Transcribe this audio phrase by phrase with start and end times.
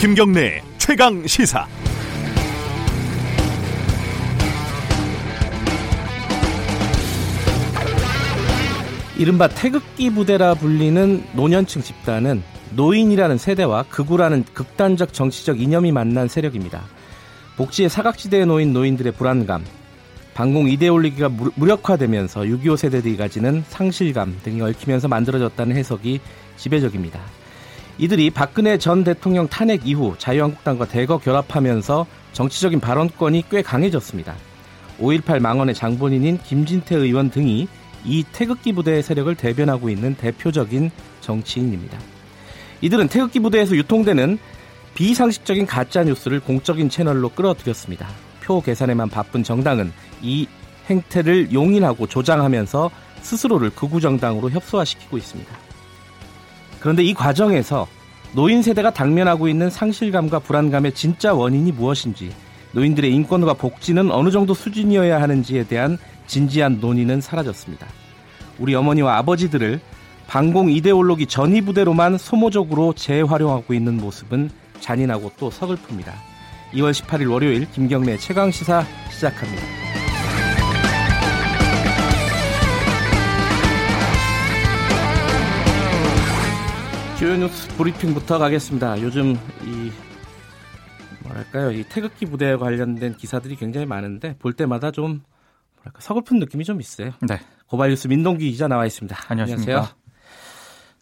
[0.00, 1.66] 김경래 최강 시사.
[9.18, 16.80] 이른바 태극기 부대라 불리는 노년층 집단은 노인이라는 세대와 극우라는 극단적 정치적 이념이 만난 세력입니다.
[17.58, 19.62] 복지의 사각지대에 놓인 노인들의 불안감,
[20.32, 26.20] 반공 이데올로기가 무력화되면서 6.25 세대들이 가지는 상실감 등이 얽히면서 만들어졌다는 해석이
[26.56, 27.20] 지배적입니다.
[28.00, 34.36] 이들이 박근혜 전 대통령 탄핵 이후 자유한국당과 대거 결합하면서 정치적인 발언권이 꽤 강해졌습니다.
[34.98, 37.68] 5.18 망언의 장본인인 김진태 의원 등이
[38.06, 41.98] 이 태극기 부대의 세력을 대변하고 있는 대표적인 정치인입니다.
[42.80, 44.38] 이들은 태극기 부대에서 유통되는
[44.94, 48.08] 비상식적인 가짜 뉴스를 공적인 채널로 끌어들였습니다.
[48.42, 50.46] 표 계산에만 바쁜 정당은 이
[50.88, 55.69] 행태를 용인하고 조장하면서 스스로를 극우 정당으로 협소화시키고 있습니다.
[56.80, 57.86] 그런데 이 과정에서
[58.32, 62.32] 노인 세대가 당면하고 있는 상실감과 불안감의 진짜 원인이 무엇인지,
[62.72, 67.86] 노인들의 인권과 복지는 어느 정도 수준이어야 하는지에 대한 진지한 논의는 사라졌습니다.
[68.58, 69.80] 우리 어머니와 아버지들을
[70.28, 76.12] 반공 이데올로기 전위 부대로만 소모적으로 재활용하고 있는 모습은 잔인하고 또 서글픕니다.
[76.74, 79.99] 2월 18일 월요일 김경래 최강 시사 시작합니다.
[87.20, 89.02] 주요 뉴스 브리핑부터 가겠습니다.
[89.02, 89.92] 요즘 이
[91.22, 95.20] 뭐랄까요 이 태극기 부대에 관련된 기사들이 굉장히 많은데 볼 때마다 좀
[95.76, 97.10] 뭐랄까 서글픈 느낌이 좀 있어요.
[97.20, 97.38] 네.
[97.66, 99.14] 고발뉴스 민동기 기자 나와 있습니다.
[99.28, 99.70] 안녕하십니까.
[99.70, 99.96] 안녕하세요.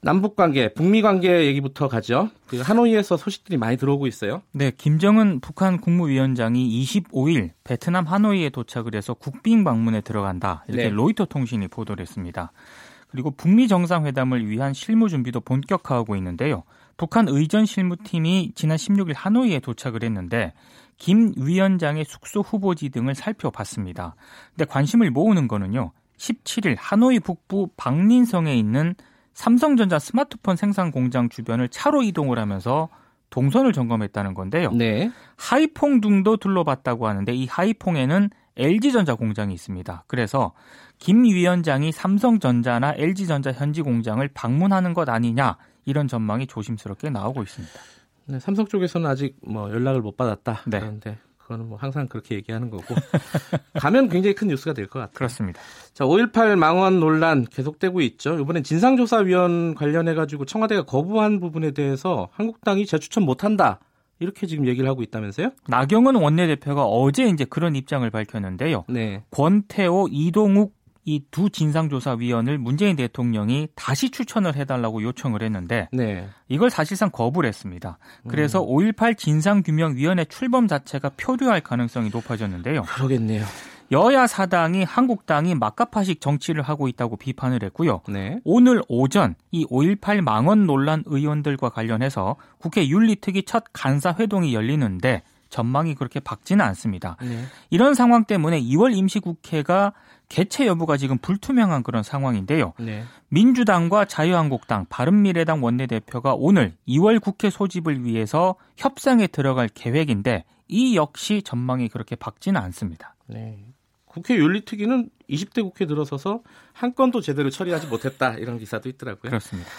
[0.01, 2.31] 남북 관계, 북미 관계 얘기부터 가죠.
[2.49, 4.43] 그 하노이에서 소식들이 많이 들어오고 있어요.
[4.51, 10.65] 네, 김정은 북한 국무위원장이 25일 베트남 하노이에 도착을 해서 국빈 방문에 들어간다.
[10.67, 10.91] 이렇게 네.
[10.91, 12.51] 로이터 통신이 보도를 했습니다.
[13.09, 16.63] 그리고 북미 정상회담을 위한 실무 준비도 본격화하고 있는데요.
[16.97, 20.53] 북한 의전 실무팀이 지난 16일 하노이에 도착을 했는데
[20.99, 24.15] 김 위원장의 숙소 후보지 등을 살펴봤습니다.
[24.51, 25.93] 근데 관심을 모으는 거는요.
[26.19, 28.95] 17일 하노이 북부 박린성에 있는
[29.33, 32.89] 삼성전자 스마트폰 생산 공장 주변을 차로 이동을 하면서
[33.31, 34.73] 동선을 점검했다는 건데요.
[34.73, 35.11] 네.
[35.37, 40.05] 하이퐁둥도 둘러봤다고 하는데 이 하이퐁에는 LG전자 공장이 있습니다.
[40.09, 40.53] 그래서
[40.99, 47.75] 김 위원장이 삼성전자나 LG전자 현지 공장을 방문하는 것 아니냐 이런 전망이 조심스럽게 나오고 있습니다.
[48.27, 50.63] 네, 삼성 쪽에서는 아직 뭐 연락을 못 받았다.
[50.67, 50.81] 네.
[50.81, 52.95] 그런데 그거는 뭐 항상 그렇게 얘기하는 거고
[53.81, 55.15] 가면 굉장히 큰 뉴스가 될 것 같아요.
[55.15, 55.61] 그렇습니다.
[55.95, 58.39] 자, 5.18 망원 논란 계속되고 있죠.
[58.39, 63.79] 이번엔 진상조사위원 관련해 가지고 청와대가 거부한 부분에 대해서 한국당이 재추천 못한다.
[64.21, 65.53] 이렇게 지금 얘기를 하고 있다면서요?
[65.69, 68.85] 나경원 원내대표가 어제 이제 그런 입장을 밝혔는데요.
[68.89, 69.23] 네.
[69.31, 70.75] 권태호, 이동욱
[71.09, 76.29] 이 두 진상조사위원을 문재인 대통령이 다시 추천을 해달라고 요청을 했는데 네.
[76.49, 77.99] 이걸 사실상 거부를 했습니다.
[78.29, 78.69] 그래서 음.
[78.69, 82.83] 5.18 진상규명위원회 출범 자체가 표류할 가능성이 높아졌는데요.
[82.83, 83.45] 그러겠네요.
[83.91, 88.03] 여야 사당이 한국당이 막가파식 정치를 하고 있다고 비판을 했고요.
[88.09, 88.39] 네.
[88.45, 95.95] 오늘 오전 이 5.18 망언 논란 의원들과 관련해서 국회 윤리특위 첫 간사 회동이 열리는데 전망이
[95.95, 97.17] 그렇게 밝지는 않습니다.
[97.23, 97.45] 네.
[97.71, 99.95] 이런 상황 때문에 2월 임시국회가
[100.29, 102.75] 개최 여부가 지금 불투명한 그런 상황인데요.
[102.79, 103.05] 네.
[103.29, 111.89] 민주당과 자유한국당, 바른미래당 원내대표가 오늘 2월 국회 소집을 위해서 협상에 들어갈 계획인데 이 역시 전망이
[111.89, 113.15] 그렇게 밝지는 않습니다.
[113.27, 113.59] 네.
[114.05, 119.31] 국회 윤리특위는 20대 국회 들어서서 한 건도 제대로 처리하지 못했다 이런 기사도 있더라고요.
[119.31, 119.71] 그렇습니다.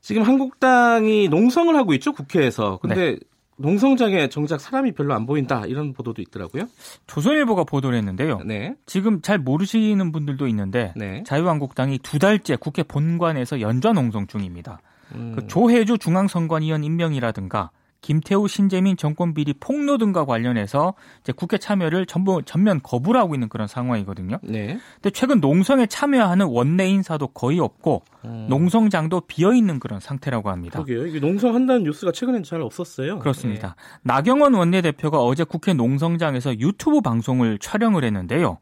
[0.00, 2.78] 지금 한국당이 농성을 하고 있죠 국회에서.
[2.78, 3.18] 근데 네.
[3.56, 6.64] 농성장에 정작 사람이 별로 안 보인다 이런 보도도 있더라고요.
[7.06, 8.40] 조선일보가 보도를 했는데요.
[8.44, 8.74] 네.
[8.86, 11.22] 지금 잘 모르시는 분들도 있는데 네.
[11.26, 14.80] 자유한국당이 두 달째 국회 본관에서 연좌 농성 중입니다.
[15.14, 15.32] 음.
[15.36, 17.70] 그 조혜주 중앙선관위원 임명이라든가
[18.04, 20.92] 김태우 신재민 정권 비리 폭로 등과 관련해서
[21.36, 24.40] 국회 참여를 전부 전면 거부를 하고 있는 그런 상황이거든요.
[24.42, 24.78] 네.
[24.96, 28.46] 근데 최근 농성에 참여하는 원내 인사도 거의 없고 음.
[28.50, 30.82] 농성장도 비어 있는 그런 상태라고 합니다.
[30.82, 31.06] 그러게요.
[31.06, 33.20] 이게 농성한다는 뉴스가 최근엔 잘 없었어요.
[33.20, 33.68] 그렇습니다.
[33.68, 34.00] 네.
[34.02, 38.58] 나경원 원내대표가 어제 국회 농성장에서 유튜브 방송을 촬영을 했는데요.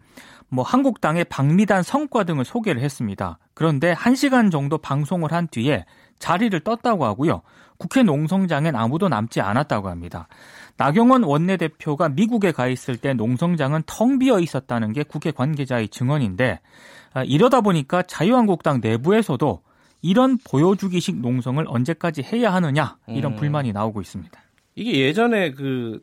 [0.51, 3.39] 뭐 한국당의 박미단 성과 등을 소개를 했습니다.
[3.55, 5.85] 그런데 1시간 정도 방송을 한 뒤에
[6.21, 7.43] 자리를 떴다고 하고요.
[7.79, 10.29] 국회 농성장엔 아무도 남지 않았다고 합니다.
[10.77, 16.61] 나경원 원내대표가 미국에 가 있을 때 농성장은 텅 비어 있었다는 게 국회 관계자의 증언인데
[17.15, 19.63] 아, 이러다 보니까 자유한국당 내부에서도
[20.01, 23.37] 이런 보여주기식 농성을 언제까지 해야 하느냐 이런 음.
[23.37, 24.41] 불만이 나오고 있습니다.
[24.75, 26.03] 이게 예전에 그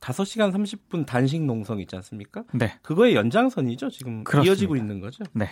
[0.00, 2.44] 5시간 30분 단식 농성 있지 않습니까?
[2.52, 2.72] 네.
[2.82, 3.90] 그거의 연장선이죠.
[3.90, 4.50] 지금 그렇습니다.
[4.50, 5.24] 이어지고 있는 거죠.
[5.32, 5.48] 네.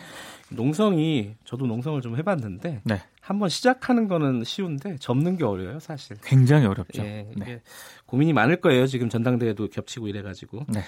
[0.50, 3.02] 농성이 저도 농성을 좀 해봤는데 네.
[3.20, 6.16] 한번 시작하는 거는 쉬운데 접는 게 어려워요, 사실.
[6.22, 7.02] 굉장히 어렵죠.
[7.02, 7.60] 예, 네.
[8.06, 8.86] 고민이 많을 거예요.
[8.86, 10.64] 지금 전당대회도 겹치고 이래가지고.
[10.68, 10.82] 네.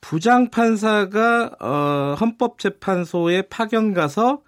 [0.00, 4.42] 부장 판사가 어, 헌법재판소에 파견 가서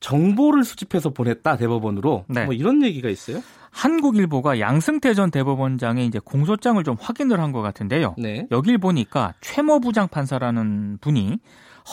[0.00, 2.44] 정보를 수집해서 보냈다 대법원으로 네.
[2.44, 3.40] 뭐 이런 얘기가 있어요?
[3.72, 8.14] 한국일보가 양승태 전 대법원장의 이제 공소장을 좀 확인을 한 것 같은데요.
[8.16, 8.46] 네.
[8.50, 11.38] 여길 보니까 최모 부장 판사라는 분이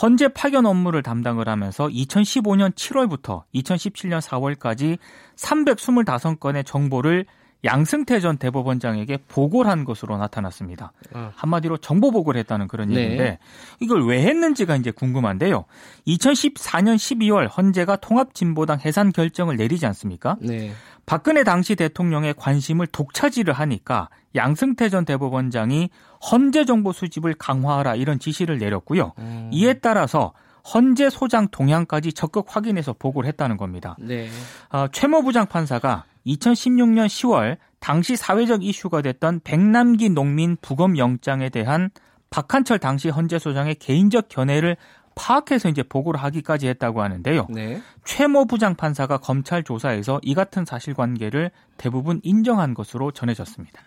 [0.00, 4.96] 헌재 파견 업무를 담당을 하면서 2015년 7월부터 2017년 4월까지
[5.36, 7.26] 325건의 정보를
[7.62, 10.92] 양승태 전 대법원장에게 보고를 한 것으로 나타났습니다.
[11.12, 11.32] 아.
[11.34, 13.02] 한마디로 정보 보고를 했다는 그런 네.
[13.02, 13.38] 얘기인데
[13.80, 15.66] 이걸 왜 했는지가 이제 궁금한데요.
[16.06, 20.36] 2014년 12월 헌재가 통합진보당 해산 결정을 내리지 않습니까?
[20.40, 20.72] 네.
[21.10, 25.90] 박근혜 당시 대통령의 관심을 독차지를 하니까 양승태 전 대법원장이
[26.30, 29.14] 헌재 정보 수집을 강화하라 이런 지시를 내렸고요.
[29.18, 29.50] 음.
[29.52, 30.32] 이에 따라서
[30.72, 33.96] 헌재 소장 동향까지 적극 확인해서 보고를 했다는 겁니다.
[33.98, 34.28] 네.
[34.68, 41.90] 어, 최모 부장 판사가 2016년 10월 당시 사회적 이슈가 됐던 백남기 농민 부검 영장에 대한
[42.30, 44.76] 박한철 당시 헌재 소장의 개인적 견해를
[45.20, 47.46] 파악해서 이제 보고를 하기까지 했다고 하는데요.
[47.50, 47.82] 네.
[48.04, 53.82] 최모 부장 판사가 검찰 조사에서 이 같은 사실관계를 대부분 인정한 것으로 전해졌습니다.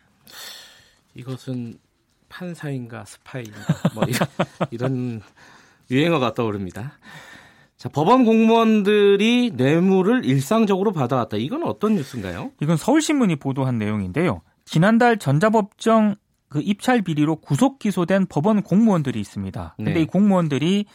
[1.16, 1.74] 이것은
[2.30, 3.60] 판사인가 스파인가
[3.96, 4.28] 뭐 이런,
[4.72, 5.22] 이런
[5.90, 7.00] 유행어가 떠오릅니다.
[7.78, 11.38] 자, 법원 공무원들이 뇌물을 일상적으로 받아왔다.
[11.38, 12.52] 이건 어떤 뉴스인가요?
[12.62, 14.42] 이건 서울신문이 보도한 내용인데요.
[14.66, 16.16] 지난달 전자법정
[16.54, 19.74] 그 입찰 비리로 구속 기소된 법원 공무원들이 있습니다.
[19.76, 20.02] 근데 네.
[20.02, 20.86] 이 공무원들이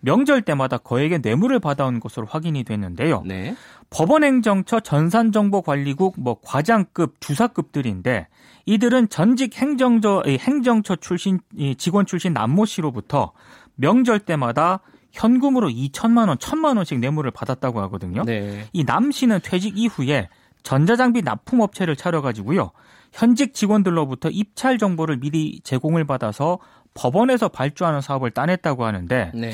[0.00, 3.22] 명절 때마다 거액의 뇌물을 받아온 것으로 확인이 됐는데요.
[3.26, 3.56] 네.
[3.90, 8.28] 법원행정처 전산정보관리국 뭐 과장급, 주사급들인데
[8.66, 11.40] 이들은 전직 행정처 행정처 출신
[11.78, 13.32] 직원 출신 남모 씨로부터
[13.76, 14.80] 명절 때마다
[15.10, 18.24] 현금으로 2천만 원, 1천만 원씩 뇌물을 받았다고 하거든요.
[18.24, 18.68] 네.
[18.72, 20.28] 이남 씨는 퇴직 이후에
[20.62, 22.72] 전자장비 납품업체를 차려가지고요.
[23.10, 26.58] 현직 직원들로부터 입찰 정보를 미리 제공을 받아서
[26.94, 29.52] 법원에서 발주하는 사업을 따냈다고 하는데 네.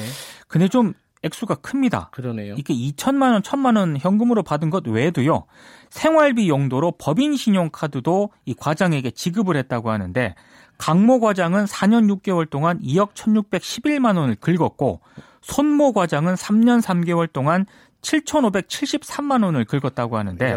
[0.48, 2.10] 근데 좀 액수가 큽니다.
[2.12, 2.54] 그러네요.
[2.58, 5.46] 이게 2천만 원, 1천만 원 현금으로 받은 것 외에도요.
[5.88, 10.34] 생활비 용도로 법인 신용카드도 이 과장에게 지급을 했다고 하는데
[10.76, 15.00] 강모 과장은 4년 6개월 동안 2억 1,611만 원을 긁었고
[15.40, 17.64] 손모 과장은 3년 3개월 동안
[18.02, 20.56] 7,573만 원을 긁었다고 하는데.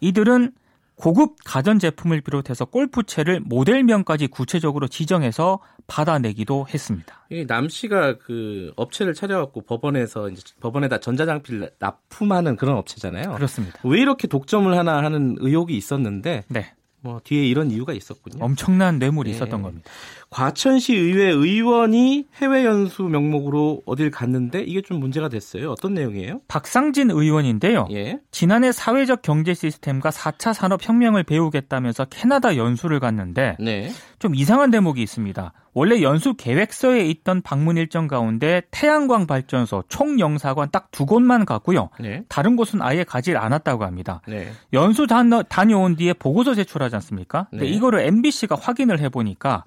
[0.00, 0.52] 이들은
[1.00, 7.26] 고급 가전제품을 비롯해서 골프채를 모델명까지 구체적으로 지정해서 받아내기도 했습니다.
[7.46, 13.34] 남 씨가 그 업체를 차려갖고 법원에서 이제 법원에다 전자장피를 납품하는 그런 업체잖아요.
[13.34, 13.80] 그렇습니다.
[13.82, 16.74] 왜 이렇게 독점을 하나 하는 의혹이 있었는데 네.
[17.00, 18.44] 뭐 뒤에 이런 이유가 있었군요.
[18.44, 19.36] 엄청난 뇌물이 네.
[19.36, 19.90] 있었던 겁니다.
[20.30, 25.72] 과천시 의회 의원이 해외 연수 명목으로 어딜 갔는데 이게 좀 문제가 됐어요.
[25.72, 26.40] 어떤 내용이에요?
[26.46, 27.88] 박상진 의원인데요.
[27.90, 28.20] 예.
[28.30, 33.90] 지난해 사회적 경제 시스템과 4차 산업 혁명을 배우겠다면서 캐나다 연수를 갔는데 네.
[34.20, 35.52] 좀 이상한 대목이 있습니다.
[35.72, 41.88] 원래 연수 계획서에 있던 방문 일정 가운데 태양광 발전소, 총영사관 딱 두 곳만 갔고요.
[42.00, 42.24] 네.
[42.28, 44.20] 다른 곳은 아예 가지 않았다고 합니다.
[44.26, 44.50] 네.
[44.72, 47.46] 연수 다녀온 뒤에 보고서 제출하지 않습니까?
[47.50, 47.70] 근데 네.
[47.70, 49.64] 이거를 MBC가 확인을 해보니까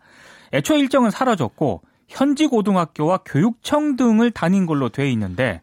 [0.53, 5.61] 애초 일정은 사라졌고 현지 고등학교와 교육청 등을 다닌 걸로 돼 있는데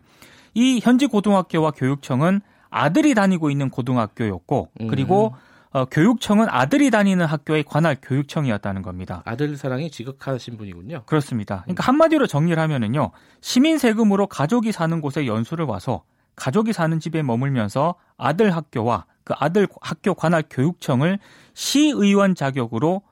[0.55, 5.51] 이 현지 고등학교와 교육청은 아들이 다니고 있는 고등학교였고 그리고 음.
[5.73, 9.23] 어, 교육청은 아들이 다니는 학교의 관할 교육청이었다는 겁니다.
[9.25, 11.05] 아들 사랑이 지극하신 분이군요.
[11.07, 11.61] 그렇습니다.
[11.63, 13.13] 그러니까 한마디로 정리를 하면은요.
[13.41, 16.03] 시민 세금으로 가족이 사는 곳에 연수를 와서
[16.35, 21.21] 가족이 사는 집에 머물면서 아들 학교와 그 아들 학교 관할 교육청을
[21.55, 23.03] 시의원 자격으로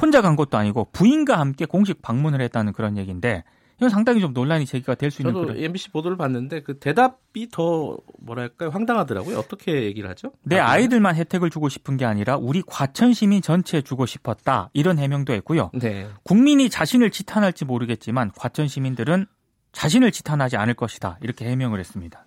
[0.00, 3.44] 혼자 간 것도 아니고 부인과 함께 공식 방문을 했다는 그런 얘기인데
[3.78, 5.62] 이건 상당히 좀 논란이 제기가 될 수 있는 저도 그런...
[5.62, 9.38] MBC 보도를 봤는데 그 대답이 더 뭐랄까요 황당하더라고요.
[9.38, 10.32] 어떻게 얘기를 하죠?
[10.42, 15.32] 내 아이들만 혜택을 주고 싶은 게 아니라 우리 과천 시민 전체에 주고 싶었다 이런 해명도
[15.32, 15.70] 했고요.
[15.74, 16.08] 네.
[16.24, 19.26] 국민이 자신을 지탄할지 모르겠지만 과천 시민들은
[19.72, 22.24] 자신을 지탄하지 않을 것이다 이렇게 해명을 했습니다.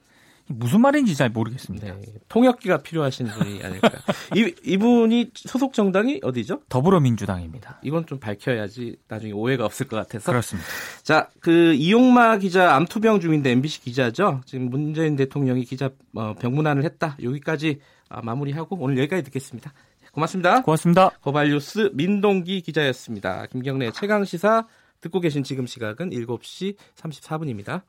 [0.51, 1.87] 무슨 말인지 잘 모르겠습니다.
[1.87, 3.89] 네, 통역기가 필요하신 분이 아닐까.
[4.35, 6.61] 이, 이분이 소속 정당이 어디죠?
[6.69, 7.79] 더불어민주당입니다.
[7.83, 10.31] 이건 좀 밝혀야지 나중에 오해가 없을 것 같아서.
[10.31, 10.67] 그렇습니다.
[11.03, 14.41] 자, 그 이용마 기자 암투병 중인데 MBC 기자죠.
[14.45, 17.17] 지금 문재인 대통령이 기자 어, 병문안을 했다.
[17.21, 17.79] 여기까지
[18.09, 19.73] 아, 마무리하고 오늘 여기까지 듣겠습니다.
[20.11, 20.61] 고맙습니다.
[20.61, 21.09] 고맙습니다.
[21.21, 23.45] 고발뉴스 민동기 기자였습니다.
[23.47, 24.67] 김경래 최강 시사
[24.99, 27.81] 듣고 계신 지금 시각은 7시 34분입니다.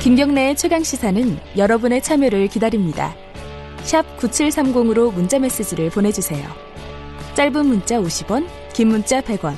[0.00, 3.14] 김경래의 최강 시사는 여러분의 참여를 기다립니다.
[3.82, 6.48] 샵 9730으로 문자 메시지를 보내주세요.
[7.34, 9.52] 짧은 문자 50원, 긴 문자 100원.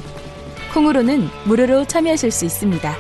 [0.74, 2.92] 콩으로는 무료로 참여하실 수 있습니다.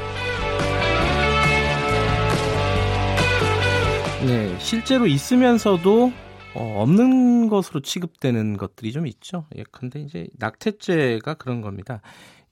[4.24, 6.12] 네, 실제로 있으면서도
[6.54, 9.46] 어, 없는 것으로 취급되는 것들이 좀 있죠.
[9.56, 12.02] 예컨대 이제 낙태죄가 그런 겁니다.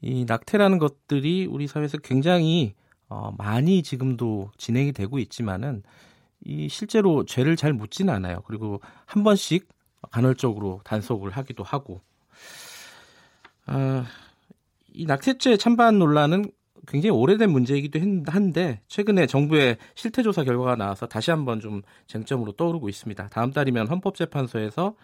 [0.00, 2.74] 이 낙태라는 것들이 우리 사회에서 굉장히
[3.10, 5.82] 어, 많이 지금도 진행이 되고 있지만은
[6.44, 8.42] 이 실제로 죄를 잘 묻지는 않아요.
[8.46, 9.68] 그리고 한 번씩
[10.10, 12.00] 간헐적으로 단속을 하기도 하고.
[13.66, 14.06] 아,
[14.92, 16.50] 이 낙태죄 찬반 논란은
[16.86, 23.28] 굉장히 오래된 문제이기도 한데 최근에 정부의 실태조사 결과가 나와서 다시 한번 좀 쟁점으로 떠오르고 있습니다.
[23.28, 24.94] 다음 달이면 헌법재판소에서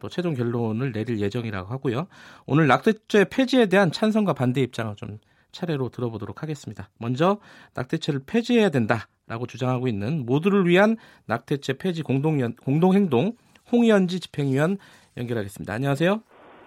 [0.00, 2.08] 또 최종 결론을 내릴 예정이라고 하고요.
[2.46, 5.18] 오늘 낙태죄 폐지에 대한 찬성과 반대 입장을 좀
[5.52, 6.88] 차례로 들어보도록 하겠습니다.
[6.98, 7.38] 먼저
[7.74, 13.32] 낙태죄를 폐지해야 된다라고 주장하고 있는 모두를 위한 낙태죄 폐지 공동 공동행동
[13.72, 14.78] 홍연지 집행위원
[15.16, 15.72] 연결하겠습니다.
[15.72, 16.20] 안녕하세요.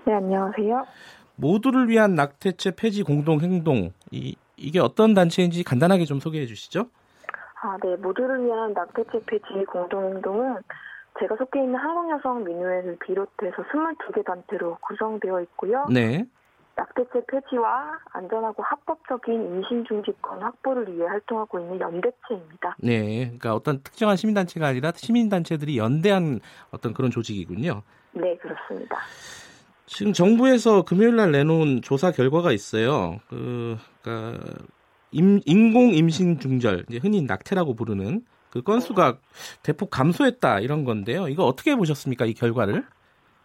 [0.05, 0.85] 네, 안녕하세요.
[1.35, 6.87] 모두를 위한 낙태죄 폐지 공동행동 이 이게 어떤 단체인지 간단하게 좀 소개해 주시죠.
[7.61, 7.95] 아, 네.
[7.95, 10.57] 모두를 위한 낙태죄 폐지 공동행동은
[11.19, 15.85] 제가 속해 있는 한국여성민우회를 비롯해서 22개 단체로 구성되어 있고요.
[15.91, 16.25] 네.
[16.75, 22.75] 낙태죄 폐지와 안전하고 합법적인 임신 중지권 확보를 위해 활동하고 있는 연대체입니다.
[22.79, 26.39] 네, 그러니까 어떤 특정한 시민단체가 아니라 시민단체들이 연대한
[26.71, 27.83] 어떤 그런 조직이군요.
[28.13, 28.97] 네, 그렇습니다.
[29.85, 33.19] 지금 정부에서 금요일 날 내놓은 조사 결과가 있어요.
[33.29, 34.43] 그, 그러니까
[35.11, 39.17] 임, 인공 임신 중절, 이제 흔히 낙태라고 부르는 그 건수가
[39.61, 41.27] 대폭 감소했다 이런 건데요.
[41.27, 42.25] 이거 어떻게 보셨습니까?
[42.25, 42.83] 이 결과를?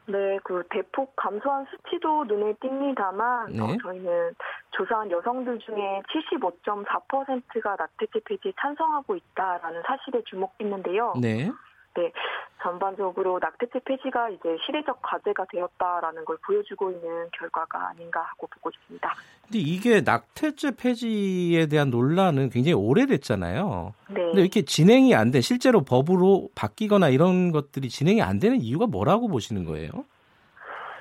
[0.08, 3.60] 네, 그 대폭 감소한 수치도 눈에 띕니다만 네.
[3.60, 4.34] 어, 저희는
[4.70, 11.14] 조사한 여성들 중에 75.4%가 낙태죄 폐지에 찬성하고 있다라는 사실에 주목했는데요.
[11.20, 11.50] 네.
[11.98, 12.12] 네,
[12.62, 19.14] 전반적으로 낙태죄 폐지가 이제 시대적 과제가 되었다라는 걸 보여주고 있는 결과가 아닌가 하고 보고 있습니다.
[19.42, 23.94] 근데 이게 낙태죄 폐지에 대한 논란은 굉장히 오래됐잖아요.
[24.10, 24.14] 네.
[24.14, 29.26] 근데 이렇게 진행이 안 돼, 실제로 법으로 바뀌거나 이런 것들이 진행이 안 되는 이유가 뭐라고
[29.26, 29.90] 보시는 거예요?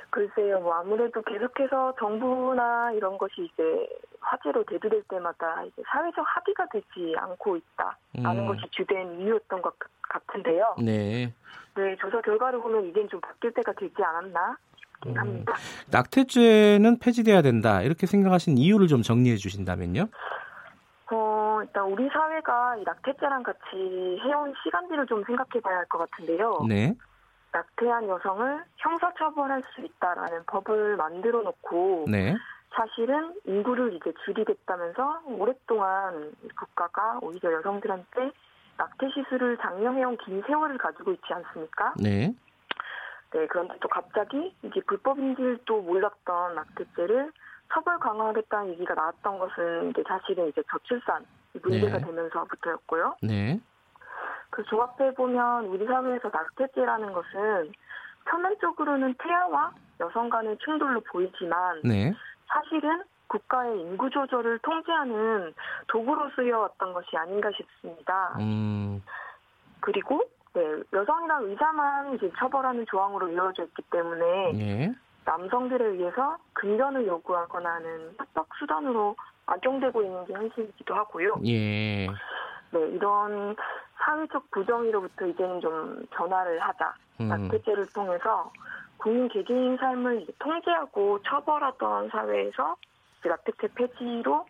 [0.10, 3.88] 글쎄요, 뭐 아무래도 계속해서 정부나 이런 것이 이제
[4.22, 8.48] 화제로 대두될 때마다 이제 사회적 합의가 되지 않고 있다라는 음.
[8.48, 10.76] 것이 주된 이유였던 것 같은데요.
[10.80, 11.34] 네.
[11.76, 15.18] 네, 조사 결과를 보면 이젠 좀 바뀔 때가 되지 않았나 싶긴 음.
[15.20, 15.54] 합니다.
[15.92, 20.08] 낙태죄는 폐지돼야 된다 이렇게 생각하신 이유를 좀 정리해 주신다면요.
[21.12, 26.66] 어, 일단 우리 사회가 이 낙태죄랑 같이 해온 시간들을 좀 생각해 봐야 할 것 같은데요.
[26.68, 26.96] 네.
[27.58, 32.36] 낙태한 여성을 형사처벌할 수 있다라는 법을 만들어 놓고 네.
[32.70, 38.32] 사실은 인구를 이제 줄이겠다면서 오랫동안 국가가 오히려 여성들한테
[38.78, 41.96] 낙태 시술을 장려해온 긴 세월을 가지고 있지 않습니까?
[41.98, 42.36] 네.
[43.34, 47.32] 네, 그런데 또 갑자기 이제 불법인 줄도 몰랐던 낙태죄를
[47.74, 51.26] 처벌 강화하겠다는 얘기가 나왔던 것은 이제 사실은 이제 저출산
[51.64, 52.06] 문제가 네.
[52.06, 53.16] 되면서부터였고요.
[53.24, 53.60] 네.
[54.50, 57.72] 그 종합해 보면 우리 사회에서 낙태죄라는 것은
[58.26, 62.14] 표면적으로는 태아와 여성 간의 충돌로 보이지만 네.
[62.48, 65.54] 사실은 국가의 인구 조절을 통제하는
[65.88, 68.36] 도구로 쓰여왔던 것이 아닌가 싶습니다.
[68.40, 69.04] 음.
[69.82, 70.22] 그리고
[70.54, 70.62] 네,
[70.94, 74.94] 여성이나 의사만 이제 처벌하는 조항으로 이루어져 있기 때문에 예.
[75.26, 81.36] 남성들에 의해서 근전을 요구하거나 하는 협박 수단으로 악용되고 있는 게 현실이기도 하고요.
[81.46, 82.08] 예.
[82.72, 83.56] 네, 이런
[84.04, 86.94] 사회적 부정의로부터 이제는 좀 변화를 하자.
[87.22, 87.28] 음.
[87.30, 88.52] 낙태죄를 통해서
[88.98, 92.76] 국민 개개인 삶을 통제하고 처벌하던 사회에서
[93.26, 94.46] 낙태죄 폐지로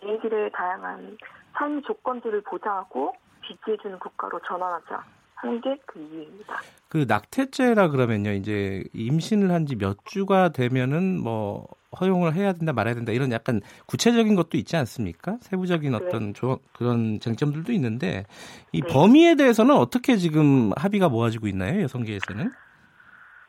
[0.00, 1.16] 개인들의 다양한
[1.54, 3.14] 삶 조건들을 보장하고
[3.46, 5.04] 지지해주는 국가로 전환하자
[5.36, 6.60] 하는 게 그 이유입니다.
[6.88, 8.30] 그 낙태죄라 그러면요.
[8.32, 11.66] 이제 임신을 한 지 몇 주가 되면은 뭐
[11.98, 15.38] 허용을 해야 된다 말아야 된다 이런 약간 구체적인 것도 있지 않습니까?
[15.40, 18.24] 세부적인 어떤 조, 그런 쟁점들도 있는데
[18.72, 18.88] 이 네.
[18.88, 21.82] 범위에 대해서는 어떻게 지금 합의가 모아지고 있나요?
[21.82, 22.52] 여성계에서는?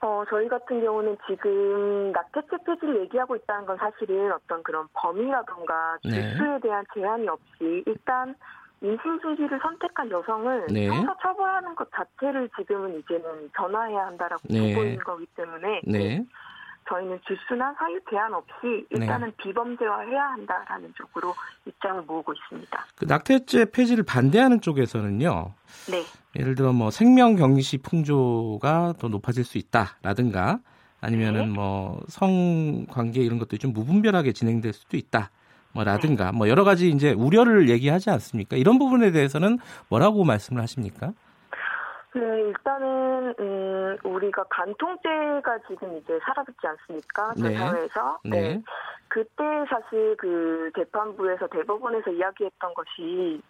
[0.04, 6.32] 어, 저희 같은 경우는 지금 낙태죄 폐지를 얘기하고 있다는 건 사실은 어떤 그런 범위라던가 네.
[6.32, 8.36] 주수에 대한 제한이 없이 일단
[8.82, 10.88] 임신 중지를 선택한 여성을 네.
[10.88, 14.74] 형사 처벌하는 것 자체를 지금은 이제는 변화해야 한다라고 네.
[14.74, 16.26] 보고 있는 거기 때문에 네.
[16.90, 21.34] 저희는 주수나 사유 제한 없이 일단은 비범죄화해야 한다라는 쪽으로
[21.66, 22.86] 입장을 모으고 있습니다.
[22.96, 25.54] 그 낙태죄 폐지를 반대하는 쪽에서는요.
[25.90, 26.04] 네.
[26.40, 30.60] 예를 들어 뭐 생명 경시 풍조가 더 높아질 수 있다라든가
[31.00, 31.54] 아니면은 네.
[31.54, 35.32] 뭐 성관계 이런 것들이 좀 무분별하게 진행될 수도 있다.
[35.74, 35.92] 뭐 네.
[35.92, 38.58] 라든가 뭐 여러 가지 이제 우려를 얘기하지 않습니까?
[38.58, 39.60] 이런 부분에 대해서는
[39.90, 41.14] 뭐라고 말씀을 하십니까?
[42.14, 47.34] 네, 일단은 음, 우리가 간통죄가 지금 이제 사라졌지 않습니까?
[47.36, 47.58] 저희 네.
[47.58, 48.20] 사회에서.
[48.26, 48.62] 네.
[49.08, 53.42] 그때 사실 그 재판부에서 대법원에서 이야기했던 것이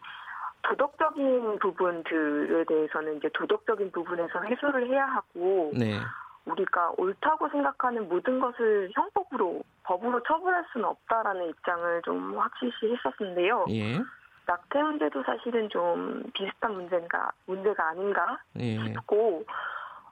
[0.63, 5.99] 도덕적인 부분들에 대해서는 이제 도덕적인 부분에서 해소를 해야 하고 네.
[6.45, 13.65] 우리가 옳다고 생각하는 모든 것을 형법으로 법으로 처벌할 수는 없다라는 입장을 좀 확실시 했었는데요.
[13.69, 13.99] 예.
[14.45, 18.77] 낙태 문제도 사실은 좀 비슷한 문제가 문제가 아닌가 예.
[18.77, 19.43] 싶고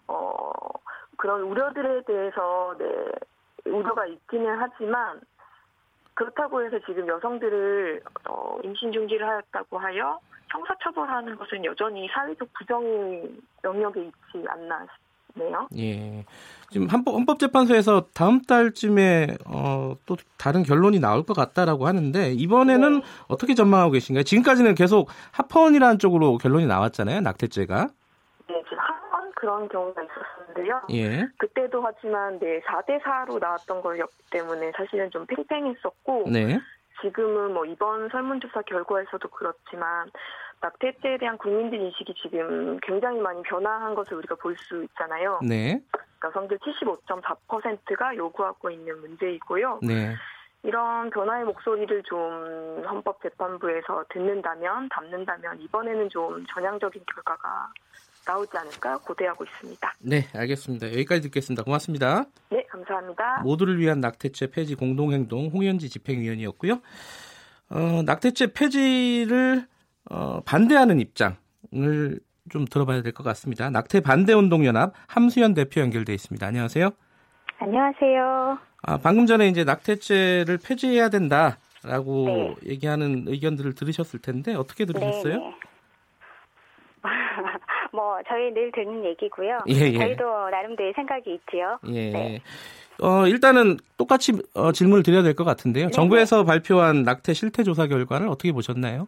[0.08, 0.52] 어
[1.18, 3.12] 그런 우려들에 대해서 네
[3.66, 5.22] 우려가 있기는 하지만
[6.14, 10.20] 그렇다고 해서 지금 여성들을 어, 임신 중지를 하였다고 하여
[10.50, 13.32] 형사처벌하는 것은 여전히 사회적 부정의
[13.64, 15.68] 영역에 있지 않나 싶 네요.
[15.78, 16.26] 예.
[16.72, 23.00] 지금 헌법, 헌법 재판소에서 다음 달쯤에 어, 또 다른 결론이 나올 것 같다라고 하는데 이번에는
[23.00, 23.06] 네.
[23.28, 24.24] 어떻게 전망하고 계신가요?
[24.24, 27.22] 지금까지는 계속 합헌이라는 쪽으로 결론이 나왔잖아요.
[27.22, 27.88] 낙태죄가.
[28.50, 30.82] 네, 지금 한번 그런 경우가 있었는데요.
[30.92, 31.28] 예.
[31.38, 36.60] 그때도 하지만 네 4대 4로 나왔던 거였기 때문에 사실은 좀 팽팽했었고 네.
[37.02, 40.10] 지금은 뭐 이번 설문조사 결과에서도 그렇지만
[40.62, 45.39] 낙태죄에 대한 국민들 인식이 지금 굉장히 많이 변화한 것을 우리가 볼 수 있잖아요.
[45.42, 45.82] 네.
[46.24, 49.80] 여성들 75.4%가 요구하고 있는 문제이고요.
[49.84, 50.13] 네.
[50.63, 57.72] 이런 변화의 목소리를 좀 헌법재판부에서 듣는다면, 담는다면 이번에는 좀 전향적인 결과가
[58.28, 59.96] 나오지 않을까 고대하고 있습니다.
[60.00, 60.88] 네, 알겠습니다.
[60.88, 61.63] 여기까지 듣겠습니다.
[61.63, 62.25] 고맙습니다.
[62.50, 63.42] 네, 감사합니다.
[63.44, 66.82] 모두를 위한 낙태죄 폐지 공동행동 홍현지 집행위원이었고요.
[67.70, 69.66] 어, 낙태죄 폐지를
[70.10, 73.70] 어, 반대하는 입장을 좀 들어봐야 될 것 같습니다.
[73.70, 76.46] 낙태 반대 운동 연합 함수연 대표 연결돼 있습니다.
[76.46, 76.89] 안녕하세요.
[77.60, 78.58] 안녕하세요.
[78.84, 82.56] 아, 방금 전에 이제 낙태죄를 폐지해야 된다라고 네.
[82.72, 85.34] 얘기하는 의견들을 들으셨을 텐데 어떻게 들으셨어요?
[85.38, 85.56] 네, 네.
[87.92, 89.60] 뭐 저희 늘 듣는 얘기고요.
[89.70, 89.98] 예, 예.
[89.98, 91.80] 저희도 나름대로 생각이 있지요.
[91.88, 92.10] 예.
[92.12, 92.42] 네.
[93.01, 95.86] 어, 일단은 똑같이 어, 질문을 드려야 될 것 같은데요.
[95.88, 99.08] 네, 정부에서 발표한 낙태 실태 조사 결과를 어떻게 보셨나요?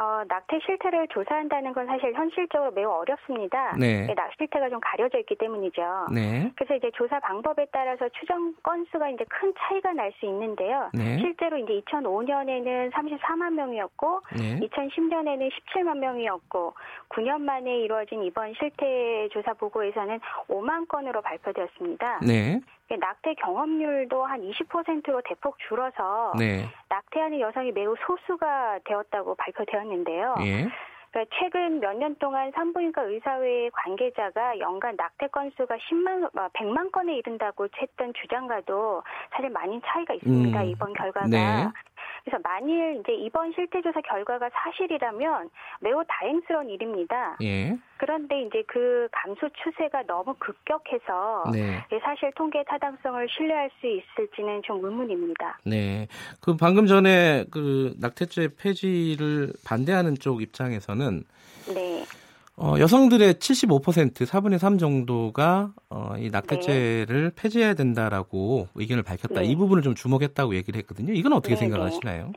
[0.00, 3.74] 어, 낙태 실태를 조사한다는 건 사실 현실적으로 매우 어렵습니다.
[3.78, 4.06] 네.
[4.14, 6.06] 낙 실태가 좀 가려져 있기 때문이죠.
[6.14, 6.52] 네.
[6.56, 10.90] 그래서 이제 조사 방법에 따라서 추정 건수가 이제 큰 차이가 날 수 있는데요.
[10.94, 11.18] 네.
[11.18, 14.60] 실제로 이제 2005년에는 34만 명이었고 네.
[14.66, 16.74] 2010년에는 17만 명이었고
[17.10, 22.20] 9년 만에 이루어진 이번 실태 조사 보고에서는 5만 건으로 발표되었습니다.
[22.88, 22.96] 네.
[22.96, 26.64] 낙태 경험률도 한 20%로 대폭 줄어서 네.
[26.88, 30.36] 낙태하는 여성이 매우 소수가 되었다고 발표되었는데요.
[30.40, 30.68] 예.
[31.10, 37.66] 그러니까 최근 몇 년 동안 산부인과 의사회 관계자가 연간 낙태 건수가 10만, 100만 건에 이른다고
[37.80, 40.62] 했던 주장과도 사실 많이 차이가 있습니다.
[40.62, 41.26] 음, 이번 결과가.
[41.26, 41.66] 네.
[42.28, 45.48] 그래서 만일 이제 이번 실태조사 결과가 사실이라면
[45.80, 47.38] 매우 다행스러운 일입니다.
[47.42, 47.74] 예.
[47.96, 51.82] 그런데 이제 그 감소 추세가 너무 급격해서 네.
[51.90, 55.58] 예, 사실 통계 타당성을 신뢰할 수 있을지는 좀 의문입니다.
[55.64, 56.06] 네.
[56.42, 61.24] 그 방금 전에 그 낙태죄 폐지를 반대하는 쪽 입장에서는
[61.74, 62.04] 네.
[62.60, 69.42] 어, 여성들의 75% 4분의 3 정도가 어, 이 낙태죄를 폐지해야 된다라고 의견을 밝혔다.
[69.42, 69.46] 네.
[69.46, 71.12] 이 부분을 좀 주목했다고 얘기를 했거든요.
[71.12, 72.32] 이건 어떻게 네, 생각하시나요?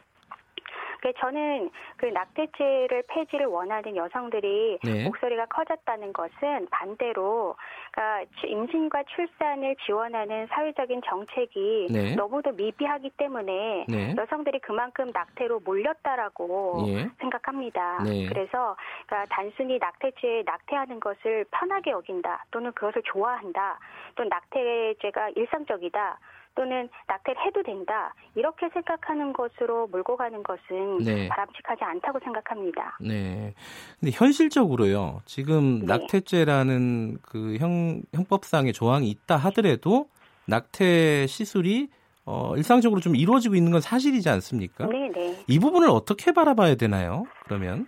[1.01, 5.03] 그 저는 그 낙태죄를 폐지를 원하는 여성들이 네.
[5.03, 7.55] 목소리가 커졌다는 것은 반대로
[7.91, 12.15] 그러니까 추- 임신과 출산을 지원하는 사회적인 정책이 네.
[12.15, 14.15] 너무도 미비하기 때문에 네.
[14.15, 17.09] 여성들이 그만큼 낙태로 몰렸다라고 예.
[17.19, 18.03] 생각합니다.
[18.03, 18.27] 네.
[18.27, 18.75] 그래서
[19.07, 23.79] 그러니까 단순히 낙태죄에 낙태하는 것을 편하게 여긴다 또는 그것을 좋아한다
[24.15, 26.19] 또 낙태죄가 일상적이다
[26.55, 31.27] 또는 낙태를 해도 된다 이렇게 생각하는 것으로 몰고 가는 것은 네.
[31.27, 32.97] 바람직하지 않다고 생각합니다.
[32.99, 33.53] 네.
[33.99, 35.21] 근데 현실적으로요.
[35.25, 35.85] 지금 네.
[35.85, 40.07] 낙태죄라는 그 형, 형법상의 조항이 있다 하더라도
[40.45, 41.89] 낙태 시술이
[42.25, 44.85] 어, 일상적으로 좀 이루어지고 있는 건 사실이지 않습니까?
[44.87, 45.43] 네, 네.
[45.47, 47.25] 이 부분을 어떻게 바라봐야 되나요?
[47.45, 47.87] 그러면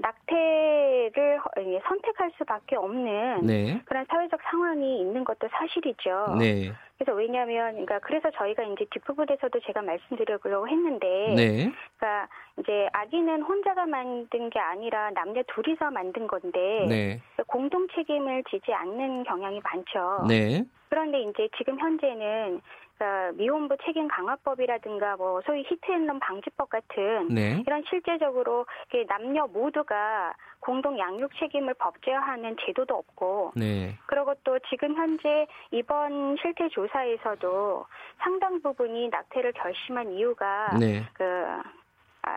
[0.00, 1.40] 낙태를
[1.86, 3.80] 선택할 수밖에 없는 네.
[3.84, 6.36] 그런 사회적 상황이 있는 것도 사실이죠.
[6.38, 6.72] 네.
[6.98, 11.72] 그래서 왜냐하면 그러니까 그래서 저희가 이제 뒷부분에서도 제가 말씀드리려고 했는데 네.
[11.96, 17.20] 그러니까 이제 아기는 혼자가 만든 게 아니라 남녀 둘이서 만든 건데 네.
[17.46, 20.26] 공동 책임을 지지 않는 경향이 많죠.
[20.28, 20.64] 네.
[20.88, 22.60] 그런데 이제 지금 현재는
[23.00, 27.62] 그러니까 미혼부 책임 강화법이라든가 뭐 소위 히트앤런 방지법 같은 네.
[27.66, 28.66] 이런 실제적으로
[29.08, 33.96] 남녀 모두가 공동 양육 책임을 법제화하는 제도도 없고 네.
[34.04, 37.86] 그리고 또 지금 현재 이번 실태 조사에서도
[38.18, 41.02] 상당 부분이 낙태를 결심한 이유가 네.
[41.14, 41.62] 그 아,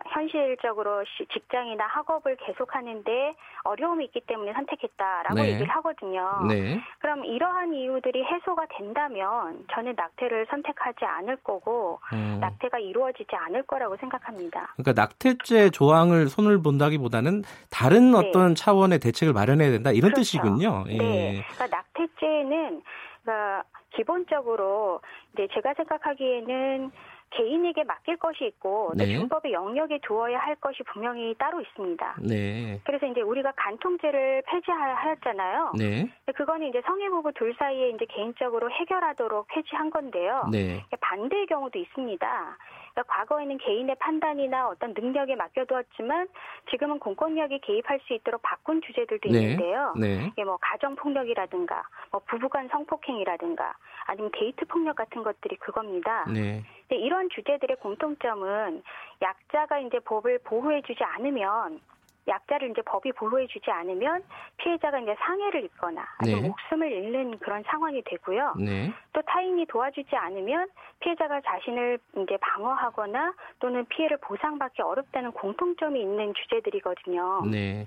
[0.06, 3.32] 현실적으로 직장이나 학업을 계속하는데
[3.64, 5.52] 어려움이 있기 때문에 선택했다라고 네.
[5.52, 6.46] 얘기를 하거든요.
[6.48, 6.80] 네.
[7.00, 12.38] 그럼 이러한 이유들이 해소가 된다면 저는 낙태를 선택하지 않을 거고 음.
[12.40, 14.74] 낙태가 이루어지지 않을 거라고 생각합니다.
[14.76, 18.18] 그러니까 낙태죄 조항을 손을 본다기보다는 다른 네.
[18.18, 20.22] 어떤 차원의 대책을 마련해야 된다 이런 그렇죠.
[20.22, 20.84] 뜻이군요.
[20.88, 20.96] 예.
[20.96, 21.44] 네.
[21.54, 22.82] 그러니까 낙태죄는
[23.22, 25.00] 그러니까 기본적으로
[25.32, 26.90] 이제 제가 생각하기에는
[27.36, 29.06] 개인에게 맡길 것이 있고 네.
[29.06, 32.16] 준법의 영역에 두어야 할 것이 분명히 따로 있습니다.
[32.22, 32.80] 네.
[32.84, 35.72] 그래서 이제 우리가 간통죄를 폐지하였잖아요.
[35.78, 36.08] 네.
[36.34, 40.48] 그거는 이제 성애 부부 둘 사이에 이제 개인적으로 해결하도록 폐지한 건데요.
[40.50, 40.84] 네.
[41.00, 42.56] 반대의 경우도 있습니다.
[42.94, 46.28] 그러니까 과거에는 개인의 판단이나 어떤 능력에 맡겨두었지만
[46.70, 49.40] 지금은 공권력이 개입할 수 있도록 바꾼 주제들도 네.
[49.40, 49.92] 있는데요.
[49.98, 50.28] 네.
[50.28, 53.74] 이게 뭐 가정 폭력이라든가 뭐 부부간 성폭행이라든가
[54.06, 56.24] 아니면 데이트 폭력 같은 것들이 그겁니다.
[56.32, 56.62] 네.
[56.90, 58.82] 이런 주제들의 공통점은
[59.20, 61.80] 약자가 이제 법을 보호해주지 않으면
[62.26, 64.22] 약자를 이제 법이 보호해주지 않으면
[64.56, 66.48] 피해자가 이제 상해를 입거나 아니면 네.
[66.48, 68.54] 목숨을 잃는 그런 상황이 되고요.
[68.58, 68.92] 네.
[69.12, 70.68] 또 타인이 도와주지 않으면
[71.00, 77.42] 피해자가 자신을 이제 방어하거나 또는 피해를 보상받기 어렵다는 공통점이 있는 주제들이거든요.
[77.50, 77.86] 네.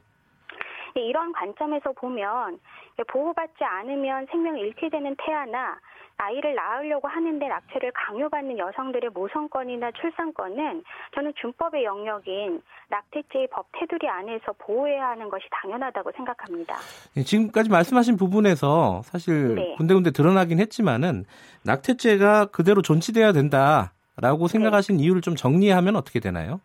[1.02, 2.60] 이런 관점에서 보면
[3.08, 5.78] 보호받지 않으면 생명을 잃게 되는 태아나
[6.18, 10.84] 아이를 낳으려고 하는데 낙태를 강요받는 여성들의 모성권이나 출산권은
[11.14, 16.78] 저는 준법의 영역인 낙태죄의 법 테두리 안에서 보호해야 하는 것이 당연하다고 생각합니다.
[17.16, 19.76] 네, 지금까지 말씀하신 부분에서 사실 네.
[19.78, 21.26] 군데군데 드러나긴 했지만은
[21.64, 24.52] 낙태죄가 그대로 존치돼야 된다라고 네.
[24.52, 25.04] 생각하신 네.
[25.04, 26.62] 이유를 좀 정리하면 어떻게 되나요?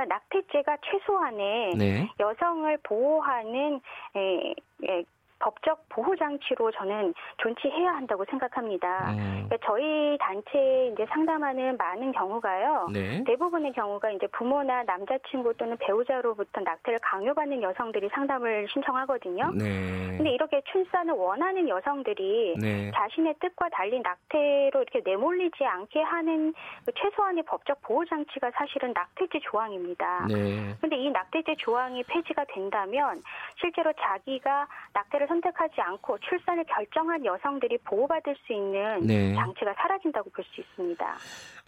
[0.00, 2.08] 그러니까 낙태죄가 최소한의 네.
[2.18, 3.80] 여성을 보호하는
[4.16, 4.54] 에,
[4.88, 5.04] 에,
[5.40, 9.10] 법적 보호 장치로 저는 존치해야 한다고 생각합니다.
[9.12, 9.46] 음.
[9.48, 12.88] 그러니까 저희 단체에 이제 상담하는 많은 경우가요.
[12.92, 13.24] 네.
[13.24, 19.50] 대부분의 경우가 이제 부모나 남자친구 또는 배우자로부터 낙태를 강요받는 여성들이 상담을 신청하거든요.
[19.54, 20.16] 네.
[20.16, 22.90] 근데 이렇게 출산을 원하는 여성들이 네.
[22.94, 26.52] 자신의 뜻과 달리 낙태로 이렇게 내몰리지 않게 하는
[26.84, 30.26] 그 최소한의 법적 보호 장치가 사실은 낙태죄 조항입니다.
[30.28, 30.74] 네.
[30.80, 33.22] 근데 이 낙태죄 조항이 폐지가 된다면
[33.58, 39.34] 실제로 자기가 낙태를 선택하지 않고 출산을 결정한 여성들이 보호받을 수 있는 네.
[39.34, 41.16] 장치가 사라진다고 볼 수 있습니다.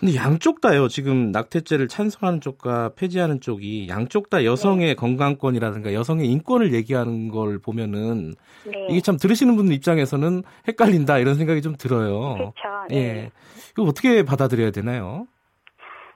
[0.01, 0.89] 근데 양쪽 다요.
[0.89, 4.95] 지금 낙태죄를 찬성하는 쪽과 폐지하는 쪽이 양쪽 다 여성의 네.
[4.95, 8.35] 건강권이라든가 여성의 인권을 얘기하는 걸 보면은
[8.67, 8.87] 네.
[8.91, 12.35] 이게 참 들으시는 분들 입장에서는 헷갈린다 이런 생각이 좀 들어요.
[12.35, 12.87] 그렇죠.
[12.89, 12.97] 네.
[12.97, 13.31] 예.
[13.71, 15.27] 이거 어떻게 받아들여야 되나요?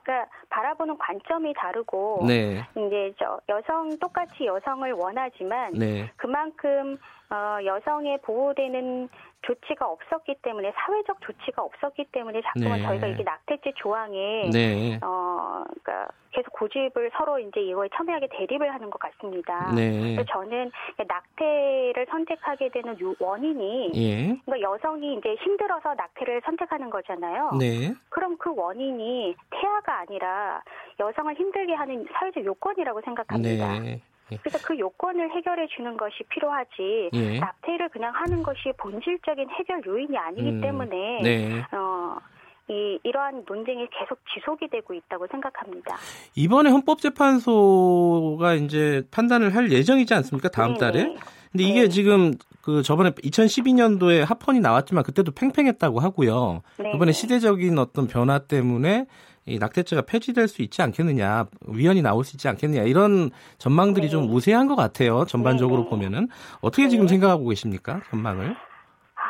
[0.02, 2.64] 그러니까 바라보는 관점이 다르고 네.
[2.76, 6.11] 이제 저 여성 똑같이 여성을 원하지만 네.
[6.16, 6.96] 그만큼
[7.31, 9.09] 어, 여성의 보호되는
[9.43, 12.87] 조치가 없었기 때문에 사회적 조치가 없었기 때문에 자꾸만 네.
[12.87, 14.99] 저희가 이게 낙태죄 조항에 네.
[15.03, 19.73] 어 그러니까 계속 고집을 서로 이제 이거에 첨예하게 대립을 하는 것 같습니다.
[19.75, 20.15] 네.
[20.15, 20.71] 그래서 저는
[21.07, 24.37] 낙태를 선택하게 되는 원인이 예.
[24.45, 27.53] 그러니까 여성이 이제 힘들어서 낙태를 선택하는 거잖아요.
[27.59, 27.95] 네.
[28.09, 30.62] 그럼 그 원인이 태아가 아니라
[30.99, 33.81] 여성을 힘들게 하는 사회적 요건이라고 생각합니다.
[34.29, 34.37] 네.
[34.37, 34.39] 예.
[34.43, 37.39] 그래서 그 요건을 해결해 주는 것이 필요하지 예.
[37.39, 41.61] 낙태를 그냥 하는 것이 본질적인 해결 요인이 아니기 음, 때문에 네.
[41.73, 42.17] 어,
[42.69, 45.97] 이, 이러한 논쟁이 계속 지속이 되고 있다고 생각합니다.
[46.35, 50.49] 이번에 헌법재판소가 이제 판단을 할 예정이지 않습니까?
[50.49, 50.79] 다음 네네.
[50.79, 51.17] 달에.
[51.53, 51.89] 근데 이게 네.
[51.89, 56.62] 지금 그 저번에 2012년도에 합헌이 나왔지만 그때도 팽팽했다고 하고요.
[56.79, 56.93] 네.
[56.95, 59.07] 이번에 시대적인 어떤 변화 때문에
[59.46, 64.11] 이 낙태죄가 폐지될 수 있지 않겠느냐, 위헌이 나올 수 있지 않겠느냐 이런 전망들이 네.
[64.11, 65.24] 좀 우세한 것 같아요.
[65.24, 65.88] 전반적으로 네.
[65.88, 66.28] 보면은
[66.61, 67.14] 어떻게 지금 네.
[67.14, 68.00] 생각하고 계십니까?
[68.11, 68.56] 전망을?
[69.14, 69.22] 아,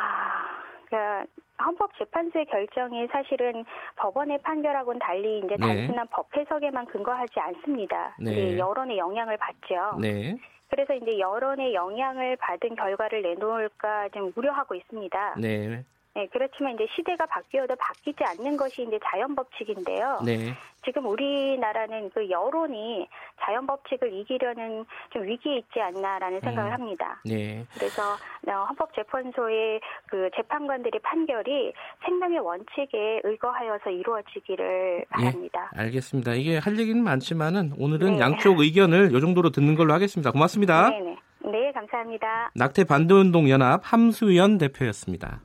[0.89, 1.25] 그러니까
[1.63, 3.63] 헌법재판소의 결정이 사실은
[3.97, 5.67] 법원의 판결하고는 달리 이제 네.
[5.67, 8.15] 단순한 법 해석에만 근거하지 않습니다.
[8.19, 8.57] 네.
[8.57, 9.99] 여론의 영향을 받죠.
[9.99, 10.35] 네.
[10.69, 15.35] 그래서 이제 여론의 영향을 받은 결과를 내놓을까 좀 우려하고 있습니다.
[15.39, 15.83] 네.
[16.17, 20.21] 네, 그렇지만 이제 시대가 바뀌어도 바뀌지 않는 것이 이제 자연 법칙인데요.
[20.25, 20.51] 네.
[20.83, 23.07] 지금 우리나라는 그 여론이
[23.39, 26.73] 자연 법칙을 이기려는 좀 위기에 있지 않나라는 생각을 음.
[26.73, 27.21] 합니다.
[27.23, 27.63] 네.
[27.71, 28.01] 그래서
[28.47, 35.69] 어, 헌법재판소의 그 재판관들의 판결이 생명의 원칙에 의거하여서 이루어지기를 예, 바랍니다.
[35.75, 36.33] 예, 알겠습니다.
[36.33, 38.19] 이게 할 얘기는 많지만은 오늘은 네.
[38.21, 40.31] 양쪽 의견을 요 정도로 듣는 걸로 하겠습니다.
[40.31, 40.89] 고맙습니다.
[40.89, 41.17] 네네.
[41.51, 42.49] 네, 감사합니다.
[42.55, 45.41] 낙태 반대운동 연합 함수연 대표였습니다.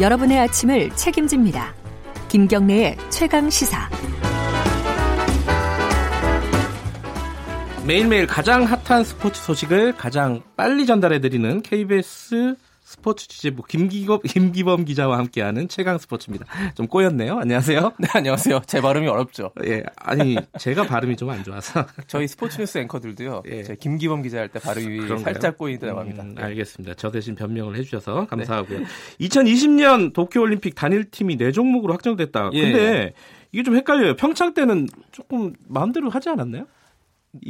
[0.00, 1.74] 여러분의 아침을 책임집니다.
[2.28, 3.90] 김경래의 최강 시사.
[7.84, 12.54] 매일매일 가장 핫한 스포츠 소식을 가장 빨리 전달해드리는 KBS
[12.88, 16.46] 스포츠 취재 부 김기범, 김기범 기자와 함께하는 최강 스포츠입니다.
[16.74, 17.38] 좀 꼬였네요.
[17.38, 17.92] 안녕하세요.
[18.00, 18.62] 네, 안녕하세요.
[18.66, 19.50] 제 발음이 어렵죠.
[19.66, 23.42] 예, 아니 제가 발음이 좀 안 좋아서 저희 스포츠 뉴스 앵커들도요.
[23.46, 23.62] 예.
[23.78, 25.18] 김기범 기자 할 때 발음이 그런가요?
[25.34, 26.22] 살짝 꼬이다고 합니다.
[26.22, 26.94] 음, 알겠습니다.
[26.94, 28.78] 저 대신 변명을 해주셔서 감사하고요.
[28.78, 28.86] 네.
[29.20, 32.48] 2020년 도쿄올림픽 단일팀이 네 종목으로 확정됐다.
[32.54, 32.62] 예.
[32.62, 33.12] 근데
[33.52, 34.16] 이게 좀 헷갈려요.
[34.16, 36.66] 평창 때는 조금 마음대로 하지 않았나요?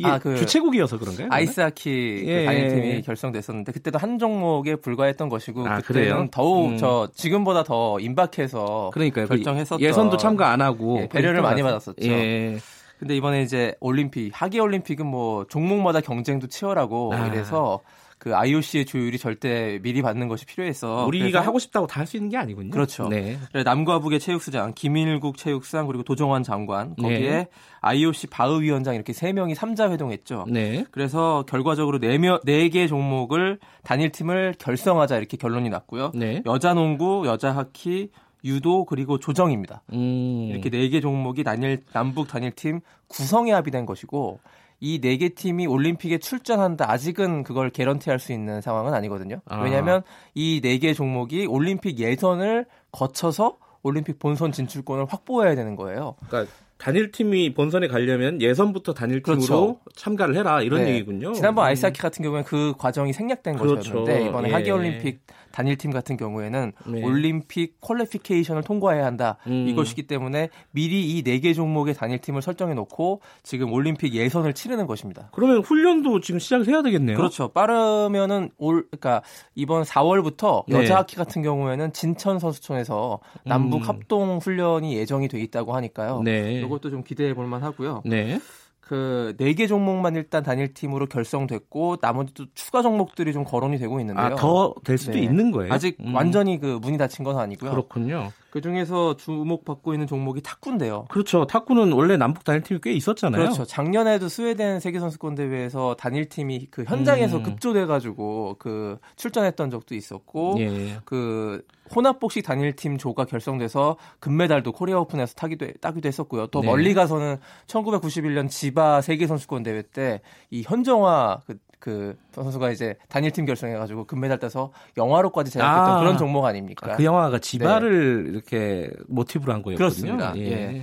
[0.05, 1.29] 아, 그 주최국이어서 그런가요?
[1.31, 2.41] 아이스하키 그 예.
[2.41, 6.29] 그 단일팀이 결성됐었는데 그때도 한 종목에 불과했던 것이고 아, 그때는 그래요?
[6.31, 6.77] 더욱 음.
[6.77, 9.27] 저 지금보다 더 임박해서 그러니까요.
[9.27, 12.09] 그 결정했었던 예선도 참가 안 하고 예, 배려를 많이 받았었죠.
[12.09, 12.59] 예.
[12.99, 17.27] 근데 이번에 이제 올림픽 하계 올림픽은 뭐 종목마다 경쟁도 치열하고 아.
[17.29, 17.81] 이래서
[18.19, 22.31] 그 IOC의 조율이 절대 미리 받는 것이 필요해서 우리가 하고 싶다고 다 할 수 있는
[22.31, 22.71] 게 아니군요.
[22.71, 23.09] 그렇죠.
[23.09, 23.39] 네.
[23.65, 27.49] 남과 북의 체육수장 김일국 체육상 그리고 도정환 장관 거기에 네.
[27.81, 30.47] IOC 바흐 위원장 이렇게 세 명이 삼자 회동했죠.
[30.49, 30.85] 네.
[30.91, 36.13] 그래서 결과적으로 네명 4개 종목을 단일 팀을 결성하자 이렇게 결론이 났고요.
[36.15, 36.43] 네.
[36.47, 38.11] 여자 농구, 여자 하키,
[38.45, 39.83] 유도 그리고 조정입니다.
[39.93, 40.49] 음.
[40.51, 44.41] 이렇게 네 개 종목이 단일 남북 단일 팀 구성에 합의된 것이고
[44.81, 49.41] 이 네 개 팀이 올림픽에 출전한다 아직은 그걸 개런티할 수 있는 상황은 아니거든요.
[49.47, 49.61] 아.
[49.63, 50.03] 왜냐하면
[50.35, 56.15] 이 네 개 종목이 올림픽 예선을 거쳐서 올림픽 본선 진출권을 확보해야 되는 거예요.
[56.29, 59.81] 그러니까 단일 팀이 본선에 가려면 예선부터 단일 팀으로 그렇죠.
[59.97, 60.91] 참가를 해라 이런 네.
[60.95, 61.33] 얘기군요.
[61.33, 63.77] 지난번 아이스하키 같은 경우에는 그 과정이 생략된 그렇죠.
[63.77, 64.53] 것이었는데 이번에 예.
[64.53, 65.21] 하계 올림픽
[65.53, 67.03] 단일팀 같은 경우에는 네.
[67.05, 69.67] 올림픽 퀄리피케이션을 통과해야 한다 음.
[69.69, 75.29] 이것이기 때문에 미리 이 네 개 종목의 단일팀을 설정해 놓고 지금 올림픽 예선을 치르는 것입니다.
[75.33, 77.17] 그러면 훈련도 지금 시작을 해야 되겠네요.
[77.17, 77.49] 그렇죠.
[77.49, 79.23] 빠르면은 올 그러니까
[79.55, 80.79] 이번 4월부터 네.
[80.81, 83.89] 여자 하키 같은 경우에는 진천 선수촌에서 남북 음.
[83.89, 86.23] 합동 훈련이 예정이 돼 있다고 하니까요.
[86.23, 86.61] 네.
[86.61, 88.03] 이것도 좀 기대해 볼 만하고요.
[88.05, 88.41] 네.
[88.89, 94.27] 그4개 종목만 일단 단일 팀으로 결성됐고 나머지 또 추가 종목들이 좀 거론이 되고 있는데요.
[94.27, 95.21] 아, 더 될 수도 네.
[95.23, 95.73] 있는 거예요?
[95.73, 96.15] 아직 음.
[96.15, 97.71] 완전히 그 문이 닫힌 건 아니고요.
[97.71, 98.33] 그렇군요.
[98.51, 101.05] 그 중에서 주목받고 있는 종목이 탁구인데요.
[101.11, 101.47] 그렇죠.
[101.47, 103.43] 탁구는 원래 남북 단일 팀이 꽤 있었잖아요.
[103.43, 103.65] 그렇죠.
[103.67, 107.43] 작년에도 스웨덴 세계 선수권 대회에서 단일 팀이 그 현장에서 음.
[107.43, 110.97] 급조돼 가지고 그 출전했던 적도 있었고, 예.
[111.05, 111.63] 그
[111.95, 116.49] 혼합복식 단일팀 조가 결성돼서 금메달도 코리아 오픈에서 타기도 따기도 했었고요.
[116.49, 116.67] 또 네.
[116.67, 120.21] 멀리 가서는 1991년 지바 세계 선수권 대회 때
[120.51, 126.45] 이 현정화 그, 그 선수가 이제 단일팀 결성해가지고 금메달 따서 영화로까지 제작했던 아, 그런 종목
[126.45, 126.93] 아닙니까?
[126.93, 128.31] 아, 그 영화가 지바를 네.
[128.31, 129.77] 이렇게 모티브로 한 거였군요.
[129.77, 130.33] 그렇습니다.
[130.37, 130.43] 예.
[130.51, 130.83] 예.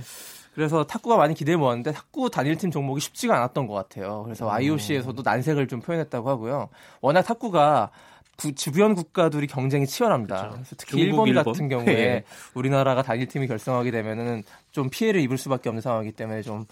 [0.54, 4.22] 그래서 탁구가 많이 기대해 모았는데 탁구 단일팀 종목이 쉽지가 않았던 것 같아요.
[4.24, 6.70] 그래서 IOC에서도 난색을 좀 표현했다고 하고요.
[7.02, 7.90] 워낙 탁구가
[8.36, 10.50] 구, 주변 국가들이 경쟁이 치열합니다.
[10.50, 10.76] 그렇죠.
[10.76, 12.24] 특히 일본, 일본, 같은 경우에 네.
[12.54, 16.66] 우리나라가 단일팀이 결성하게 되면은 좀 피해를 입을 수밖에 없는 상황이기 때문에 좀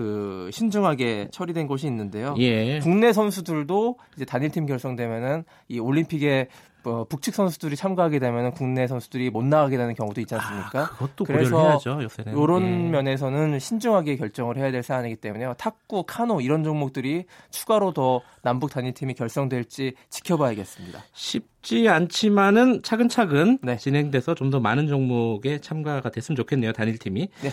[0.00, 2.34] 그 신중하게 처리된 곳이 있는데요.
[2.38, 2.78] 예.
[2.78, 6.48] 국내 선수들도 이제 단일팀 결성되면은 이 올림픽에
[6.84, 10.82] 어, 북측 선수들이 참가하게 되면 국내 선수들이 못 나가게 되는 경우도 있지 않습니까?
[10.82, 11.80] 아, 그것도 그래서.
[12.26, 12.90] 이런 예.
[12.90, 19.14] 면에서는 신중하게 결정을 해야 될 사안이기 때문에 탁구, 카노 이런 종목들이 추가로 더 남북 단일팀이
[19.14, 21.00] 결성될지 지켜봐야겠습니다.
[21.12, 23.76] 쉽지 않지만은 차근차근 네.
[23.76, 27.28] 진행돼서 좀 더 많은 종목에 참가가 됐으면 좋겠네요, 단일팀이.
[27.42, 27.50] 네.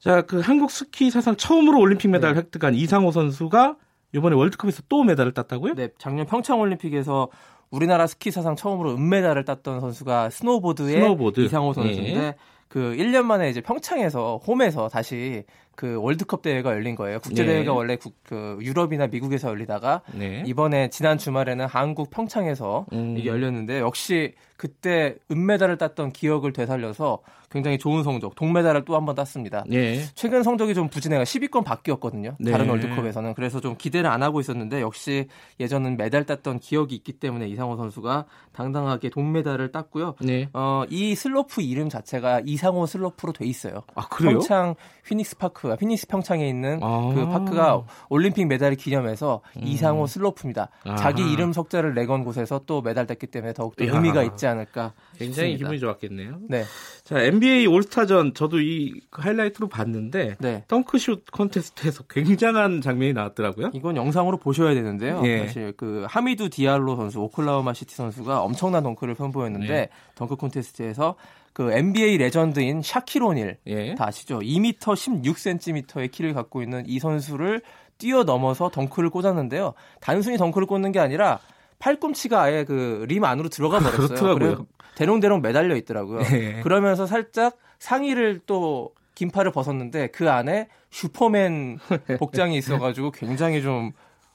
[0.00, 2.40] 자, 그 한국 스키 사상 처음으로 올림픽 메달을 네.
[2.40, 3.76] 획득한 이상호 선수가
[4.12, 5.74] 이번에 월드컵에서 또 메달을 땄다고요?
[5.74, 7.28] 네, 작년 평창 올림픽에서
[7.72, 11.40] 우리나라 스키 사상 처음으로 은메달을 땄던 선수가 스노보드의 스노보드.
[11.40, 12.34] 이상호 선수인데 예.
[12.68, 15.44] 그 1년 만에 이제 평창에서 홈에서 다시
[15.82, 17.18] 그 월드컵 대회가 열린 거예요.
[17.18, 17.76] 국제 대회가 네.
[17.76, 20.44] 원래 국, 그 유럽이나 미국에서 열리다가 네.
[20.46, 23.16] 이번에 지난 주말에는 한국 평창에서 음.
[23.18, 27.18] 이게 열렸는데 역시 그때 은메달을 땄던 기억을 되살려서
[27.50, 29.64] 굉장히 좋은 성적, 동메달을 또 한 번 땄습니다.
[29.66, 30.04] 네.
[30.14, 32.36] 최근 성적이 좀 부진해가 10위권 밖이었거든요.
[32.38, 32.52] 네.
[32.52, 35.26] 다른 월드컵에서는 그래서 좀 기대를 안 하고 있었는데 역시
[35.60, 40.14] 예전 은메달 땄던 기억이 있기 때문에 이상호 선수가 당당하게 동메달을 땄고요.
[40.20, 40.48] 네.
[40.54, 43.82] 어, 이 슬로프 이름 자체가 이상호 슬로프로 돼 있어요.
[43.96, 44.38] 아, 그래요?
[44.38, 44.74] 평창
[45.08, 47.12] 휘닉스 파크 가 휘닉스 평창에 있는 아.
[47.14, 49.62] 그 파크가 올림픽 메달을 기념해서 음.
[49.64, 50.68] 이상호 슬로프입니다.
[50.84, 50.96] 아하.
[50.96, 55.58] 자기 이름 석자를 내건 곳에서 또 메달 땄기 때문에 더욱더 의미가 있지 않을까 굉장히 싶습니다.
[55.58, 56.38] 기분이 좋았겠네요.
[56.48, 56.64] 네.
[57.04, 60.64] 자, NBA 올스타전 저도 이 하이라이트로 봤는데 네.
[60.68, 63.70] 덩크슛 콘테스트에서 굉장한 장면이 나왔더라고요.
[63.74, 65.22] 이건 영상으로 보셔야 되는데요.
[65.24, 65.46] 예.
[65.46, 69.88] 사실 그 하미두 디알로 선수 오클라호마 시티 선수가 엄청난 덩크를 선보였는데 네.
[70.14, 71.16] 덩크 콘테스트에서
[71.52, 73.94] 그 NBA 레전드인 샤킬 오닐 예.
[73.94, 74.38] 다 아시죠?
[74.40, 77.62] 2m 16cm의 키를 갖고 있는 이 선수를
[77.98, 79.74] 뛰어넘어서 덩크를 꽂았는데요.
[80.00, 81.38] 단순히 덩크를 꽂는 게 아니라
[81.78, 84.08] 팔꿈치가 아예 그 림 안으로 들어가 버렸어요.
[84.08, 84.66] 그렇더라고요.
[84.94, 86.20] 대롱대롱 매달려 있더라고요.
[86.22, 86.60] 네.
[86.62, 91.78] 그러면서 살짝 상의를 또 긴팔을 벗었는데 그 안에 슈퍼맨
[92.18, 93.92] 복장이 있어가지고 굉장히 좀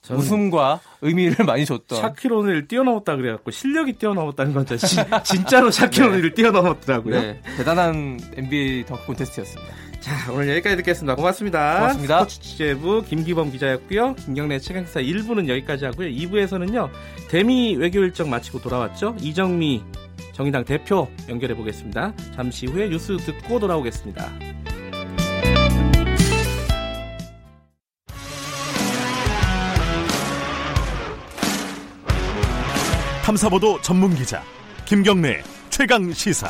[0.10, 2.00] 웃음과 의미를 많이 줬던.
[2.00, 6.36] 샤키로니를 뛰어넘었다 그래갖고 실력이 뛰어넘었다는 건 진짜 진짜로 샤키로니를 네.
[6.36, 7.22] 뛰어넘었더라고요.
[7.22, 9.74] 네, 대단한 NBA 덩크 콘테스트였습니다.
[10.00, 11.16] 자, 오늘 여기까지 듣겠습니다.
[11.16, 11.80] 고맙습니다.
[11.80, 12.20] 고맙습니다.
[12.20, 14.16] 스포츠 취재부 김기범 기자였고요.
[14.16, 16.08] 김경래 최강사 1부는 여기까지 하고요.
[16.10, 16.90] 2부에서는요.
[17.30, 19.16] 대미 외교 일정 마치고 돌아왔죠.
[19.20, 19.84] 이정미
[20.34, 22.14] 정의당 대표 연결해 보겠습니다.
[22.36, 24.32] 잠시 후에 뉴스 듣고 돌아오겠습니다.
[33.28, 34.42] 탐사보도 전문 기자
[34.86, 36.50] 김경래 최강 시사.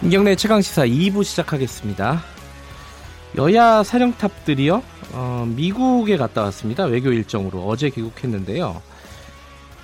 [0.00, 2.20] 김경래 최강 시사 2부 시작하겠습니다.
[3.36, 6.86] 여야 사령탑들이요 어, 미국에 갔다 왔습니다.
[6.86, 8.82] 외교 일정으로 어제 귀국했는데요.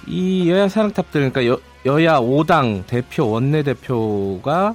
[0.09, 4.75] 이 여야 사령탑들 그러니까 여, 여야 5당 대표 원내 대표가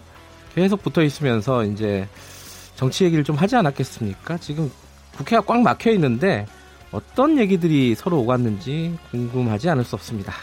[0.56, 2.08] 계속 붙어 있으면서 이제
[2.78, 4.38] 정치 얘기를 좀 하지 않았겠습니까?
[4.38, 4.72] 지금
[5.17, 6.45] 국회가 꽉 막혀 있는데
[6.91, 10.34] 어떤 얘기들이 서로 오갔는지 궁금하지 않을 수 없습니다.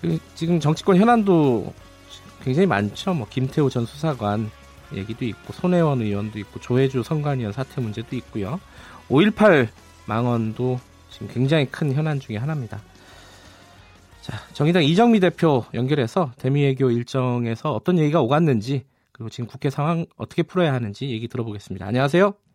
[0.00, 1.72] 그 지금 정치권 현안도
[2.42, 3.14] 굉장히 많죠.
[3.14, 4.50] 뭐 김태호 전 수사관
[4.94, 8.60] 얘기도 있고 손혜원 의원도 있고 조혜주 선관위원 사퇴 문제도 있고요.
[9.08, 9.68] 5.18
[10.06, 12.80] 망언도 지금 굉장히 큰 현안 중의 하나입니다.
[14.22, 20.42] 자, 정의당 이정미 대표 연결해서 대미외교 일정에서 어떤 얘기가 오갔는지 그리고 지금 국회 상황 어떻게
[20.42, 21.86] 풀어야 하는지 얘기 들어보겠습니다.
[21.86, 22.47] 안녕하세요.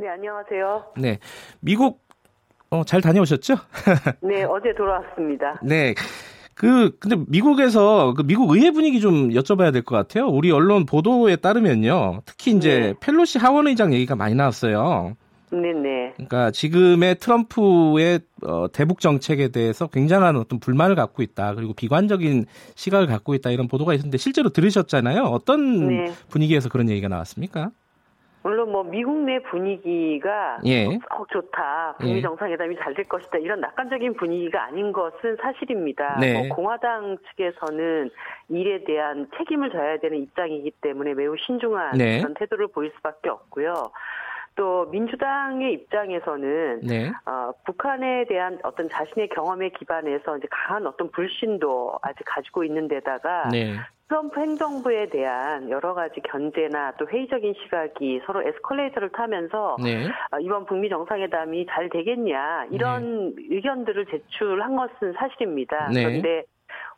[0.00, 0.84] 네, 안녕하세요.
[0.96, 1.18] 네,
[1.60, 2.00] 미국
[2.70, 3.54] 어, 잘 다녀오셨죠?
[4.22, 5.60] 네, 어제 돌아왔습니다.
[5.62, 5.94] 네.
[6.54, 10.26] 그 근데 미국에서 그 미국 의회 분위기 좀 여쭤봐야 될 것 같아요.
[10.26, 12.94] 우리 언론 보도에 따르면요, 특히 이제 네.
[13.00, 15.16] 펠로시 하원 의장 얘기가 많이 나왔어요.
[15.50, 16.12] 네네.
[16.14, 21.54] 그러니까 지금의 트럼프의 어, 대북 정책에 대해서 굉장한 어떤 불만을 갖고 있다.
[21.56, 22.44] 그리고 비관적인
[22.76, 23.50] 시각을 갖고 있다.
[23.50, 25.22] 이런 보도가 있었는데 실제로 들으셨잖아요.
[25.24, 26.12] 어떤 네.
[26.28, 27.70] 분위기에서 그런 얘기가 나왔습니까?
[28.42, 30.86] 물론 뭐 미국 내 분위기가 예.
[30.86, 31.96] 어, 좋다.
[31.98, 32.22] 북미 예.
[32.22, 33.38] 정상회담이 잘 될 것이다.
[33.38, 36.18] 이런 낙관적인 분위기가 아닌 것은 사실입니다.
[36.20, 36.32] 네.
[36.48, 38.10] 뭐 공화당 측에서는
[38.48, 42.20] 일에 대한 책임을 져야 되는 입장이기 때문에 매우 신중한 네.
[42.20, 43.92] 그런 태도를 보일 수밖에 없고요.
[44.56, 47.12] 또 민주당의 입장에서는 네.
[47.24, 53.48] 어, 북한에 대한 어떤 자신의 경험에 기반해서 이제 강한 어떤 불신도 아직 가지고 있는 데다가
[53.50, 53.76] 네.
[54.10, 60.04] 트럼프 행정부에 대한 여러 가지 견제나 또 회의적인 시각이 서로 에스컬레이터를 타면서 네.
[60.32, 63.42] 어, 이번 북미 정상회담이 잘 되겠냐 이런 네.
[63.50, 65.90] 의견들을 제출한 것은 사실입니다.
[65.94, 66.02] 네.
[66.04, 66.42] 그런데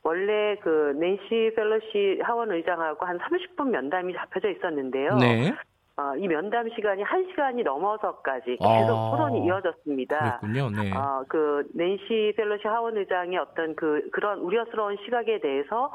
[0.02, 5.18] 원래 그 낸시 펠로시 하원 의장하고 한 30분 면담이 잡혀져 있었는데요.
[5.18, 5.52] 네.
[5.98, 10.38] 어, 이 면담 시간이 1시간이 넘어서까지 계속 아, 토론이 이어졌습니다.
[10.40, 10.70] 그렇군요.
[10.70, 10.90] 네.
[10.96, 15.92] 어, 그 낸시 펠로시 하원 의장의 어떤 그 그런 우려스러운 시각에 대해서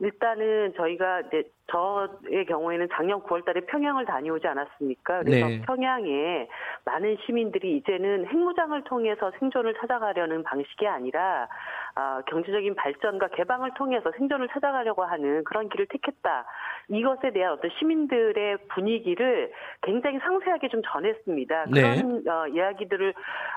[0.00, 5.22] 일단은 저희가 이제 저의 경우에는 작년 9월달에 평양을 다녀오지 않았습니까?
[5.22, 5.60] 그래서 네.
[5.62, 6.48] 평양에
[6.84, 11.48] 많은 시민들이 이제는 핵무장을 통해서 생존을 찾아가려는 방식이 아니라
[11.94, 16.44] 아, 경제적인 발전과 개방을 통해서 생존을 찾아가려고 하는 그런 길을 택했다.
[16.88, 21.66] 이것에 대한 어떤 시민들의 분위기를 굉장히 상세하게 좀 전했습니다.
[21.70, 21.80] 네.
[21.80, 23.14] 그런 어, 이야기들을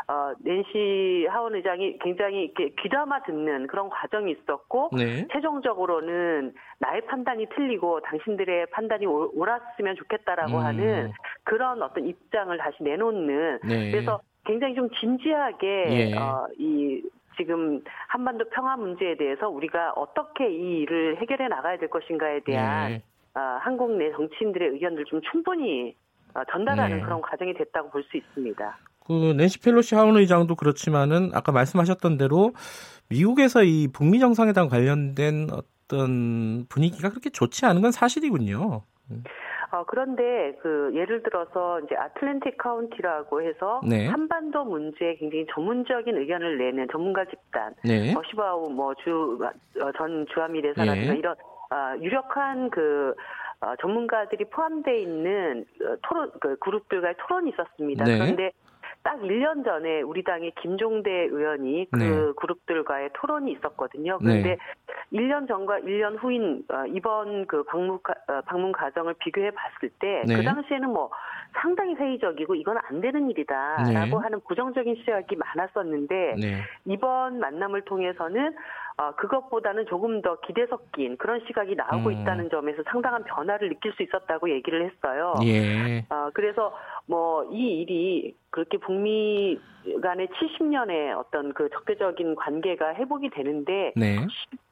[0.08, 5.28] 어, 낸시 하원 의장이 굉장히 이렇게 귀담아 듣는 그런 과정이 있었고 네.
[5.32, 10.64] 최종적으로는 나의 판단이 틀리고 당신들의 판단이 옳았으면 좋겠다라고 음.
[10.64, 11.12] 하는
[11.44, 13.92] 그런 어떤 입장을 다시 내놓는 네.
[13.92, 16.18] 그래서 굉장히 좀 진지하게 예.
[16.18, 17.02] 어, 이
[17.38, 23.04] 지금 한반도 평화 문제에 대해서 우리가 어떻게 이 일을 해결해 나가야 될 것인가에 대한 네.
[23.36, 25.96] 어, 한국 내 정치인들의 의견들 좀 충분히
[26.34, 27.04] 어, 전달하는 네.
[27.04, 28.78] 그런 과정이 됐다고 볼 수 있습니다.
[29.06, 32.54] 그 낸시 펠로시 하원 의장도 그렇지만은 아까 말씀하셨던 대로
[33.10, 38.82] 미국에서 이 북미 정상회담 관련된 어떤 분위기가 그렇게 좋지 않은 건 사실이군요.
[39.74, 44.06] 어, 그런데 그 예를 들어서 이제 아틀랜틱 카운티라고 해서 네.
[44.06, 48.14] 한반도 문제에 굉장히 전문적인 의견을 내는 전문가 집단, 네.
[48.16, 51.18] 어시바우 뭐주전 주한미 대사라든가 네.
[51.18, 51.36] 이런
[51.72, 53.16] 어, 유력한 그
[53.62, 58.06] 어, 전문가들이 포함되어 있는 어, 토론 그 그룹들과의 토론이 있었습니다.
[58.06, 58.20] 네.
[58.20, 58.52] 그런데
[59.04, 62.34] 딱 1년 전에 우리 당의 김종대 의원이 그 네.
[62.38, 64.18] 그룹들과의 토론이 있었거든요.
[64.20, 64.58] 그런데 네.
[65.12, 70.44] 1년 전과 1년 후인 어, 이번 그 방문 어, 방문 과정을 비교해 봤을 때그 네.
[70.44, 71.12] 당시에는 뭐
[71.54, 74.24] 상당히 회의적이고 이건 안 되는 일이다라고 네.
[74.24, 76.62] 하는 부정적인 시각이 많았었는데 네.
[76.86, 78.56] 이번 만남을 통해서는
[78.98, 82.12] 어, 그것보다는 조금 더 기대 섞인 그런 시각이 나오고 음.
[82.14, 85.34] 있다는 점에서 상당한 변화를 느낄 수 있었다고 얘기를 했어요.
[85.44, 86.06] 예.
[86.10, 86.74] 어, 그래서
[87.08, 89.60] 뭐 이 일이 그렇게 북미
[90.02, 94.18] 간의 70년의 어떤 그 적대적인 관계가 회복이 되는데 네.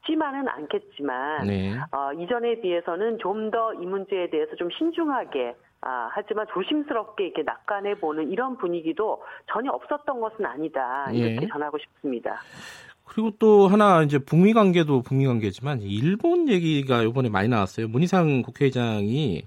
[0.00, 1.74] 쉽지만은 않겠지만 네.
[1.92, 7.96] 어, 이전에 비해서는 좀 더 이 문제에 대해서 좀 신중하게 아, 하지만 조심스럽게 이렇게 낙관해
[7.96, 11.10] 보는 이런 분위기도 전혀 없었던 것은 아니다.
[11.10, 11.48] 이렇게 예.
[11.48, 12.40] 전하고 싶습니다.
[13.12, 17.88] 그리고 또 하나 이제 북미 관계도 북미 관계지만 일본 얘기가 이번에 많이 나왔어요.
[17.88, 19.42] 문희상 국회의장이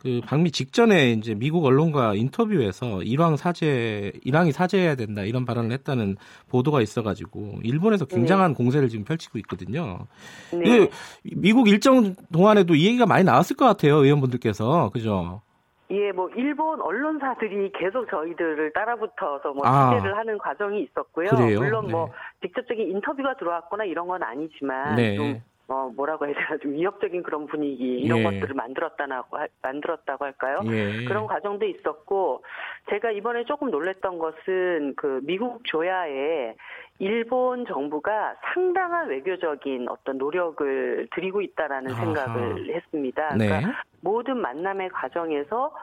[0.00, 6.16] 그 방미 직전에 이제 미국 언론과 인터뷰에서 일왕 사죄, 일왕이 사죄해야 된다 이런 발언을 했다는
[6.48, 8.56] 보도가 있어가지고 일본에서 굉장한 네.
[8.56, 10.06] 공세를 지금 펼치고 있거든요.
[10.52, 10.88] 네.
[11.22, 15.42] 미국 일정 동안에도 이 얘기가 많이 나왔을 것 같아요 의원분들께서 그죠?
[15.90, 21.30] 예, 뭐 일본 언론사들이 계속 저희들을 따라붙어서 뭐 아, 취재를 하는 과정이 있었고요.
[21.30, 21.60] 그래요?
[21.60, 22.10] 물론 뭐 네.
[22.10, 22.10] 뭐
[22.42, 25.16] 직접적인 인터뷰가 들어왔거나 이런 건 아니지만 네.
[25.16, 28.22] 좀 어, 뭐라고 해야 되나 좀 위협적인 그런 분위기 이런 예.
[28.22, 30.60] 것들을 만들었다고 만들었다고 할까요?
[30.66, 31.04] 예.
[31.04, 32.44] 그런 과정도 있었고
[32.88, 36.54] 제가 이번에 조금 놀랬던 것은 그 미국 조야에
[36.98, 42.00] 일본 정부가 상당한 외교적인 어떤 노력을 들이고 있다라는 아하.
[42.00, 43.34] 생각을 했습니다.
[43.36, 43.46] 네.
[43.48, 45.74] 그러니까 모든 만남의 과정에서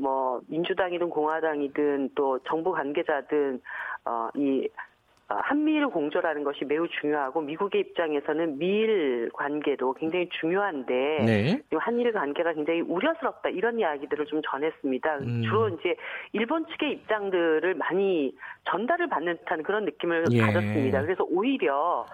[0.00, 3.60] 뭐 민주당이든 공화당이든 또 정부 관계자든
[4.04, 4.87] 어이 어,
[5.28, 10.94] 한미일 공조라는 것이 매우 중요하고 미국의 입장에서는 미일 관계도 굉장히 중요한데
[11.26, 11.62] 네.
[11.70, 15.16] 한일 관계가 굉장히 우려스럽다 이런 이야기들을 좀 전했습니다.
[15.18, 15.42] 음.
[15.42, 15.96] 주로 이제
[16.32, 20.40] 일본 측의 입장들을 많이 전달을 받는 듯한 그런 느낌을 예.
[20.40, 21.02] 받았습니다.
[21.02, 22.06] 그래서 오히려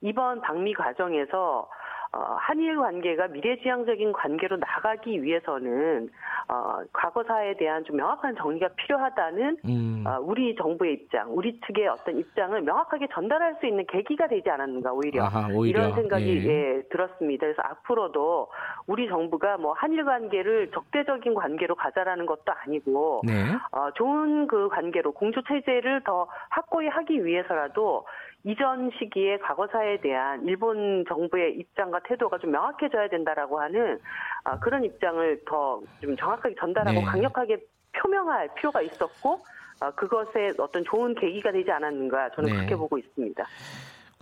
[0.00, 1.68] 이번 방미 과정에서
[2.12, 6.10] 어, 한일 관계가 미래지향적인 관계로 나가기 위해서는
[6.48, 10.04] 어, 과거사에 대한 좀 명확한 정리가 필요하다는 음.
[10.04, 14.92] 어, 우리 정부의 입장, 우리 측의 어떤 입장을 명확하게 전달할 수 있는 계기가 되지 않았는가
[14.92, 15.82] 오히려, 아하, 오히려.
[15.82, 16.50] 이런 생각이 예.
[16.50, 17.46] 예, 들었습니다.
[17.46, 18.48] 그래서 앞으로도
[18.88, 23.44] 우리 정부가 뭐 한일 관계를 적대적인 관계로 가자라는 것도 아니고 네.
[23.70, 28.04] 어, 좋은 그 관계로 공조 체제를 더 확고히 하기 위해서라도
[28.44, 33.98] 이전 시기에 과거사에 대한 일본 정부의 입장과 태도가 좀 명확해져야 된다라고 하는
[34.44, 37.04] 아, 그런 입장을 더 좀 정확하게 전달하고 네.
[37.04, 37.58] 강력하게
[37.92, 39.38] 표명할 필요가 있었고
[39.80, 42.56] 아, 그것에 어떤 좋은 계기가 되지 않았는가 저는 네.
[42.56, 43.44] 그렇게 보고 있습니다.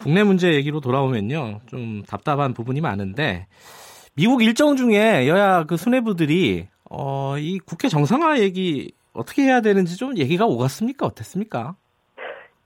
[0.03, 3.47] 국내 문제 얘기로 돌아오면요 좀 답답한 부분이 많은데
[4.15, 10.17] 미국 일정 중에 여야 그 수뇌부들이 어, 이 국회 정상화 얘기 어떻게 해야 되는지 좀
[10.17, 11.07] 얘기가 오갔습니까?
[11.07, 11.77] 어땠습니까?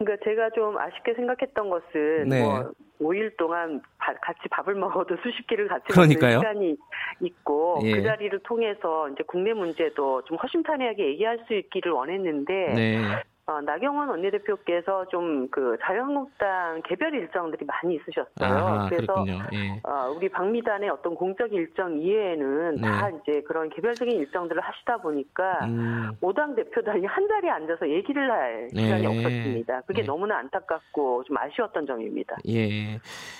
[0.05, 2.42] 그러니까 제가 좀 아쉽게 생각했던 것은 네.
[2.42, 6.38] 뭐 5일 동안 바, 같이 밥을 먹어도 수십 끼를 같이 그러니까요.
[6.38, 6.76] 먹는 시간이
[7.20, 7.92] 있고 예.
[7.92, 12.98] 그 자리를 통해서 이제 국내 문제도 좀 허심탄회하게 얘기할 수 있기를 원했는데 네.
[13.47, 18.66] 어, 나경원 원내대표께서 좀 그 자유한국당 개별 일정들이 많이 있으셨어요.
[18.66, 19.80] 아, 그래서 예.
[19.82, 22.80] 어, 우리 방미단의 어떤 공적 일정 이외에는 네.
[22.80, 26.12] 다 이제 그런 개별적인 일정들을 하시다 보니까 음.
[26.20, 28.82] 오당 대표단이 한 자리에 앉아서 얘기를 할 네.
[28.82, 29.82] 시간이 없었습니다.
[29.82, 30.07] 그게 네.
[30.07, 32.36] 너무나 안타깝고 좀 아쉬웠던 점입니다.
[32.49, 32.99] 예.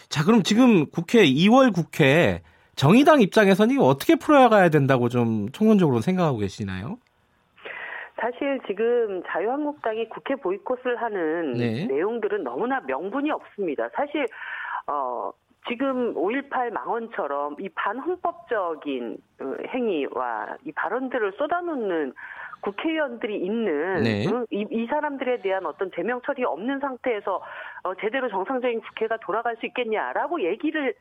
[0.09, 2.43] 자, 그럼 지금 국회 2월 국회
[2.77, 6.99] 정의당 입장에서는 어떻게 풀어가야 된다고 좀 총론적으로 생각하고 계시나요?
[8.23, 11.87] 사실 지금 자유한국당이 국회 보이콧을 하는 네.
[11.87, 13.89] 내용들은 너무나 명분이 없습니다.
[13.95, 14.27] 사실
[14.87, 15.33] 어
[15.69, 22.13] 지금 5.18 망언처럼 이 반헌법적인 어, 행위와 이 발언들을 쏟아놓는
[22.61, 24.25] 국회의원들이 있는 네.
[24.51, 27.43] 이, 이, 사람들에 대한 어떤 제명 처리 없는 상태에서
[27.83, 30.95] 어, 제대로 정상적인 국회가 돌아갈 수 있겠냐라고 얘기를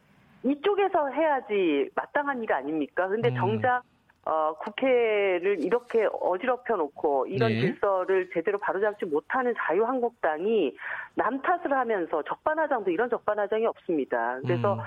[0.44, 3.08] 이쪽에서 해야지 마땅한 일 아닙니까?
[3.08, 3.36] 근데 음.
[3.36, 3.84] 정작
[4.24, 7.62] 어, 국회를 이렇게 어지럽혀 놓고 이런 네.
[7.62, 10.76] 질서를 제대로 바로잡지 못하는 자유한국당이
[11.16, 14.40] 남 탓을 하면서 적반하장도 이런 적반하장이 없습니다.
[14.44, 14.80] 그래서 음.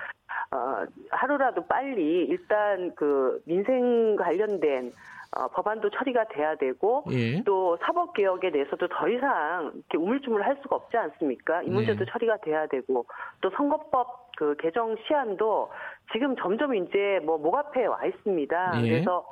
[0.57, 4.93] 어, 하루라도 빨리 일단 그 민생 관련된
[5.37, 7.43] 어, 법안도 처리가 돼야 되고 예.
[7.43, 11.63] 또 사법 개혁에 대해서도 더 이상 이렇게 우물쭈물 할 수가 없지 않습니까?
[11.63, 12.11] 이 문제도 네.
[12.11, 13.05] 처리가 돼야 되고
[13.41, 15.71] 또 선거법 그 개정 시한도
[16.13, 18.73] 지금 점점 이제 뭐 목 앞에 와 있습니다.
[18.85, 18.89] 예.
[18.89, 19.27] 그래서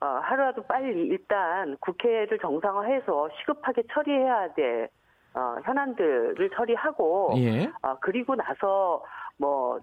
[0.00, 4.88] 어, 하루라도 빨리 일단 국회를 정상화해서 시급하게 처리해야 될
[5.34, 7.64] 어, 현안들을 처리하고 예.
[7.82, 9.04] 어, 그리고 나서
[9.36, 9.80] 뭐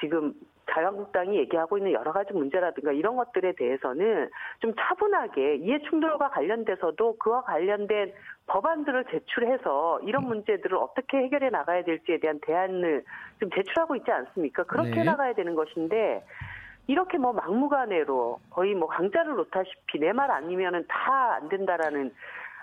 [0.00, 0.34] 지금
[0.70, 4.28] 자유한국당이 얘기하고 있는 여러 가지 문제라든가 이런 것들에 대해서는
[4.60, 8.12] 좀 차분하게 이해 충돌과 관련돼서도 그와 관련된
[8.46, 10.28] 법안들을 제출해서 이런 음.
[10.28, 13.04] 문제들을 어떻게 해결해 나가야 될지에 대한 대안을
[13.40, 14.64] 좀 제출하고 있지 않습니까?
[14.64, 15.04] 그렇게 네.
[15.04, 16.24] 나가야 되는 것인데
[16.88, 22.12] 이렇게 뭐 막무가내로 거의 뭐 강자를 놓다시피 내 말 아니면은 다 안 된다라는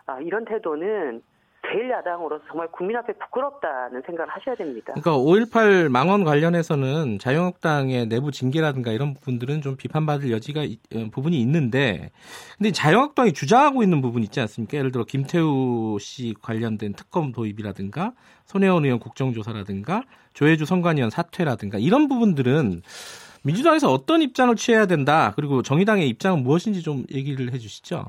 [0.05, 1.21] 아, 이런 태도는
[1.67, 4.93] 제일 야당으로서 정말 국민 앞에 부끄럽다는 생각을 하셔야 됩니다.
[4.95, 12.11] 그러니까 5.18 망원 관련해서는 자유한국당의 내부 징계라든가 이런 부분들은 좀 비판받을 여지가 어, 부분이 있는데
[12.57, 14.77] 근데 자유한국당이 주장하고 있는 부분 있지 않습니까?
[14.77, 18.13] 예를 들어 김태우 씨 관련된 특검 도입이라든가
[18.45, 20.03] 손혜원 의원 국정조사라든가
[20.33, 22.81] 조혜주 선관위원 사퇴라든가 이런 부분들은
[23.43, 25.33] 민주당에서 어떤 입장을 취해야 된다.
[25.35, 28.05] 그리고 정의당의 입장은 무엇인지 좀 얘기를 해 주시죠.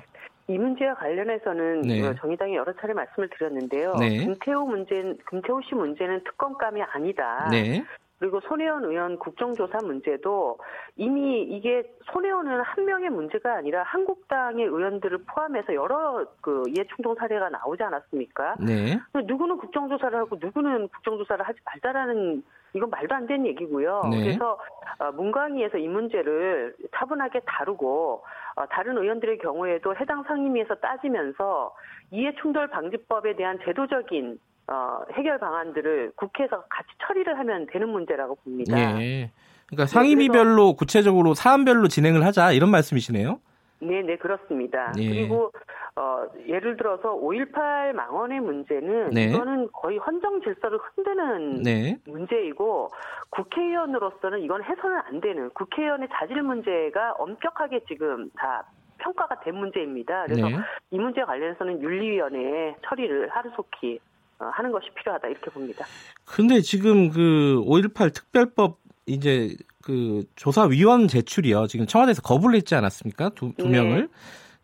[0.47, 2.07] 이 문제와 관련해서는 네.
[2.07, 3.95] 어, 정의당이 여러 차례 말씀을 드렸는데요.
[3.99, 4.25] 네.
[4.25, 7.49] 금태호 문제, 금태호 씨 문제는 특검감이 아니다.
[7.51, 7.83] 네.
[8.19, 10.57] 그리고 손혜원 의원 국정조사 문제도
[10.97, 11.83] 이미 이게
[12.13, 18.57] 손혜원은 한 명의 문제가 아니라 한국당의 의원들을 포함해서 여러 그 이해충돌 사례가 나오지 않았습니까?
[18.61, 18.99] 네.
[19.15, 22.43] 누구는 국정조사를 하고 누구는 국정조사를 하지 말자라는
[22.75, 24.03] 이건 말도 안 되는 얘기고요.
[24.11, 24.25] 네.
[24.25, 24.59] 그래서
[24.99, 28.23] 어, 문광위에서 이 문제를 차분하게 다루고
[28.57, 31.75] 어, 다른 의원들의 경우에도 해당 상임위에서 따지면서
[32.11, 38.79] 이해충돌 방지법에 대한 제도적인 어, 해결 방안들을 국회에서 같이 처리를 하면 되는 문제라고 봅니다.
[39.01, 39.31] 예.
[39.67, 43.41] 그러니까 상임위별로 네, 구체적으로 사안별로 진행을 하자 이런 말씀이시네요.
[43.87, 44.93] 네, 네 그렇습니다.
[44.99, 45.09] 예.
[45.09, 45.53] 그리고
[45.97, 49.25] 어, 예를 들어서 5.18 망언의 문제는 네.
[49.25, 51.99] 이거는 거의 헌정 질서를 흔드는 네.
[52.07, 52.91] 문제이고
[53.31, 58.65] 국회의원으로서는 이건 해서는 안 되는 국회의원의 자질 문제가 엄격하게 지금 다
[58.99, 60.25] 평가가 된 문제입니다.
[60.27, 60.57] 그래서 네.
[60.91, 64.01] 이 문제 관련해서는 윤리위원회에 처리를 하루속히
[64.41, 65.85] 어, 하는 것이 필요하다 이렇게 봅니다.
[66.25, 69.55] 근데 지금 그 5.18 특별법 이제
[69.85, 71.67] 그 조사위원 제출이요.
[71.67, 73.31] 지금 청와대에서 거부를 했지 않았습니까?
[73.35, 73.73] 두, 두 네.
[73.81, 74.09] 명을.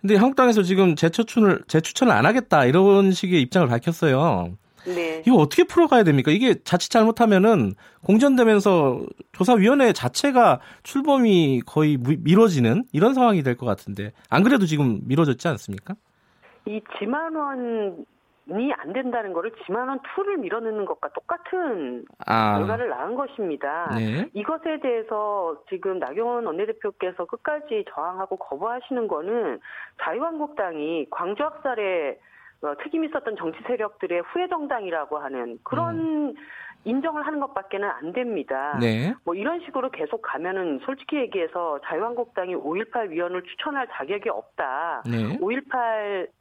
[0.01, 4.57] 근데 한국당에서 지금 재추천을 재추천을 안 하겠다 이런 식의 입장을 밝혔어요.
[4.87, 5.23] 네.
[5.27, 6.31] 이거 어떻게 풀어가야 됩니까?
[6.31, 9.03] 이게 자칫 잘못하면은 공전되면서
[9.33, 15.97] 조사위원회 자체가 출범이 거의 미뤄지는 이런 상황이 될 것 같은데 안 그래도 지금 미뤄졌지 않습니까?
[16.66, 18.05] 이 지만원 이
[18.72, 22.59] 안 된다는 거를 지만원 2를 밀어넣는 것과 똑같은 아.
[22.59, 23.90] 결과를 낳은 것입니다.
[23.96, 24.28] 네.
[24.34, 29.61] 이것에 대해서 지금 나경원 원내대표께서 끝까지 저항하고 거부하시는 거는
[30.03, 32.18] 자유한국당이 광주 학살에
[32.62, 36.34] 어, 특임 있었던 정치 세력들의 후예 정당이라고 하는 그런 음.
[36.84, 38.78] 인정을 하는 것밖에는 안 됩니다.
[38.80, 39.14] 네.
[39.24, 45.03] 뭐 이런 식으로 계속 가면은 솔직히 얘기해서 자유한국당이 5.18 위원을 추천할 자격이 없다.
[45.07, 45.38] 네.
[45.38, 46.39] 5.18 어,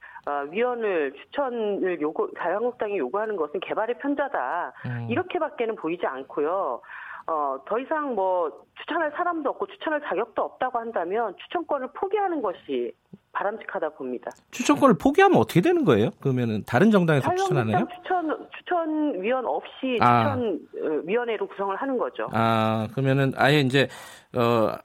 [0.51, 4.73] 위원을 추천을 요구 자유한국당이 요구하는 것은 개발의 편자다.
[4.85, 5.07] 음.
[5.09, 6.81] 이렇게밖에는 보이지 않고요.
[7.27, 12.91] 어, 더 이상 뭐 추천할 사람도 없고 추천할 자격도 없다고 한다면 추천권을 포기하는 것이
[13.31, 14.31] 바람직하다 봅니다.
[14.51, 16.09] 추천권을 포기하면 어떻게 되는 거예요?
[16.19, 17.85] 그러면은 다른 정당에서 추천하나요?
[18.01, 20.35] 추천 추천 위원 없이 아.
[20.35, 22.27] 추천 어, 위원회로 구성을 하는 거죠.
[22.33, 23.87] 아 그러면은 아예 이제
[24.35, 24.77] 어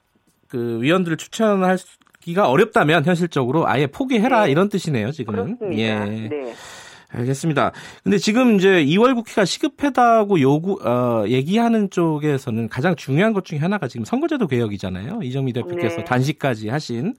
[0.55, 1.77] 그 위원들을 추천할
[2.25, 4.51] 기가 어렵다면 현실적으로 아예 포기해라 네.
[4.51, 5.59] 이런 뜻이네요, 지금은.
[5.59, 5.83] 그렇습니다.
[5.83, 5.95] 예.
[6.29, 6.55] 네.
[7.15, 7.73] 알겠습니다.
[8.03, 13.89] 근데 지금 이제 2월 국회가 시급하다고 요구 어, 얘기하는 쪽에서는 가장 중요한 것 중에 하나가
[13.89, 15.21] 지금 선거제도 개혁이잖아요.
[15.23, 16.05] 이정미 대표께서 네.
[16.05, 17.15] 단식까지 하신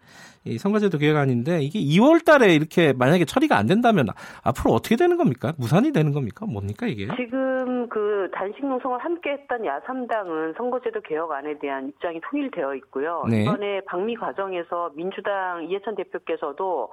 [0.45, 4.05] 이 선거제도 개혁안인데 이게 2월 달에 이렇게 만약에 처리가 안 된다면
[4.43, 5.53] 앞으로 어떻게 되는 겁니까?
[5.57, 6.45] 무산이 되는 겁니까?
[6.45, 7.07] 뭡니까 이게?
[7.15, 13.23] 지금 그 단식 농성을 함께 했던 야3당은 선거제도 개혁안에 대한 입장이 통일되어 있고요.
[13.27, 13.41] 네.
[13.41, 16.89] 이번에 방미 과정에서 민주당 이해찬 대표께서도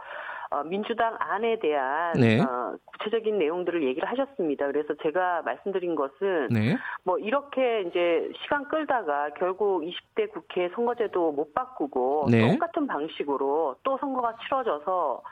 [0.52, 2.38] 어, 민주당 안에 대한 네.
[2.38, 4.66] 어, 구체적인 내용들을 얘기를 하셨습니다.
[4.66, 6.76] 그래서 제가 말씀드린 것은 네.
[7.04, 12.52] 뭐 이렇게 이제 시간 끌다가 결국 20대 국회 선거제도 못 바꾸고 네.
[12.52, 15.22] 똑같은 방식으로 또 선거가 치러져서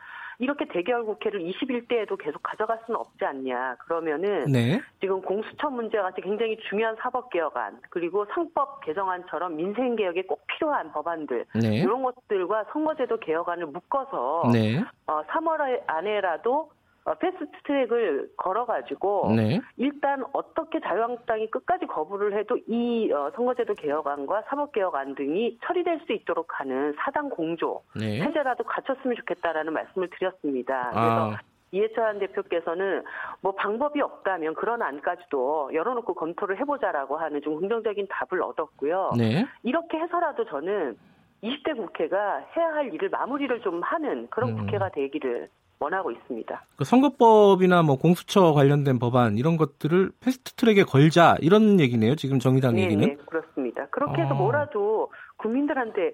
[0.40, 3.76] 이렇게 대결 국회를 21대에도 계속 가져갈 수는 없지 않냐.
[3.80, 4.80] 그러면은 네.
[4.98, 10.90] 지금 공수처 문제와 같이 굉장히 중요한 사법 개혁안 그리고 상법 개정안처럼 민생 개혁에 꼭 필요한
[10.92, 11.76] 법안들 네.
[11.76, 14.82] 이런 것들과 선거제도 개혁안을 묶어서 네.
[15.06, 16.70] 어, 3월 안에라도
[17.04, 19.60] 어, 패스트 트랙을 걸어가지고 네.
[19.76, 26.60] 일단 어떻게 자유한국당이 끝까지 거부를 해도 이 어, 선거제도 개혁안과 사법개혁안 등이 처리될 수 있도록
[26.60, 28.22] 하는 사당 공조 네.
[28.22, 30.90] 체제라도 갖췄으면 좋겠다라는 말씀을 드렸습니다.
[30.94, 31.30] 아.
[31.30, 33.04] 그래서 이해찬 대표께서는
[33.40, 39.12] 뭐 방법이 없다면 그런 안까지도 열어놓고 검토를 해보자라고 하는 좀 긍정적인 답을 얻었고요.
[39.16, 39.46] 네.
[39.62, 40.96] 이렇게 해서라도 저는
[41.42, 44.56] 20대 국회가 해야 할 일을 마무리를 좀 하는 그런 음.
[44.58, 45.48] 국회가 되기를
[45.80, 46.62] 원하고 있습니다.
[46.76, 52.14] 그 선거법이나 뭐 공수처 관련된 법안 이런 것들을 패스트트랙에 걸자 이런 얘기네요.
[52.16, 53.04] 지금 정의당 네, 얘기는.
[53.04, 53.86] 네, 그렇습니다.
[53.86, 54.36] 그렇게 해서 아.
[54.36, 56.12] 뭐라도 국민들한테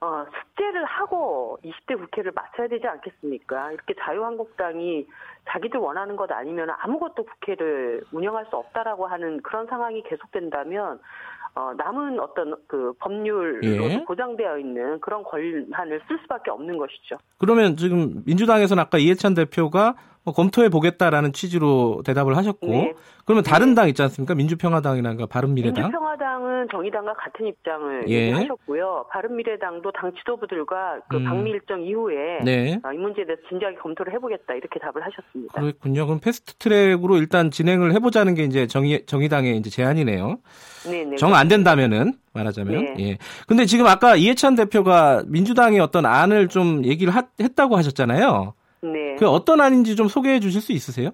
[0.00, 3.72] 어, 숙제를 하고 20대 국회를 마쳐야 되지 않겠습니까?
[3.72, 5.06] 이렇게 자유한국당이
[5.48, 11.00] 자기들 원하는 것 아니면 아무것도 국회를 운영할 수 없다라고 하는 그런 상황이 계속된다면
[11.56, 14.04] 어, 남은 어떤 그 법률로 예.
[14.04, 17.16] 보장되어 있는 그런 권한을 쓸 수밖에 없는 것이죠.
[17.38, 22.92] 그러면 지금 민주당에서는 아까 이해찬 대표가 뭐 검토해 보겠다라는 취지로 대답을 하셨고 네.
[23.24, 23.74] 그러면 다른 네.
[23.74, 24.34] 당 있지 않습니까?
[24.34, 25.82] 민주평화당이나 바른미래당.
[25.84, 28.30] 민주평화당은 정의당과 같은 입장을 예.
[28.32, 29.06] 하셨고요.
[29.10, 31.24] 바른미래당도 당 지도부들과 그 음.
[31.24, 32.78] 방미 일정 이후에 네.
[32.84, 35.60] 어, 이 문제에 대해서 진지하게 검토를 해보겠다 이렇게 답을 하셨습니다.
[35.60, 36.06] 그렇군요.
[36.06, 40.38] 그럼 패스트트랙으로 일단 진행을 해보자는 게 이제 정의 정의당의 이제 제안이네요.
[40.88, 41.16] 네네.
[41.16, 42.84] 정 안 된다면은 말하자면.
[42.84, 42.94] 네.
[43.00, 43.18] 예.
[43.48, 48.54] 근데 지금 아까 이해찬 대표가 민주당의 어떤 안을 좀 얘기를 하, 했다고 하셨잖아요.
[48.82, 49.16] 네.
[49.16, 51.10] 그 어떤 안인지 좀 소개해 주실 수 있으세요?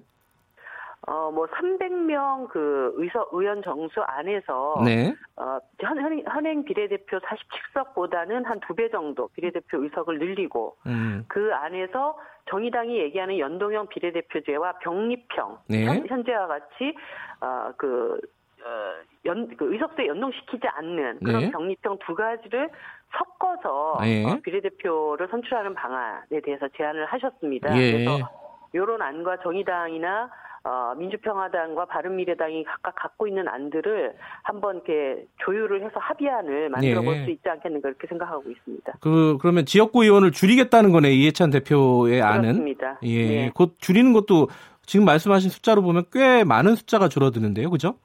[1.05, 5.13] 어, 뭐, 300명 그 의서, 의원 정수 안에서, 네.
[5.35, 11.25] 어, 현, 현, 현행 비례대표 47석보다는 한 두 배 정도 비례대표 의석을 늘리고, 음.
[11.27, 12.17] 그 안에서
[12.49, 15.85] 정의당이 얘기하는 연동형 비례대표제와 병립형, 네.
[15.85, 16.95] 현, 현재와 같이,
[17.41, 18.17] 어, 그,
[18.63, 18.93] 어,
[19.25, 21.51] 연, 그 의석수에 연동시키지 않는 그런 네.
[21.51, 22.69] 병립형 두 가지를
[23.17, 24.25] 섞어서 네.
[24.25, 27.75] 어, 비례대표를 선출하는 방안에 대해서 제안을 하셨습니다.
[27.77, 27.91] 예.
[27.91, 28.29] 그래서
[28.73, 30.29] 이런 안과 정의당이나
[30.65, 37.31] 어, 민주평화당과 바른미래당이 각각 갖고 있는 안들을 한번 이렇게 조율을 해서 합의안을 만들어 볼수 예.
[37.33, 38.93] 있지 않겠는가 이렇게 생각하고 있습니다.
[39.01, 42.41] 그 그러면 지역구 의원을 줄이겠다는 거네 이해찬 대표의 안은.
[42.43, 42.97] 그렇습니다.
[43.03, 43.51] 예, 네.
[43.53, 44.47] 곧 줄이는 것도
[44.85, 47.95] 지금 말씀하신 숫자로 보면 꽤 많은 숫자가 줄어드는데요, 그죠?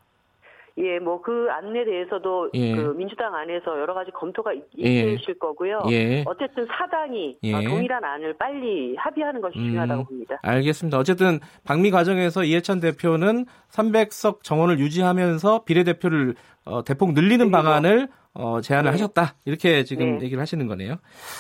[0.79, 2.75] 예, 뭐 그 안에 대해서도 예.
[2.75, 5.13] 그 민주당 안에서 여러 가지 검토가 예.
[5.13, 5.39] 있으실 예.
[5.39, 5.83] 거고요.
[5.91, 6.25] 예.
[6.27, 7.53] 어쨌든 사당이 예.
[7.53, 10.39] 어, 동일한 안을 빨리 합의하는 것이 음, 중요하다고 봅니다.
[10.43, 10.99] 알겠습니다.
[10.99, 18.85] 어쨌든 방미 과정에서 이해찬 대표는 300석 정원을 유지하면서 비례대표를 어, 대폭 늘리는 방안을 어, 제안을
[18.85, 18.91] 네.
[18.93, 19.35] 하셨다.
[19.45, 20.25] 이렇게 지금 네.
[20.25, 20.97] 얘기를 하시는 거네요.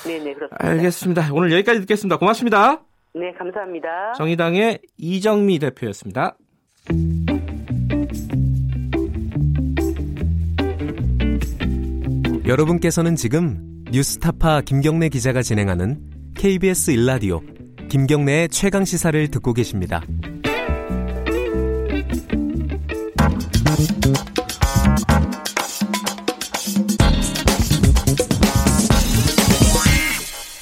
[0.06, 0.68] 네, 네, 그렇습니다.
[0.68, 1.22] 알겠습니다.
[1.32, 2.18] 오늘 여기까지 듣겠습니다.
[2.18, 2.82] 고맙습니다.
[3.14, 4.12] 네, 감사합니다.
[4.18, 6.36] 정의당의 이정미 대표였습니다.
[12.48, 13.58] 여러분께서는 지금
[13.90, 16.00] 뉴스타파 김경래 기자가 진행하는
[16.34, 17.42] KBS 일라디오
[17.90, 20.02] 김경래의 최강 시사를 듣고 계십니다.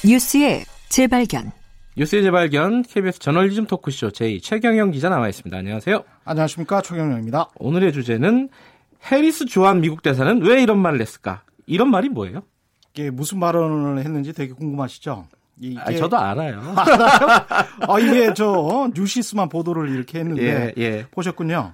[0.03, 1.53] 뉴스의 재발견.
[1.95, 5.55] 뉴스의 재발견 KBS 저널리즘 토크쇼 J의 최경영 기자 나와 있습니다.
[5.57, 6.03] 안녕하세요.
[6.25, 7.51] 안녕하십니까 최경영입니다.
[7.55, 8.49] 오늘의 주제는
[9.09, 11.43] 해리스 주한 미국 대사는 왜 이런 말을 했을까?
[11.67, 12.41] 이런 말이 뭐예요?
[12.93, 15.27] 이게 무슨 발언을 했는지 되게 궁금하시죠?
[15.59, 16.59] 이게 아 저도 알아요.
[16.75, 17.45] 알아요?
[17.87, 21.05] 아, 이게 저 뉴시스만 보도를 이렇게 했는데 예, 예.
[21.11, 21.73] 보셨군요.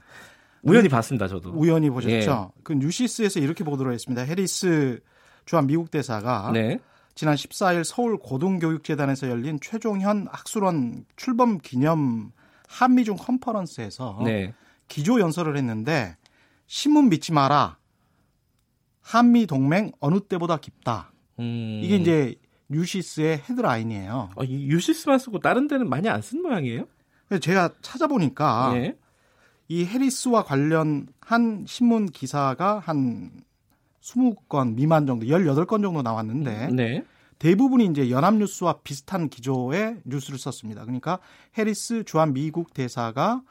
[0.63, 1.51] 우연히 봤습니다, 저도.
[1.51, 2.51] 우연히 보셨죠.
[2.55, 2.61] 예.
[2.63, 4.23] 그 뉴시스에서 이렇게 보도를 했습니다.
[4.23, 4.99] 해리스
[5.45, 6.79] 주한 미국 대사가 네.
[7.15, 12.31] 지난 14일 서울 고등교육재단에서 열린 최종현 학술원 출범 기념
[12.69, 14.53] 한미중 컨퍼런스에서 네.
[14.87, 16.15] 기조 연설을 했는데
[16.67, 17.77] 신문 믿지 마라.
[19.03, 21.11] 한미 동맹 어느 때보다 깊다.
[21.39, 21.81] 음.
[21.83, 22.35] 이게 이제
[22.69, 24.29] 뉴시스의 헤드라인이에요.
[24.35, 26.85] 어, 뉴시스만 쓰고 다른 데는 많이 안 쓴 모양이에요?
[27.41, 28.97] 제가 찾아보니까 네.
[29.67, 31.07] 이 해리스와 관련한
[31.67, 33.31] 신문 기사가 한
[34.01, 37.03] 20건 미만 정도, 18건 정도 나왔는데 네.
[37.39, 40.83] 대부분이 이제 연합뉴스와 비슷한 기조의 뉴스를 썼습니다.
[40.83, 41.19] 그러니까
[41.57, 43.41] 해리스 주한 미국 대사가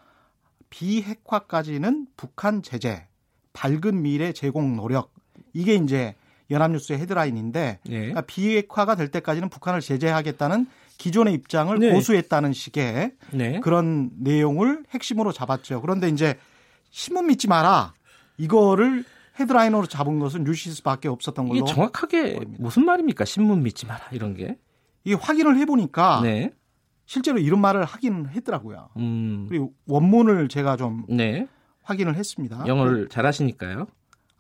[0.71, 3.07] 비핵화까지는 북한 제재,
[3.53, 5.12] 밝은 미래 제공 노력
[5.53, 6.15] 이게 이제
[6.51, 7.97] 연합뉴스의 헤드라인인데 네.
[7.97, 10.67] 그러니까 비핵화가 될 때까지는 북한을 제재하겠다는
[10.99, 11.93] 기존의 입장을 네.
[11.93, 13.61] 고수했다는 식의 네.
[13.61, 15.81] 그런 내용을 핵심으로 잡았죠.
[15.81, 16.39] 그런데 이제
[16.91, 17.95] 신문 믿지 마라
[18.37, 19.05] 이거를
[19.41, 21.59] 헤드라인으로 잡은 것은 뉴시스밖에 없었던 걸로.
[21.59, 22.63] 이게 정확하게 보입니다.
[22.63, 23.25] 무슨 말입니까?
[23.25, 24.59] 신문 믿지 마라 이런 게.
[25.05, 26.51] 이게 확인을 해보니까 네.
[27.07, 28.91] 실제로 이런 말을 하긴 했더라고요.
[28.99, 29.47] 음.
[29.49, 31.47] 그리고 원문을 제가 좀 네.
[31.83, 32.65] 확인을 했습니다.
[32.67, 33.87] 영어를 잘하시니까요.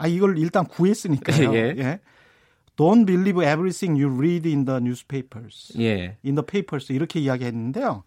[0.02, 1.52] 아 이걸 일단 구했으니까요.
[1.54, 1.74] 예.
[1.78, 2.00] 예.
[2.76, 5.72] Don't believe everything you read in the newspapers.
[5.78, 6.16] 예.
[6.24, 8.02] In the papers 이렇게 이야기했는데요.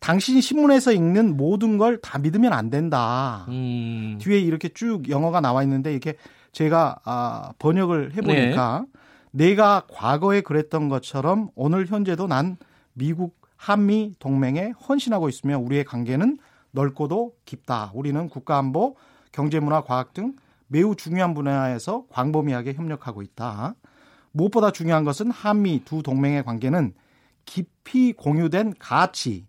[0.00, 3.46] 당신 신문에서 읽는 모든 걸 다 믿으면 안 된다.
[3.48, 4.18] 음.
[4.20, 6.16] 뒤에 이렇게 쭉 영어가 나와 있는데 이렇게
[6.52, 8.86] 제가 아, 번역을 해보니까
[9.32, 9.48] 네.
[9.48, 12.56] 내가 과거에 그랬던 것처럼 오늘 현재도 난
[12.94, 16.38] 미국 한미 동맹에 헌신하고 있으며 우리의 관계는
[16.72, 17.90] 넓고도 깊다.
[17.94, 18.96] 우리는 국가안보,
[19.32, 20.34] 경제문화, 과학 등
[20.68, 23.74] 매우 중요한 분야에서 광범위하게 협력하고 있다.
[24.32, 26.92] 무엇보다 중요한 것은 한미 두 동맹의 관계는
[27.44, 29.46] 깊이 공유된 가치,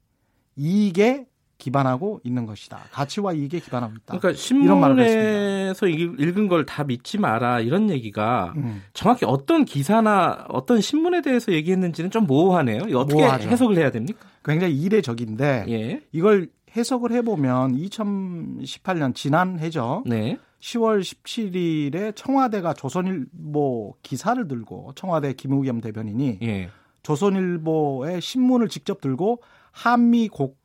[0.55, 1.26] 이익에
[1.57, 2.80] 기반하고 있는 것이다.
[2.91, 4.18] 가치와 이익에 기반하고 있다.
[4.20, 8.84] 그러니까 신문에서 읽은 걸 다 믿지 마라 이런 얘기가 음.
[8.93, 12.84] 정확히 어떤 기사나 어떤 신문에 대해서 얘기했는지는 좀 모호하네요.
[12.97, 13.49] 어떻게 모호하죠.
[13.49, 14.20] 해석을 해야 됩니까?
[14.45, 16.01] 굉장히 이례적인데 예.
[16.11, 20.03] 이걸 해석을 해보면 2018년 지난 해죠.
[20.05, 20.38] 네.
[20.59, 26.69] 10월 17일에 청와대가 조선일보 기사를 들고 청와대 김우겸 대변인이 예.
[27.03, 29.41] 조선일보의 신문을 직접 들고
[29.71, 30.55] 한미 고,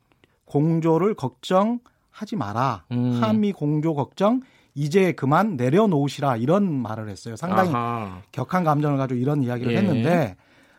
[0.47, 2.84] 공조를 걱정하지 마라.
[2.93, 3.22] 음.
[3.22, 4.40] 한미 공조 걱정
[4.74, 7.36] 이제 그만 내려놓으시라 이런 말을 했어요.
[7.36, 8.22] 상당히 아하.
[8.32, 9.76] 격한 감정을 가지고 이런 이야기를 예.
[9.78, 10.36] 했는데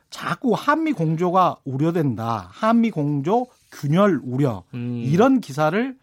[0.09, 2.47] 자꾸 한미 공조가 우려된다.
[2.51, 5.01] 한미 공조 균열 우려 음.
[5.05, 6.02] 이런 기사를 아,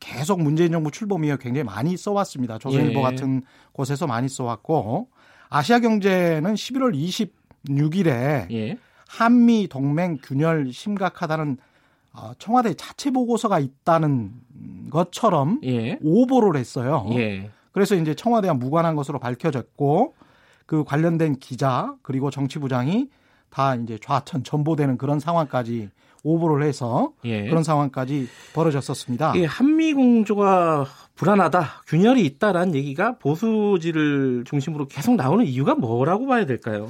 [0.00, 2.58] 계속 문재인 정부 출범 이후에 굉장히 많이 써왔습니다.
[2.58, 3.02] 조선일보 예.
[3.02, 5.08] 같은 곳에서 많이 써왔고
[5.50, 6.94] 아시아경제는 11월
[7.66, 8.78] 26일에 예.
[9.06, 11.56] 한미 동맹 균열 심각하다는
[12.12, 14.32] 어, 청와대 자체 보고서가 있다는
[14.90, 15.98] 것처럼 예.
[16.02, 17.06] 오보를 했어요.
[17.12, 17.50] 예.
[17.72, 20.14] 그래서 이제 청와대와 무관한 것으로 밝혀졌고
[20.66, 23.08] 그 관련된 기자 그리고 정치부장이
[23.50, 25.90] 다 이제 좌천 전보되는 그런 상황까지
[26.22, 27.46] 오보를 해서 예.
[27.48, 29.32] 그런 상황까지 벌어졌었습니다.
[29.36, 36.88] 예, 한미 공조가 불안하다, 균열이 있다라는 얘기가 보수지를 중심으로 계속 나오는 이유가 뭐라고 봐야 될까요?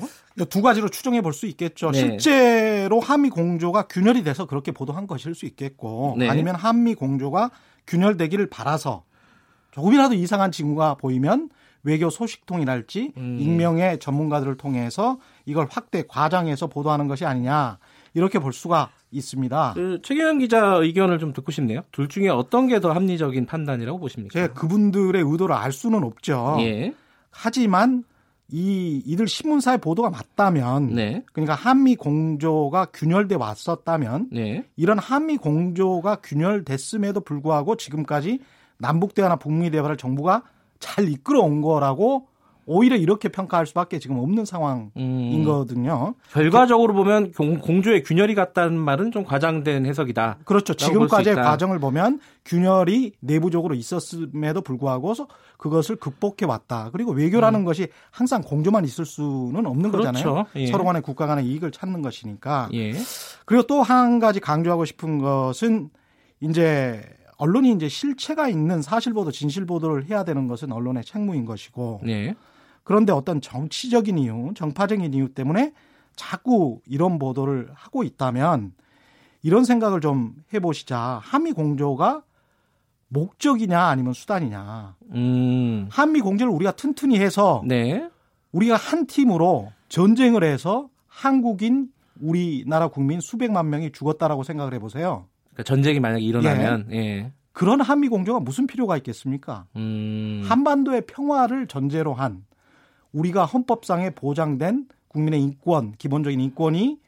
[0.50, 1.90] 두 가지로 추정해 볼 수 있겠죠.
[1.90, 1.98] 네.
[1.98, 6.28] 실제로 한미 공조가 균열이 돼서 그렇게 보도한 것일 수 있겠고, 네.
[6.28, 7.50] 아니면 한미 공조가
[7.86, 9.04] 균열되기를 바라서
[9.70, 11.48] 조금이라도 이상한 징후가 보이면
[11.84, 13.38] 외교 소식통이랄지 음.
[13.40, 17.78] 익명의 전문가들을 통해서 이걸 확대 과장해서 보도하는 것이 아니냐
[18.18, 19.72] 이렇게 볼 수가 있습니다.
[19.74, 21.80] 그 최경영 기자 의견을 좀 듣고 싶네요.
[21.92, 24.32] 둘 중에 어떤 게 더 합리적인 판단이라고 보십니까?
[24.32, 26.56] 제가 그분들의 의도를 알 수는 없죠.
[26.60, 26.92] 예.
[27.30, 28.04] 하지만
[28.50, 31.22] 이 이들 신문사의 보도가 맞다면 네.
[31.32, 34.64] 그러니까 한미 공조가 균열돼 왔었다면 네.
[34.76, 38.40] 이런 한미 공조가 균열됐음에도 불구하고 지금까지
[38.78, 40.44] 남북 대화나 북미 대화를 정부가
[40.78, 42.28] 잘 이끌어온 거라고
[42.68, 46.14] 오히려 이렇게 평가할 수밖에 지금 없는 상황이거든요.
[46.16, 46.22] 음.
[46.30, 50.38] 결과적으로 보면 공 조의 균열이 같다는 말은 좀 과장된 해석이다.
[50.44, 50.74] 그렇죠.
[50.74, 55.14] 지금까지의 과정을 보면 균열이 내부적으로 있었음에도 불구하고
[55.56, 56.90] 그것을 극복해 왔다.
[56.92, 57.64] 그리고 외교라는 음.
[57.64, 60.12] 것이 항상 공조만 있을 수는 없는 그렇죠.
[60.12, 60.46] 거잖아요.
[60.56, 60.66] 예.
[60.66, 62.68] 서로 간의 국가 간의 이익을 찾는 것이니까.
[62.74, 62.92] 예.
[63.46, 65.88] 그리고 또 한 가지 강조하고 싶은 것은
[66.40, 67.02] 이제
[67.38, 72.00] 언론이 이제 실체가 있는 사실 보도, 진실 보도를 해야 되는 것은 언론의 책무인 것이고.
[72.04, 72.34] 네.
[72.88, 75.74] 그런데 어떤 정치적인 이유, 정파적인 이유 때문에
[76.16, 78.72] 자꾸 이런 보도를 하고 있다면
[79.42, 81.20] 이런 생각을 좀 해보시자.
[81.22, 82.22] 한미 공조가
[83.08, 84.96] 목적이냐 아니면 수단이냐.
[85.12, 85.86] 음.
[85.90, 88.08] 한미 공조를 우리가 튼튼히 해서 네.
[88.52, 91.88] 우리가 한 팀으로 전쟁을 해서 한국인
[92.22, 95.26] 우리나라 국민 수백만 명이 죽었다라고 생각을 해보세요.
[95.50, 96.96] 그러니까 전쟁이 만약에 일어나면 예.
[96.96, 97.32] 예.
[97.52, 99.66] 그런 한미 공조가 무슨 필요가 있겠습니까?
[99.76, 100.42] 음.
[100.46, 102.47] 한반도의 평화를 전제로 한
[103.18, 107.00] 우리가 헌법상에 보장된 국민의 인권, 기본적인 인권이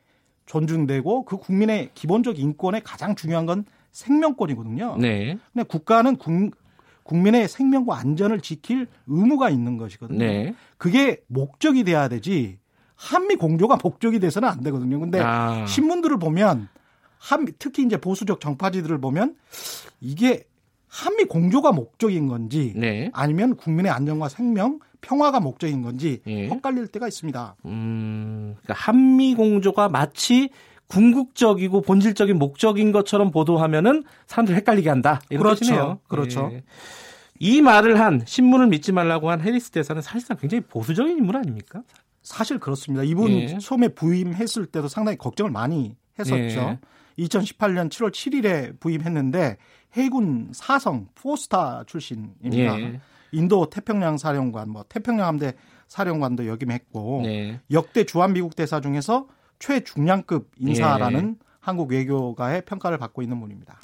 [0.46, 4.96] 존중되고 그 국민의 기본적 인권의 가장 중요한 건 생명권이거든요.
[4.98, 5.38] 네.
[5.52, 6.56] 근데 국가는 국,
[7.04, 10.18] 국민의 생명과 안전을 지킬 의무가 있는 것이거든요.
[10.18, 10.54] 네.
[10.76, 12.58] 그게 목적이 돼야 되지
[12.96, 14.98] 한미 공조가 목적이 돼서는 안 되거든요.
[14.98, 15.64] 근데 아.
[15.66, 16.68] 신문들을 보면
[17.18, 19.36] 한 특히 이제 보수적 정파지들을 보면
[20.00, 20.44] 이게
[20.88, 23.10] 한미 공조가 목적인 건지 네.
[23.12, 26.48] 아니면 국민의 안전과 생명 평화가 목적인 건지 예.
[26.48, 27.56] 헷갈릴 때가 있습니다.
[27.66, 30.50] 음, 그러니까 한미 공조가 마치
[30.88, 35.20] 궁극적이고 본질적인 목적인 것처럼 보도하면은 사람들 헷갈리게 한다.
[35.30, 35.60] 이런 그렇죠.
[35.60, 36.00] 뜻이네요.
[36.08, 36.50] 그렇죠.
[36.52, 36.64] 예.
[37.38, 41.82] 이 말을 한 신문을 믿지 말라고 한 해리스 대사는 사실상 굉장히 보수적인 인물 아닙니까?
[42.22, 43.02] 사실 그렇습니다.
[43.02, 43.58] 이분 예.
[43.58, 46.78] 처음에 부임했을 때도 상당히 걱정을 많이 했었죠.
[47.18, 49.56] 2018년 7월 7일에 부임했는데
[49.94, 52.76] 해군 사성 포스타 출신입니다.
[53.32, 53.38] 예.
[53.38, 55.54] 인도 태평양 사령관, 뭐 태평양 함대
[55.88, 57.60] 사령관도 역임했고 네.
[57.70, 59.26] 역대 주한 미국 대사 중에서
[59.58, 61.46] 최중량급 인사라는 예.
[61.60, 63.78] 한국 외교가의 평가를 받고 있는 분입니다.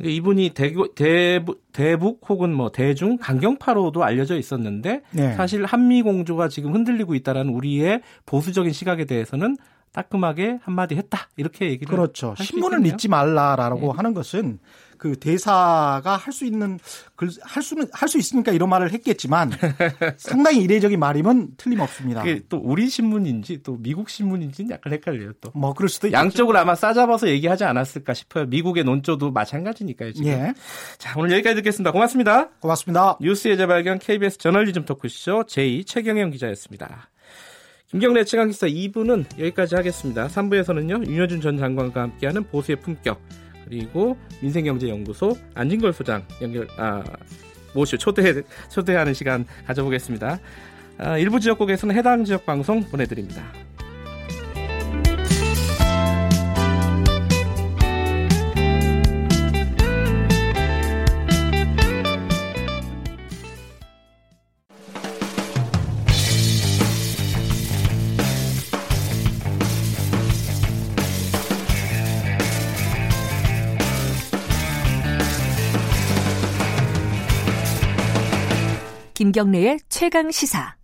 [0.00, 5.34] 이분이 대구, 대북, 대북 혹은 뭐 대중 강경파로도 알려져 있었는데 네.
[5.34, 9.56] 사실 한미 공조가 지금 흔들리고 있다라는 우리의 보수적인 시각에 대해서는
[9.98, 12.34] 따끔하게 한마디 했다 이렇게 얘기를 그렇죠.
[12.38, 13.96] 신문을 믿지 말라라고 네.
[13.96, 14.60] 하는 것은
[14.96, 16.78] 그 대사가 할 수 있는
[17.42, 19.50] 할 수는 할 수 있으니까 이런 말을 했겠지만
[20.18, 22.22] 상당히 이례적인 말이면 틀림없습니다.
[22.48, 25.50] 또 우리 신문인지 또 미국 신문인지는 약간 헷갈려요 또.
[25.54, 26.10] 뭐 그럴 수도.
[26.12, 28.46] 양쪽을 아마 싸잡아서 얘기하지 않았을까 싶어요.
[28.46, 30.12] 미국의 논조도 마찬가지니까요.
[30.12, 30.30] 지금.
[30.30, 30.54] 예.
[30.98, 31.90] 자 오늘 여기까지 듣겠습니다.
[31.92, 32.50] 고맙습니다.
[32.60, 33.18] 고맙습니다.
[33.20, 37.08] 뉴스의 재발견 KBS 저널리즘 토크쇼 제2 최경영 기자였습니다.
[37.90, 40.26] 김경래 최강기사 2부는 여기까지 하겠습니다.
[40.26, 43.18] 3부에서는요 윤여준 전 장관과 함께하는 보수의 품격
[43.64, 47.02] 그리고 민생경제연구소 안진걸 소장 연결 아
[47.74, 50.38] 모시 초대 초대하는 시간 가져보겠습니다.
[50.98, 53.42] 아, 일부 지역국에서는 해당 지역 방송 보내드립니다.
[79.18, 80.77] 김경래의 최강 시사.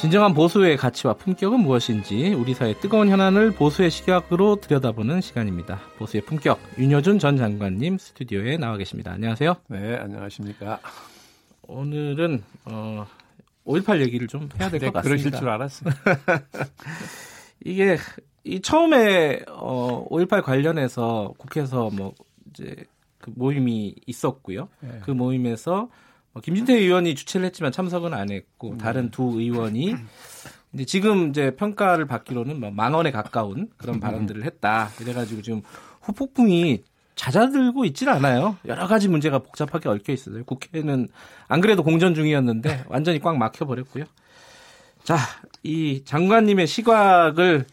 [0.00, 5.78] 진정한 보수의 가치와 품격은 무엇인지 우리 사회 뜨거운 현안을 보수의 시각으로 들여다보는 시간입니다.
[5.98, 9.12] 보수의 품격 윤여준 전 장관님 스튜디오에 나와 계십니다.
[9.12, 9.56] 안녕하세요.
[9.68, 10.80] 네, 안녕하십니까.
[11.68, 13.06] 오늘은 어,
[13.66, 15.02] 5.18 얘기를 좀 해야 될것 네, 같습니다.
[15.02, 15.92] 그러실 줄 알았어요.
[17.66, 17.98] 이게
[18.42, 22.14] 이 처음에 어, 5.18 관련해서 국회에서 뭐
[22.48, 22.74] 이제
[23.18, 24.70] 그 모임이 있었고요.
[24.80, 25.00] 네.
[25.02, 25.88] 그 모임에서 어,
[26.38, 28.78] 김진태 의원이 주최를 했지만 참석은 안 했고 네.
[28.78, 29.96] 다른 두 의원이
[30.72, 34.00] 이제 지금 이제 평가를 받기로는 뭐만 원에 가까운 그런 음.
[34.00, 34.90] 발언들을 했다.
[35.00, 35.62] 이래가지고 지금
[36.02, 36.84] 후폭풍이
[37.16, 38.56] 잦아들고 있질 않아요.
[38.64, 40.44] 여러 가지 문제가 복잡하게 얽혀 있어요.
[40.44, 41.08] 국회는
[41.48, 44.04] 안 그래도 공전 중이었는데 완전히 꽉 막혀 버렸고요.
[45.02, 45.18] 자,
[45.62, 47.66] 이 장관님의 시각을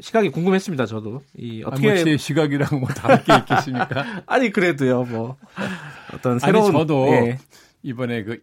[0.00, 0.86] 시각이 궁금했습니다.
[0.86, 4.22] 저도 이 어떻게 아니, 뭐 시각이랑 뭐 다를 게 있겠습니까?
[4.26, 5.04] 아니 그래도요.
[5.04, 5.36] 뭐
[6.14, 7.38] 어떤 새로운 아니, 저도 예.
[7.88, 8.38] 이번에 그,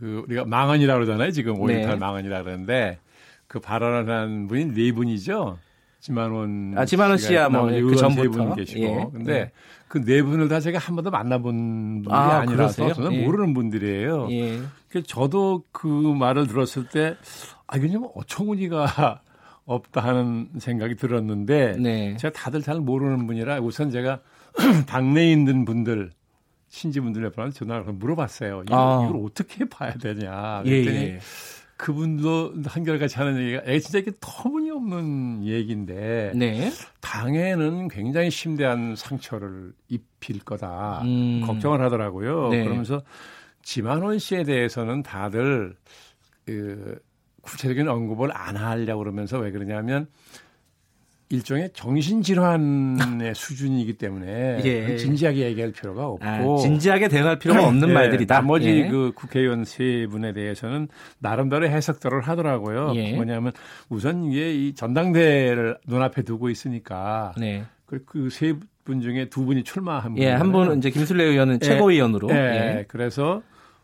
[0.00, 1.30] 그 우리가 망언이라고 그러잖아요.
[1.30, 1.96] 지금 5.18 네.
[1.96, 2.98] 망언이라고 그러는데
[3.46, 5.58] 그 발언을 한 분이 네 분이죠.
[6.00, 8.82] 지만원 아, 지만원 씨야 뭐그 전부터 계시고.
[8.82, 9.06] 예.
[9.12, 9.52] 근데 네.
[9.88, 13.24] 그네 분을 다 제가 한 번도 만나본 분이 아, 니라서 저는 예.
[13.24, 14.28] 모르는 분들이에요.
[14.30, 14.60] 예.
[14.88, 17.16] 그래서 저도 그 말을 들었을 때
[17.66, 19.20] 아, 이게 좀 어처구니가
[19.66, 22.16] 없다 하는 생각이 들었는데 네.
[22.16, 24.20] 제가 다들 잘 모르는 분이라 우선 제가
[24.86, 26.12] 당내에 있는 분들
[26.76, 28.64] 신지분들 몇 전화를 물어봤어요.
[28.66, 29.02] 이걸, 아.
[29.02, 30.62] 이걸 어떻게 봐야 되냐.
[30.66, 31.20] 예, 그랬더니 예, 예.
[31.78, 36.70] 그분도 한결같이 하는 얘기가 애 진짜 이게 터무니없는 얘기인데 네.
[37.00, 41.42] 당에는 굉장히 심대한 상처를 입힐 거다 음.
[41.46, 42.48] 걱정을 하더라고요.
[42.48, 42.64] 네.
[42.64, 43.02] 그러면서
[43.62, 45.76] 지만원 씨에 대해서는 다들
[46.46, 46.98] 그
[47.42, 50.08] 구체적인 언급을 안 하려고 그러면서 왜 그러냐면
[51.28, 54.96] 일종의 정신질환의 수준이기 때문에 예.
[54.96, 57.66] 진지하게 얘기할 필요가 없고 아, 진지하게 대응할 필요가 네.
[57.66, 57.92] 없는 예.
[57.92, 58.34] 말들이다.
[58.34, 58.88] 나머지 예.
[58.88, 62.92] 그 국회의원 세 분에 대해서는 나름대로 해석들을 하더라고요.
[62.94, 63.14] 예.
[63.14, 63.52] 뭐냐면
[63.88, 67.64] 우선 이게 이 전당대회를 눈앞에 두고 있으니까 네.
[67.86, 68.54] 그세
[68.86, 70.22] 그분 중에 두 분이 출마한 분.
[70.22, 71.66] 예, 한 분은 이제 김술래 의원은 예.
[71.66, 72.30] 최고위원으로.
[72.30, 72.34] 예.
[72.34, 72.84] 예.
[72.86, 73.42] 그래서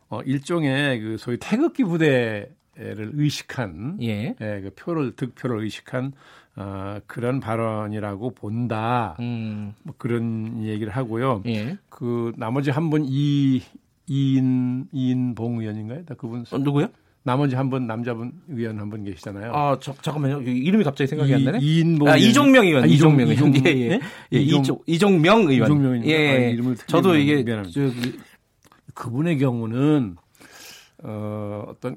[0.08, 4.36] 어 일종의 그 소위 태극기 부대를 의식한 예.
[4.40, 6.12] 예, 그 표를 득표를 의식한
[6.56, 9.16] 어, 그런 발언이라고 본다.
[9.20, 9.72] 음.
[9.82, 11.42] 뭐 그런 얘기를 하고요.
[11.46, 11.76] 예.
[11.88, 13.62] 그 나머지 한 분 이
[14.08, 16.04] 이인 이인봉 의원인가요?
[16.04, 16.88] 다 그분 어, 누구요?
[17.24, 19.52] 나머지 한 분 남자분 의원 한 분 계시잖아요.
[19.54, 20.42] 아, 저, 잠깐만요.
[20.42, 21.58] 이름이 갑자기 생각이 안 나네.
[21.62, 22.82] 이인봉 아, 이종명 의원.
[22.82, 23.54] 아, 이종, 명 의원.
[23.64, 23.88] 예, 예.
[23.90, 24.00] 네?
[24.32, 25.68] 예, 이종, 이종명 의원.
[25.70, 26.06] 이종명 의원.
[26.08, 26.28] 예.
[26.30, 28.18] 아, 이름을 저도 이게 저기
[28.94, 30.16] 그분의 경우는
[31.04, 31.96] 어, 어떤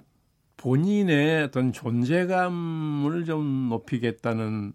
[0.57, 4.73] 본인의 어떤 존재감을 좀 높이겠다는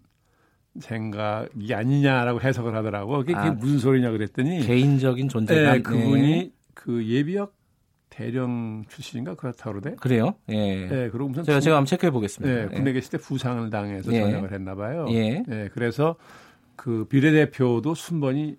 [0.79, 3.17] 생각이 아니냐라고 해석을 하더라고.
[3.19, 5.73] 그게, 아, 무슨 소리냐 그랬더니 개인적인 존재감.
[5.73, 6.51] 네, 그분이 네.
[6.73, 7.53] 그 예비역
[8.09, 9.95] 대령 출신인가 그렇다고 그러대.
[9.95, 10.35] 그래요?
[10.49, 10.87] 예.
[10.87, 12.55] 네, 그리고 무슨 제가 부, 제가 한번 체크해 보겠습니다.
[12.55, 12.93] 네, 군대 예.
[12.93, 14.21] 계실 때 부상을 당해서 예.
[14.21, 15.05] 전역을 했나 봐요.
[15.09, 15.43] 예.
[15.47, 16.15] 네, 그래서
[16.75, 18.57] 그 비례대표도 순번이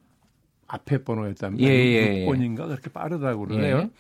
[0.67, 3.91] 앞에 번호였다면 예, 예, 6번인가 그렇게 빠르다고 그러네요.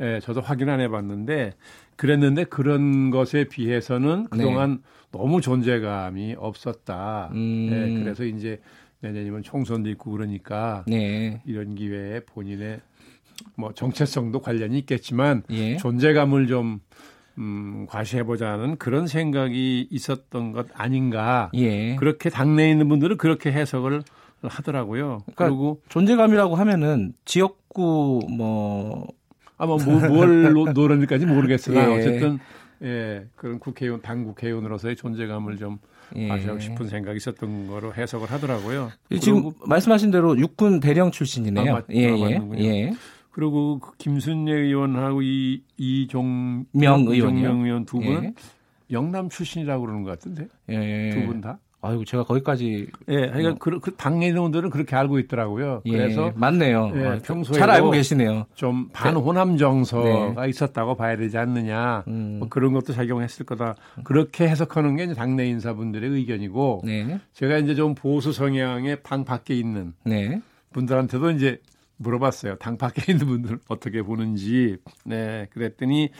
[0.00, 0.14] 예.
[0.14, 1.54] 예, 저도 확인 안 해봤는데
[2.00, 4.78] 그랬는데 그런 것에 비해서는 그동안 네.
[5.12, 7.28] 너무 존재감이 없었다.
[7.34, 7.68] 음.
[7.68, 8.58] 네, 그래서 이제
[9.00, 11.42] 내년이면 총선도 있고 그러니까 네.
[11.44, 12.80] 이런 기회에 본인의
[13.54, 15.76] 뭐 정체성도 관련이 있겠지만 예.
[15.76, 16.80] 존재감을 좀
[17.36, 21.50] 음, 과시해보자는 그런 생각이 있었던 것 아닌가.
[21.52, 21.96] 예.
[21.96, 24.04] 그렇게 당내에 있는 분들은 그렇게 해석을
[24.40, 25.18] 하더라고요.
[25.26, 29.06] 그러니까 그리고 존재감이라고 하면은 지역구 뭐
[29.60, 31.98] 아마 뭐, 뭘 노렸는지까지 모르겠으나 예.
[31.98, 32.38] 어쨌든
[32.82, 35.78] 예 그런 국회의원 당 국회의원으로서의 존재감을 좀
[36.16, 36.28] 예.
[36.28, 38.90] 마시고 싶은 생각이 있었던 거로 해석을 하더라고요.
[39.20, 41.70] 지금 말씀하신 대로 육군 대령 출신이네요.
[41.70, 42.16] 아, 맞, 예, 아,
[42.56, 42.92] 예, 예.
[43.32, 48.34] 그리고 그 김순례 의원하고 이 이종명 의원, 의원 두 분은 예.
[48.90, 51.10] 영남 출신이라고 그러는 것 같은데 예.
[51.10, 51.58] 두분 다.
[51.82, 53.58] 아이고 제가 거기까지 예, 그러니까 뭐.
[53.58, 55.82] 그, 그 당내 의원들은 그렇게 알고 있더라고요.
[55.86, 56.92] 예, 그래서 맞네요.
[56.94, 58.46] 예, 아, 평소에 잘 알고 계시네요.
[58.54, 60.48] 좀 반호남 정서가 네.
[60.48, 62.04] 있었다고 봐야 되지 않느냐.
[62.08, 62.36] 음.
[62.40, 63.76] 뭐 그런 것도 작용했을 거다.
[64.04, 67.18] 그렇게 해석하는 게 당내 인사분들의 의견이고 네.
[67.32, 70.42] 제가 이제 좀 보수 성향의 당 밖에 있는 네.
[70.72, 71.60] 분들한테도 이제
[71.96, 72.56] 물어봤어요.
[72.56, 74.76] 당 밖에 있는 분들 어떻게 보는지.
[75.04, 76.10] 네, 그랬더니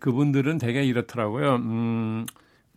[0.00, 1.56] 그분들은 되게 이렇더라고요.
[1.56, 2.26] 음.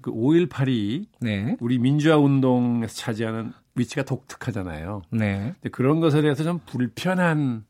[0.01, 1.55] 그 5.18이 네.
[1.59, 5.03] 우리 민주화 운동에서 차지하는 위치가 독특하잖아요.
[5.11, 5.53] 네.
[5.53, 7.65] 근데 그런 것에 대해서 좀 불편한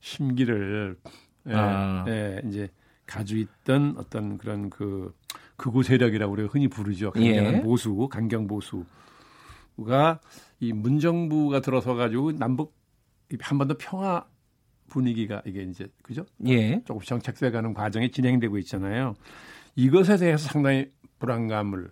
[0.00, 0.96] 심기를
[1.48, 2.04] 예, 아.
[2.08, 2.68] 예, 이제
[3.06, 5.14] 가지고 있던 어떤 그런 그
[5.56, 7.12] 극우 세력이라고 우리가 흔히 부르죠.
[7.12, 7.60] 강경 예.
[7.62, 10.20] 보수, 강경 보수가
[10.60, 12.74] 이 문정부가 들어서 가지고 남북
[13.40, 14.24] 한번더 평화
[14.88, 16.24] 분위기가 이게 이제 그죠?
[16.46, 16.82] 예.
[16.84, 19.14] 조금씩 정착돼가는 과정이 진행되고 있잖아요.
[19.74, 21.90] 이것에 대해서 상당히 불안감을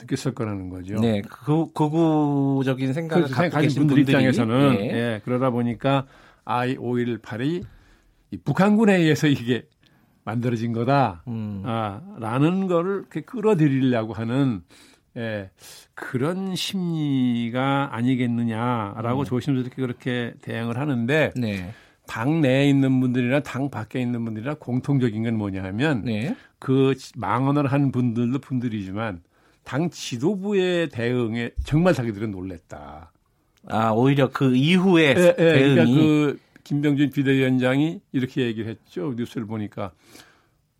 [0.00, 0.94] 느꼈을 거라는 거죠.
[0.96, 4.84] 네, 그 극우적인 생각을 그 갖고 계신 분들 입장에서는 예.
[4.84, 5.20] 예.
[5.24, 6.06] 그러다 보니까
[6.44, 7.64] I518이
[8.44, 9.66] 북한군에 의해서 이게
[10.24, 11.22] 만들어진 거다.
[11.28, 11.62] 음.
[11.64, 14.62] 아, 라는 거를 이렇게 끌어들이려고 하는
[15.16, 15.50] 예,
[15.94, 19.24] 그런 심리가 아니겠느냐라고 음.
[19.24, 21.72] 조심스럽게 그렇게 대응을 하는데 네.
[22.06, 26.34] 당 내에 있는 분들이나 당 밖에 있는 분들이나 공통적인 건 뭐냐 하면 네.
[26.58, 29.22] 그 망언을 한 분들도 분들이지만
[29.64, 33.12] 당 지도부의 대응에 정말 자기들은 놀랬다.
[33.68, 39.14] 아 오히려 그 이후에 예, 예, 대응이 그러니까 그 김병준 비대위원장이 이렇게 얘기를 했죠.
[39.16, 39.92] 뉴스를 보니까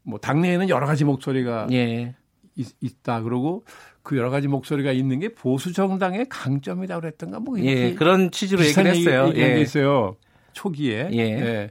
[0.02, 2.14] 뭐 당내에는 여러 가지 목소리가 예.
[2.56, 3.64] 있, 다 그러고
[4.02, 8.64] 그 여러 가지 목소리가 있는 게 보수 정당의 강점이다 그랬던가 뭐 이렇게 예, 그런 취지로
[8.64, 9.28] 얘기를 했어요.
[9.28, 9.60] 얘기, 예.
[9.60, 10.16] 있어요.
[10.53, 11.09] 초기에.
[11.12, 11.18] 예.
[11.18, 11.70] 예.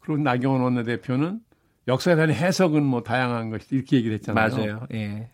[0.00, 1.40] 그리고 나경원 원내대표는
[1.86, 4.56] 역사에 대한 해석은 뭐 다양한 것이 이렇게 얘기를 했잖아요.
[4.56, 4.86] 맞아요.
[4.94, 5.28] 예.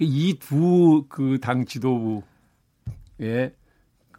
[0.00, 2.22] 이 두 그 당 지도부의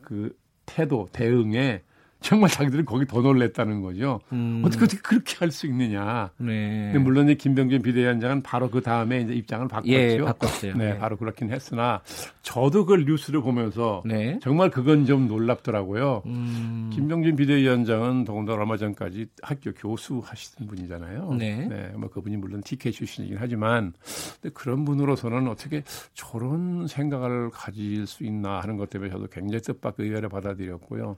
[0.02, 1.82] 그 태도 대응에
[2.24, 4.22] 정말 자기들은 거기 더 놀랬다는 거죠.
[4.32, 4.64] 음.
[4.66, 6.32] 어떻게 어떻게 그렇게 할 수 있느냐.
[6.38, 6.90] 네.
[6.92, 9.94] 근데 물론 이제 김병준 비대위원장은 바로 그 다음에 이제 입장을 바꿨죠.
[9.94, 10.76] 예, 바꿨어요.
[10.76, 12.02] 네, 네, 바로 그렇긴 했으나
[12.42, 14.40] 저도 그걸 뉴스를 보면서 네.
[14.42, 16.24] 정말 그건 좀 놀랍더라고요.
[16.26, 16.90] 음.
[16.92, 21.34] 김병준 비대위원장은 더군다나 얼마 전까지 학교 교수 하시던 분이잖아요.
[21.38, 21.68] 네.
[21.68, 23.94] 네, 뭐 그분이 물론 TK 출신이긴 하지만
[24.42, 30.08] 근데 그런 분으로서는 어떻게 저런 생각을 가질 수 있나 하는 것 때문에 저도 굉장히 뜻밖의
[30.08, 31.18] 의외를 받아들였고요.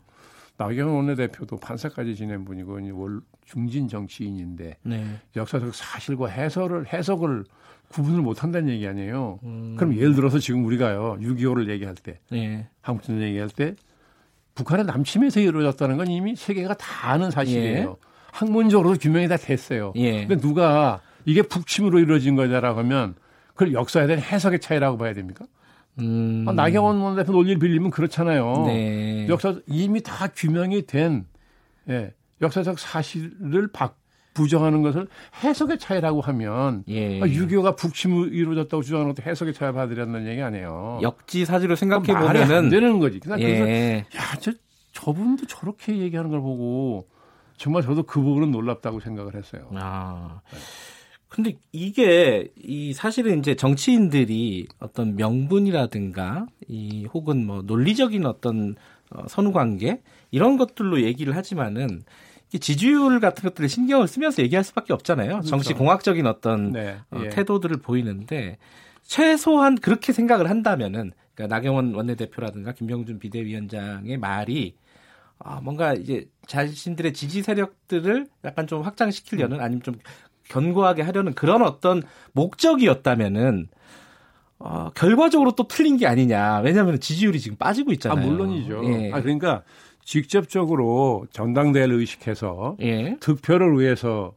[0.58, 5.06] 나경원 원내대표도 판사까지 지낸 분이고 월 중진 정치인인데 네.
[5.36, 7.43] 역사적 사실과 해설을 해석을
[7.89, 9.39] 구분을 못 한다는 얘기 아니에요.
[9.43, 9.76] 음.
[9.78, 12.68] 그럼 예를 들어서 지금 우리가요 6.25를 얘기할 때 네.
[12.82, 13.76] 한국전 얘기할 때
[14.56, 17.89] 북한의 남침에서 이루어졌다는 건 이미 세계가 다 아는 사실이에요.
[17.89, 18.06] 예.
[18.32, 19.93] 학문적으로도 규명이 다 됐어요.
[19.95, 20.26] 예.
[20.26, 23.16] 근데 누가 이게 북침으로 이루어진 거냐라고 하면
[23.49, 25.45] 그걸 역사에 대한 해석의 차이라고 봐야 됩니까?
[26.00, 26.46] 음.
[26.48, 28.66] 아, 나경원 원내대표 논리를 빌리면 그렇잖아요.
[28.68, 29.28] 네.
[29.30, 31.26] 역사 이미 다 규명이 된
[31.89, 33.98] 예, 역사적 사실을 박
[34.34, 35.08] 부정하는 것을
[35.43, 37.22] 해석의 차이라고 하면 예.
[37.22, 41.00] 아, 6.25가 북침으로 이루어졌다고 주장하는 것도 해석의 차이를 받으려는 얘기 아니에요.
[41.02, 43.20] 역지사지로 생각해 보면은 안 되는 거지.
[43.20, 44.06] 그냥 예.
[44.12, 44.52] 그래서 야, 저
[44.91, 47.08] 저분도 저렇게 얘기하는 걸 보고
[47.58, 49.70] 정말 저도 그 부분은 놀랍다고 생각을 했어요.
[49.76, 50.41] 아.
[50.52, 50.60] 네.
[51.36, 58.78] 근데 이게 이 사실은 이제 정치인들이 어떤 명분이라든가 이 혹은 뭐 논리적인 어떤
[59.10, 62.04] 어, 선후 관계 이런 것들로 얘기를 하지만은
[62.58, 65.30] 지지율 같은 것들을 신경을 쓰면서 얘기할 수밖에 없잖아요.
[65.32, 65.50] 그렇죠.
[65.50, 67.28] 정치 공학적인 어떤 네, 어, 예.
[67.28, 68.58] 태도들을 보이는데
[69.04, 74.78] 최소한 그렇게 생각을 한다면은 그러니까 나경원 원내대표라든가 김병준 비대위원장의 말이
[75.40, 79.96] 아, 뭔가 이제 자신들의 지지 세력들을 약간 좀 확장시키려는 아니면 좀
[80.50, 83.68] 견고하게 하려는 그런 어떤 목적이었다면은
[84.58, 86.60] 어, 결과적으로 또 틀린 게 아니냐.
[86.60, 88.26] 왜냐하면 지지율이 지금 빠지고 있잖아요.
[88.26, 88.82] 아, 물론이죠.
[88.86, 89.12] 예.
[89.12, 89.64] 아, 그러니까
[90.04, 93.18] 직접적으로 전당대회를 의식해서 예.
[93.20, 94.34] 득표를 위해서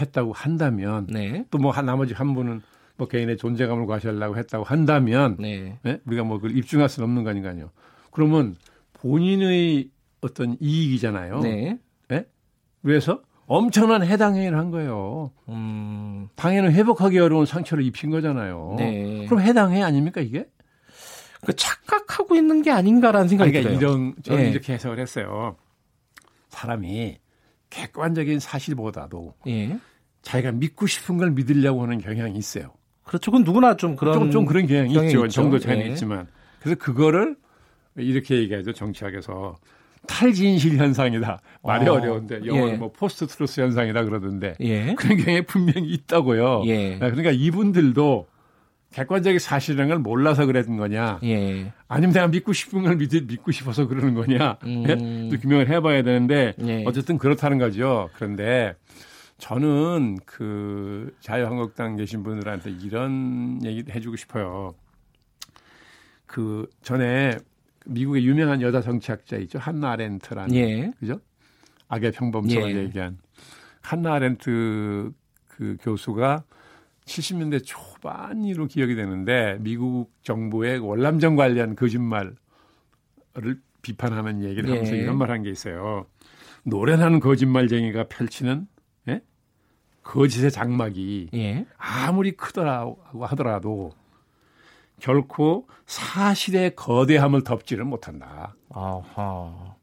[0.00, 1.44] 했다고 한다면 네.
[1.50, 2.62] 또뭐 나머지 한 분은
[2.96, 5.78] 뭐 개인의 존재감을 과시하려고 했다고 한다면 네.
[5.82, 6.00] 네?
[6.06, 7.70] 우리가 뭐 그걸 입증할 수는 없는 거 아닌가요.
[8.10, 8.56] 그러면
[8.94, 9.90] 본인의
[10.20, 11.40] 어떤 이익이잖아요.
[11.40, 11.78] 네.
[12.08, 12.26] 네?
[12.82, 15.32] 그래서 엄청난 해당 행위를 한 거예요.
[15.48, 16.28] 음.
[16.36, 18.74] 당연히 회복하기 어려운 상처를 입힌 거잖아요.
[18.78, 19.24] 네.
[19.26, 20.46] 그럼 해당해 아닙니까 이게?
[21.44, 23.90] 그 착각하고 있는 게 아닌가라는 생각이 그러니까 들어요.
[23.90, 24.50] 이런 저는 네.
[24.50, 25.56] 이렇게 해석을 했어요.
[26.50, 27.18] 사람이
[27.70, 29.78] 객관적인 사실보다도 예.
[30.22, 32.72] 자기가 믿고 싶은 걸 믿으려고 하는 경향이 있어요.
[33.04, 33.30] 그렇죠.
[33.30, 35.24] 그건 누구나 좀 그런 좀, 좀 그런 경향이, 경향이 있죠.
[35.24, 35.28] 있죠.
[35.28, 35.90] 정도 차이는 예.
[35.90, 36.26] 있지만
[36.60, 37.36] 그래서 그거를
[37.96, 39.56] 이렇게 얘기하죠 정치학에서
[40.08, 41.40] 탈진실 현상이다.
[41.62, 41.98] 말이 어.
[41.98, 42.76] 려운데 영어로 예.
[42.76, 44.94] 뭐 post truth 현상이다 그러던데 예.
[44.94, 46.62] 그런 경향이 분명히 있다고요.
[46.66, 46.98] 예.
[46.98, 48.26] 네, 그러니까 이분들도
[48.92, 51.20] 객관적인 사실이라는 걸 몰라서 그랬던 거냐.
[51.22, 51.72] 예.
[51.88, 54.58] 아니면 내가 믿고 싶은 걸 믿, 믿고 싶어서 그러는 거냐.
[54.64, 54.84] 음.
[54.88, 55.28] 예?
[55.30, 56.84] 또 규명을 해봐야 되는데 예.
[56.86, 58.08] 어쨌든 그렇다는 거죠.
[58.14, 58.74] 그런데
[59.36, 64.74] 저는 그 자유한국당 계신 분들한테 이런 얘기 해주고 싶어요.
[66.26, 67.36] 그 전에
[67.88, 69.58] 미국의 유명한 여자 정치학자 있죠.
[69.58, 70.54] 한나 아렌트라는.
[70.54, 70.92] 예.
[70.98, 71.20] 그죠?
[71.88, 72.80] 악의 평범성을 예.
[72.84, 73.18] 얘기한
[73.80, 75.10] 한나 아렌트
[75.46, 76.44] 그 교수가
[77.06, 82.36] 70년대 초반으로 기억이 되는데 미국 정부의 월남전 관련 거짓말을
[83.80, 85.00] 비판하는 얘기를 하면서 예.
[85.00, 86.06] 이런 말 한 게 있어요.
[86.64, 88.66] 노련한 거짓말쟁이가 펼치는
[89.08, 89.22] 예?
[90.02, 91.64] 거짓의 장막이 예.
[91.78, 93.92] 아무리 크더라고 하더라도
[95.00, 98.54] 결코 사실의 거대함을 덮지를 못한다.
[98.70, 99.74] 아하.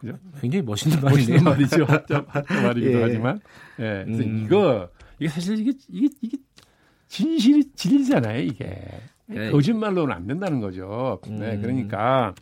[0.00, 0.18] 그죠?
[0.40, 1.42] 굉장히 멋있는 말이네요.
[1.42, 1.86] 말이죠.
[2.62, 3.02] 말이기도 예.
[3.02, 3.40] 하지만.
[3.78, 4.04] 예.
[4.04, 4.44] 그래서 음.
[4.46, 4.88] 이거,
[5.18, 6.38] 이게 사실 이게, 이게, 이게
[7.08, 8.82] 진실이 진리잖아요, 이게.
[9.26, 9.50] 네.
[9.50, 11.20] 거짓말로는 안 된다는 거죠.
[11.26, 11.52] 네.
[11.54, 11.62] 음.
[11.62, 12.34] 그러니까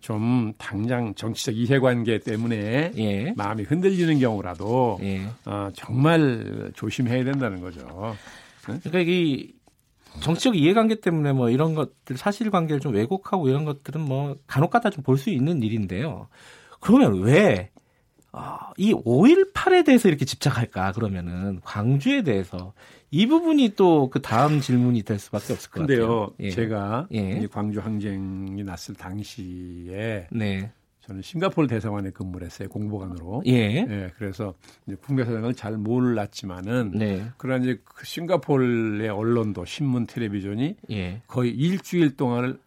[0.00, 3.34] 좀 당장 정치적 이해관계 때문에 예.
[3.36, 5.26] 마음이 흔들리는 경우라도 예.
[5.44, 8.16] 어, 정말 조심해야 된다는 거죠.
[8.68, 8.78] 네?
[8.82, 9.52] 그러니까 이
[10.20, 15.16] 정치적 이해관계 때문에 뭐 이런 것들 사실관계를 좀 왜곡하고 이런 것들은 뭐 간혹가다 좀 볼
[15.16, 16.28] 수 있는 일인데요.
[16.80, 17.70] 그러면 왜,
[18.32, 22.72] 어, 이 5.18에 대해서 이렇게 집착할까, 그러면은, 광주에 대해서.
[23.10, 26.26] 이 부분이 또 그 다음 질문이 될 수밖에 없을 것 근데요, 같아요.
[26.36, 26.50] 근데요, 예.
[26.50, 27.46] 제가 예.
[27.52, 30.70] 광주 항쟁이 났을 당시에 네.
[31.10, 33.42] 저는 싱가포르 대사관에 근무를 했어요 공보관으로.
[33.46, 33.52] 예.
[33.52, 34.54] 예 그래서
[34.86, 37.26] 이제 국내 사정을 잘 몰랐지만은 네.
[37.36, 41.22] 그런 이제 그 싱가포르의 언론도 신문, 텔레비전이 예.
[41.26, 42.60] 거의 일주일 동안을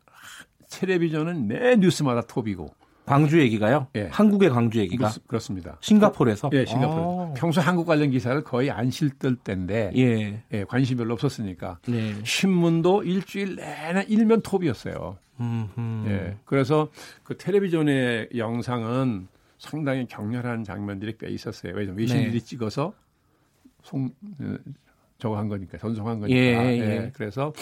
[0.69, 2.75] 텔레비전은 매 뉴스마다 톱이고
[3.05, 3.87] 광주 얘기가요?
[3.95, 4.07] 예.
[4.11, 6.49] 한국의 광주 얘기가 그렇, 습니다 싱가포르에서?
[6.53, 7.01] 예, 싱가포르.
[7.01, 7.33] 아.
[7.35, 10.43] 평소 한국 관련 기사를 거의 안 실들 때인데 예.
[10.51, 12.13] 예 관심 별로 없었으니까 네.
[12.23, 15.17] 신문도 일주일 내내 일면 톱이었어요.
[15.39, 16.05] 음흠.
[16.07, 16.37] 예.
[16.45, 16.89] 그래서
[17.23, 19.27] 그 텔레비전의 영상은
[19.57, 21.73] 상당히 격렬한 장면들이 꽤 있었어요.
[21.73, 22.39] 왜냐면 외신들이 네.
[22.39, 22.93] 찍어서
[23.81, 24.55] 송 어,
[25.17, 26.37] 저거 한 거니까 전송한 거니까.
[26.37, 26.79] 예, 예.
[26.79, 27.11] 예.
[27.13, 27.53] 그래서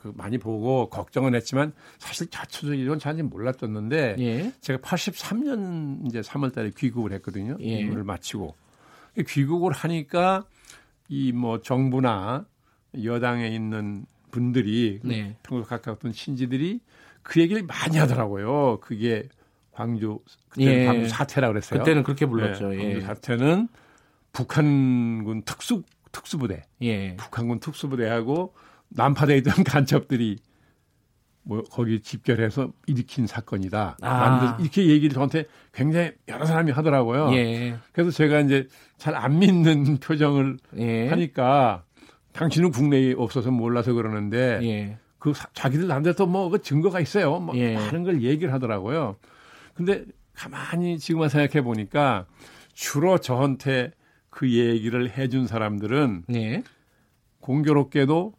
[0.00, 4.52] 그 많이 보고 걱정은 했지만 사실 자초적 이런 잘는 몰랐었는데 예.
[4.60, 7.56] 제가 83년 이제 3월달에 귀국을 했거든요.
[7.60, 7.80] 예.
[7.80, 8.54] 임무를 마치고
[9.26, 10.44] 귀국을 하니까
[11.08, 12.46] 이 뭐 정부나
[13.04, 15.36] 여당에 있는 분들이 네.
[15.42, 16.80] 평소 가까웠던 친지들이
[17.22, 18.78] 그 얘기를 많이 하더라고요.
[18.80, 19.28] 그게
[19.72, 20.84] 광주 그때 예.
[20.86, 21.80] 광주 사태라 그랬어요.
[21.80, 22.68] 그때는 그렇게 불렀죠.
[22.68, 23.00] 네, 광주 예.
[23.00, 23.68] 사태는
[24.32, 25.82] 북한군 특수
[26.12, 27.16] 특수부대, 예.
[27.16, 28.54] 북한군 특수부대하고
[28.90, 30.38] 난파돼 있던 간첩들이
[31.42, 33.96] 뭐 거기 집결해서 일으킨 사건이다.
[34.02, 34.58] 아.
[34.60, 37.32] 이렇게 얘기를 저한테 굉장히 여러 사람이 하더라고요.
[37.34, 37.78] 예.
[37.92, 38.68] 그래서 제가 이제
[38.98, 41.08] 잘 안 믿는 표정을 예.
[41.08, 41.84] 하니까
[42.32, 44.98] 당신은 국내에 없어서 몰라서 그러는데 예.
[45.18, 47.40] 그 자기들 남대로 뭐그 증거가 있어요.
[47.40, 47.74] 뭐 예.
[47.74, 49.16] 많은 걸 얘기를 하더라고요.
[49.74, 52.26] 근데 가만히 지금만 생각해 보니까
[52.74, 53.92] 주로 저한테
[54.28, 56.62] 그 얘기를 해준 사람들은 예.
[57.40, 58.34] 공교롭게도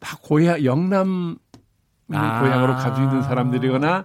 [0.00, 1.36] 다 고향 영남
[2.12, 2.40] 아.
[2.40, 4.04] 고향으로 가지고 있는 사람들이거나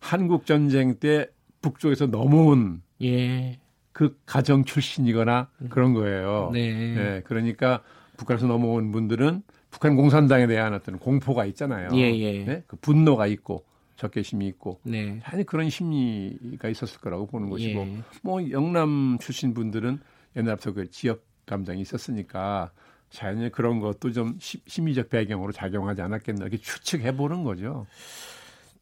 [0.00, 1.28] 한국 전쟁 때
[1.60, 3.58] 북쪽에서 넘어온 예.
[3.92, 5.68] 그 가정 출신이거나 음.
[5.68, 6.50] 그런 거예요.
[6.52, 6.94] 네.
[6.94, 7.22] 네.
[7.24, 7.82] 그러니까
[8.16, 11.88] 북한에서 넘어온 분들은 북한 공산당에 대한 어떤 공포가 있잖아요.
[11.94, 12.44] 예, 예.
[12.44, 12.62] 네?
[12.66, 13.64] 그 분노가 있고
[13.96, 15.18] 적개심이 있고 네.
[15.22, 17.98] 당연히 그런 심리가 있었을 거라고 보는 것이고 예.
[18.22, 20.00] 뭐 영남 출신 분들은
[20.36, 22.70] 옛날부터 그 지역 감정이 있었으니까
[23.10, 27.86] 자연히 그런 것도 좀 심리적 배경으로 작용하지 않았겠나 이렇게 추측해 보는 거죠.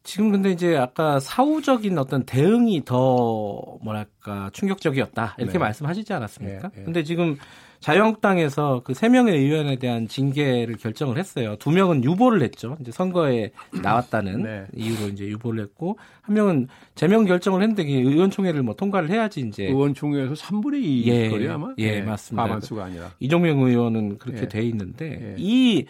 [0.03, 5.59] 지금 근데 이제 아까 사후적인 어떤 대응이 더 뭐랄까 충격적이었다 이렇게 네.
[5.59, 6.69] 말씀하시지 않았습니까?
[6.69, 6.83] 네, 네.
[6.83, 7.37] 근데 지금
[7.83, 11.57] 자유한국당에서 그 세 명의 의원에 대한 징계를 결정을 했어요.
[11.59, 12.77] 두 명은 유보를 했죠.
[12.79, 14.65] 이제 선거에 나왔다는 네.
[14.73, 20.33] 이유로 이제 유보를 했고 한 명은 제명 결정을 했는데 의원총회를 뭐 통과를 해야지 이제 의원총회에서
[20.35, 21.73] 3분의 2 예, 거예요 아마.
[21.79, 22.01] 예, 네.
[22.03, 22.43] 맞습니다.
[22.43, 24.47] 과반수가 아니라 이종명 의원은 그렇게 예.
[24.47, 25.35] 돼 있는데 예.
[25.37, 25.85] 이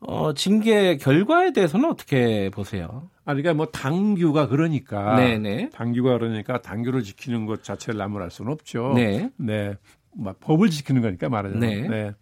[0.00, 3.08] 어, 징계 결과에 대해서는 어떻게 보세요?
[3.24, 5.70] 아, 그러니까 뭐 당규가 그러니까 네네.
[5.70, 8.92] 당규가 그러니까 당규를 지키는 것 자체를 나무랄 수는 없죠.
[8.94, 9.30] 네.
[9.36, 9.74] 네.
[10.16, 11.60] 막 법을 지키는 거니까 말하자면.
[11.60, 11.88] 네.
[11.88, 12.12] 네.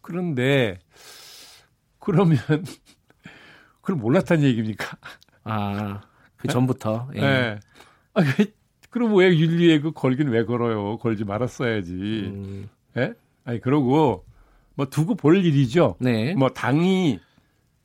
[0.00, 0.78] 그런데
[1.98, 2.38] 그러면
[3.80, 4.96] 그걸 몰랐다는 얘기입니까?
[5.44, 6.00] 아,
[6.36, 7.10] 그 전부터.
[7.14, 7.20] 예.
[7.20, 7.60] 네.
[8.14, 8.20] 아,
[8.90, 10.98] 그럼 왜 윤리에 그 걸긴 왜 걸어요?
[10.98, 11.92] 걸지 말았어야지.
[11.92, 12.68] 음.
[12.96, 13.14] 예?
[13.44, 14.24] 아니 그러고
[14.74, 15.96] 뭐 두고 볼 일이죠.
[16.00, 16.34] 네.
[16.34, 17.20] 뭐 당이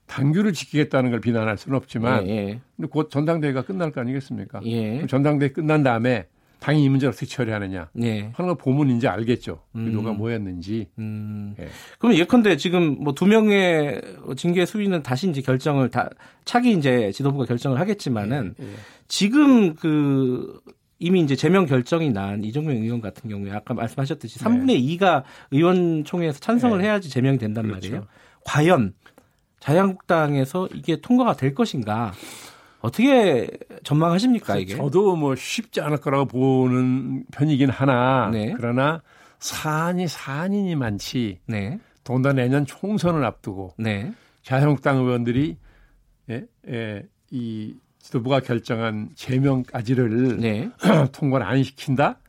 [0.08, 2.62] 당규를 지키겠다는 걸 비난할 수는 없지만, 예, 예.
[2.76, 4.62] 근데 곧 전당대회가 끝날 거 아니겠습니까?
[4.66, 5.06] 예.
[5.08, 6.28] 전당대회 끝난 다음에
[6.66, 8.32] 당이 이 문제를 어떻게 처리하느냐 네.
[8.34, 9.62] 하는 걸 보면 이제 알겠죠.
[9.76, 9.92] 음.
[9.92, 10.88] 누가 뭐였는지.
[10.98, 11.54] 음.
[11.60, 11.68] 예.
[12.00, 14.02] 그럼 예컨대 지금 뭐 두 명의
[14.36, 16.10] 징계 수위는 다시 이제 결정을 다
[16.44, 18.66] 차기 이제 지도부가 결정을 하겠지만은 예.
[18.66, 18.70] 예.
[19.08, 20.60] 지금 그
[20.98, 25.22] 이미 이제 제명 결정이 난 이종명 의원 같은 경우에 아까 말씀하셨듯이 3분의 2가
[25.52, 26.86] 의원총회에서 찬성을 네.
[26.86, 27.90] 해야지 제명이 된단 그렇죠.
[27.92, 28.08] 말이에요.
[28.44, 28.94] 과연
[29.60, 32.12] 자유한국당에서 이게 통과가 될 것인가?
[32.86, 33.50] 어떻게
[33.84, 34.76] 전망하십니까 이게?
[34.76, 38.54] 저도 뭐 쉽지 않을 거라고 보는 편이긴 하나 네.
[38.56, 39.02] 그러나
[39.40, 41.40] 사안이 사안이니 많지.
[41.48, 41.80] 네.
[42.04, 44.14] 더군다 내년 총선을 앞두고 네.
[44.44, 45.58] 자유한국당 의원들이
[46.30, 50.70] 예, 예, 이 지도부가 결정한 제명까지를 네.
[51.12, 52.20] 통과를 안 시킨다.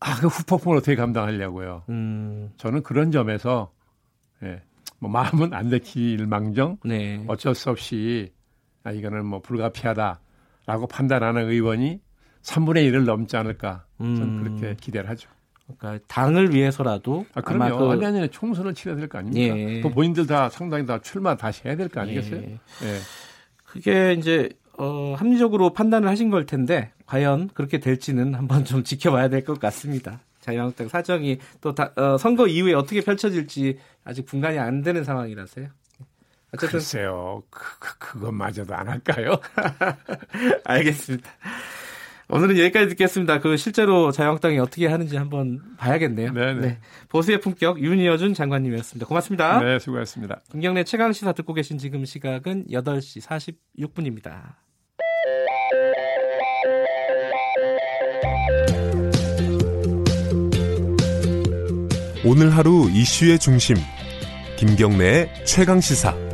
[0.00, 1.84] 아, 그 후폭풍을 어떻게 감당하려고요.
[1.88, 2.50] 음.
[2.58, 3.72] 저는 그런 점에서
[4.42, 4.60] 예,
[4.98, 7.24] 뭐 마음은 안 내킬 망정 네.
[7.28, 8.32] 어쩔 수 없이
[8.84, 12.00] 아, 이거는 뭐 불가피하다라고 판단하는 의원이
[12.42, 14.42] 3분의 1을 넘지 않을까 저는 음.
[14.42, 15.28] 그렇게 기대를 하죠.
[15.78, 17.78] 그러니까 당을 위해서라도 아, 그럼요.
[17.78, 17.92] 그...
[17.92, 19.56] 아니 아니 총선을 치러야 될 거 아닙니까?
[19.56, 19.80] 예.
[19.80, 22.40] 또 본인들 다 상당히 다 출마 다시 해야 될 거 아니겠어요?
[22.42, 22.52] 예.
[22.82, 22.98] 예.
[23.64, 29.44] 그게 이제 어, 합리적으로 판단을 하신 걸 텐데 과연 그렇게 될지는 한번 좀 지켜봐야 될
[29.44, 30.20] 것 같습니다.
[30.40, 35.68] 자유한국당 사정이 또 다, 어, 선거 이후에 어떻게 펼쳐질지 아직 분간이 안 되는 상황이라서요.
[36.54, 39.40] 어쨌든 글쎄요, 그, 그, 그것마저도 안 할까요?
[40.64, 41.30] 알겠습니다.
[42.28, 43.40] 오늘은 여기까지 듣겠습니다.
[43.40, 46.32] 그 실제로 자유한국당이 어떻게 하는지 한번 봐야겠네요.
[46.32, 46.60] 네네.
[46.60, 46.78] 네.
[47.08, 49.06] 보수의 품격 윤희여준 장관님이었습니다.
[49.06, 49.60] 고맙습니다.
[49.60, 50.40] 네, 수고하셨습니다.
[50.50, 53.22] 김경래 최강 시사 듣고 계신 지금 시각은 8시
[53.76, 54.54] 46분입니다.
[62.24, 63.76] 오늘 하루 이슈의 중심
[64.56, 66.31] 김경래의 최강 시사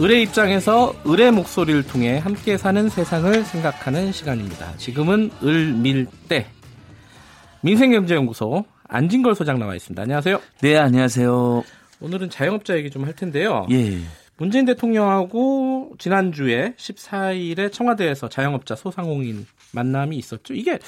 [0.00, 4.76] 을의 입장에서 을의 목소리를 통해 함께 사는 세상을 생각하는 시간입니다.
[4.76, 6.46] 지금은 을밀대
[7.62, 10.00] 민생경제연구소 안진걸 소장 나와 있습니다.
[10.02, 10.40] 안녕하세요.
[10.60, 11.64] 네, 안녕하세요.
[12.00, 13.66] 오늘은 자영업자 얘기 좀 할 텐데요.
[13.70, 13.98] 예.
[14.36, 20.52] 문재인 대통령하고 지난주에 14일에 청와대에서 자영업자 소상공인 만남이 있었죠.
[20.52, 20.78] 이게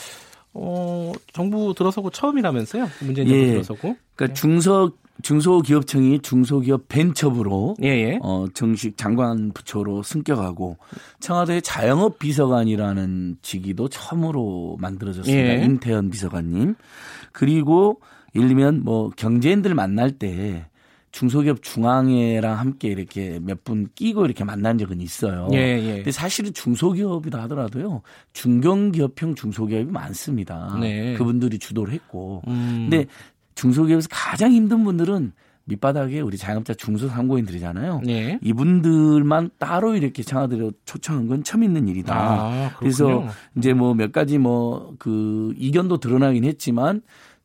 [0.53, 2.89] 어, 정부 들어서고 처음이라면서요?
[3.01, 3.51] 문재인 정부 예.
[3.53, 3.97] 들어서고.
[4.15, 4.33] 그러니까 네.
[4.35, 8.19] 중서 중소기업청이 중소기업 벤처부로 예, 예.
[8.23, 10.77] 어, 정식 장관 부처로 승격하고
[11.21, 15.61] 청와대 자영업 비서관이라는 직위도 처음으로 만들어졌습니다.
[15.61, 15.65] 예.
[15.65, 16.75] 인태현 비서관님.
[17.33, 18.01] 그리고
[18.35, 20.67] 예를 들면 뭐 경제인들 만날 때
[21.11, 25.49] 중소기업 중앙회랑 함께 이렇게 몇 분 끼고 이렇게 만난 적은 있어요.
[25.53, 25.95] 예, 예.
[25.97, 28.03] 근데 사실은 중소기업이다 하더라도요.
[28.35, 30.77] 중견기업형 중소기업이 많습니다.
[30.81, 31.15] 네.
[31.15, 32.43] 그분들이 주도를 했고.
[32.47, 32.89] 음.
[32.91, 33.07] 근데
[33.59, 35.33] 중소기업에서 가장 힘든 분들은
[35.65, 38.01] 밑바닥에 우리 자영업자 중소상공인들이잖아요.
[38.05, 38.39] 네.
[38.43, 42.15] 이분들만 따로 이렇게 청와대로 초청한 건 처음 있는 일이다.
[42.17, 43.27] 아, 그래서
[43.57, 47.03] 이제 뭐 몇 가지 뭐 그 이견도 드러나긴 했지만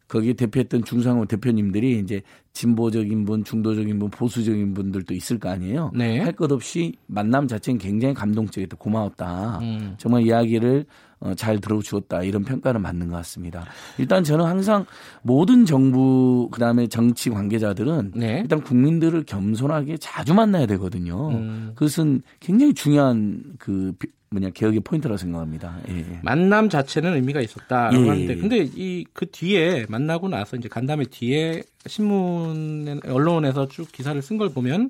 [0.07, 2.21] 거기에 대표했던 중상공 대표님들이 이제
[2.53, 5.91] 진보적인 분, 중도적인 분, 보수적인 분들도 있을 거 아니에요.
[5.95, 6.19] 네.
[6.19, 8.77] 할것 없이 만남 자체는 굉장히 감동적이었다.
[8.77, 9.57] 고마웠다.
[9.63, 9.95] 음.
[9.97, 13.65] 정말 이야기를 어, 잘 들어주었다 이런 평가는 맞는 것 같습니다.
[13.97, 14.85] 일단 저는 항상
[15.21, 18.39] 모든 정부 그다음에 정치 관계자들은 네.
[18.41, 21.29] 일단 국민들을 겸손하게 자주 만나야 되거든요.
[21.29, 21.71] 음.
[21.75, 23.93] 그것은 굉장히 중요한 그
[24.31, 25.77] 뭐냐 개혁의 포인트라고 생각합니다.
[25.89, 25.97] 예.
[25.99, 26.19] 예.
[26.23, 28.09] 만남 자체는 의미가 있었다라고 예.
[28.09, 34.37] 하는데 근데 이 그 뒤에 만나고 나서 이제 간담회 뒤에 신문 언론에서 쭉 기사를 쓴
[34.39, 34.89] 걸 보면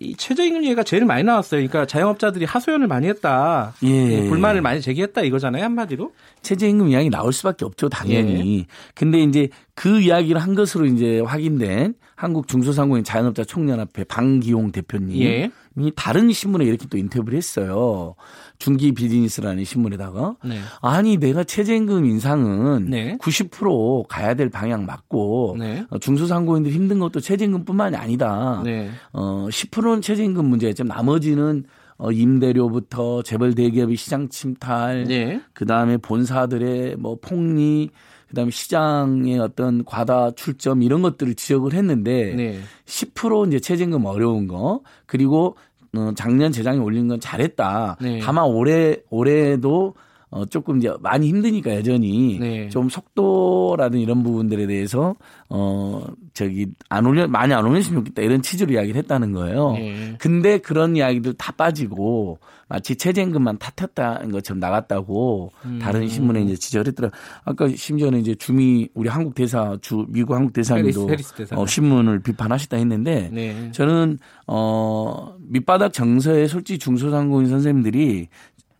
[0.00, 1.58] 이 최저임금 얘기가 제일 많이 나왔어요.
[1.60, 3.74] 그러니까 자영업자들이 하소연을 많이 했다.
[3.84, 3.88] 예.
[3.88, 4.28] 예.
[4.28, 5.62] 불만을 많이 제기했다 이거잖아요.
[5.62, 6.12] 한마디로.
[6.46, 7.88] 최저임금 이야기 나올 수밖에 없죠.
[7.88, 8.60] 당연히.
[8.60, 8.66] 예.
[8.94, 15.50] 근데 이제 그 이야기를 한 것으로 이제 확인된 한국 중소상공인 자영업자 총연합회 방기용 대표님이 예.
[15.96, 18.14] 다른 신문에 이렇게 또 인터뷰를 했어요.
[18.58, 20.60] 중기 비즈니스라는 신문에다가 네.
[20.80, 23.18] 아니 내가 최저임금 인상은 네.
[23.18, 25.84] 90% 가야 될 방향 맞고 네.
[25.90, 28.62] 어, 중소상공인들 힘든 것도 최저임금뿐만이 아니다.
[28.64, 28.90] 네.
[29.12, 31.64] 어 10%는 최저임금 문제였지만 나머지는
[31.98, 35.40] 어, 임대료부터 재벌 대기업의 시장 침탈, 네.
[35.52, 37.90] 그 다음에 본사들의 뭐 폭리,
[38.28, 42.58] 그 다음에 시장의 어떤 과다 출점 이런 것들을 지적을 했는데 네.
[42.84, 45.56] 10% 이제 최저임금 어려운 거 그리고
[45.96, 47.96] 어, 작년 재작년 올린 건 잘했다.
[48.00, 48.18] 네.
[48.20, 49.94] 다만 올해 올해도
[50.28, 52.68] 어, 조금 이제 많이 힘드니까 여전히 네.
[52.68, 55.14] 좀 속도라든 이런 부분들에 대해서
[55.48, 56.04] 어,
[56.36, 59.72] 저기 안 올려, 많이 안 올렸으면 좋겠다 이런 취지로 이야기를 했다는 거예요.
[59.72, 60.16] 네.
[60.18, 62.38] 근데 그런 이야기들 다 빠지고
[62.68, 65.78] 마치 최저임금만 탓했다는 것처럼 나갔다고 음.
[65.80, 67.10] 다른 신문에 이제 지적을 했더라.
[67.44, 71.08] 아까 심지어는 이제 주미 우리 한국 대사 주 미국 한국 대사님도
[71.52, 73.70] 어, 신문을 비판하셨다 했는데 네.
[73.72, 78.28] 저는 어 밑바닥 정서에 솔직히 중소상공인 선생님들이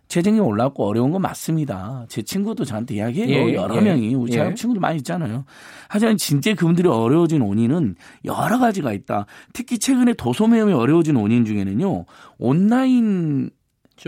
[0.09, 2.07] 재정이 올랐고 어려운 건 맞습니다.
[2.09, 3.49] 제 친구도 저한테 이야기해요.
[3.49, 4.55] 예, 여러 예, 명이 우리 예.
[4.55, 5.45] 친구들 많이 있잖아요.
[5.89, 9.27] 하지만 진짜 그분들이 어려워진 원인은 여러 가지가 있다.
[9.53, 12.05] 특히 최근에 도소매움이 어려워진 원인 중에는요.
[12.39, 13.51] 온라인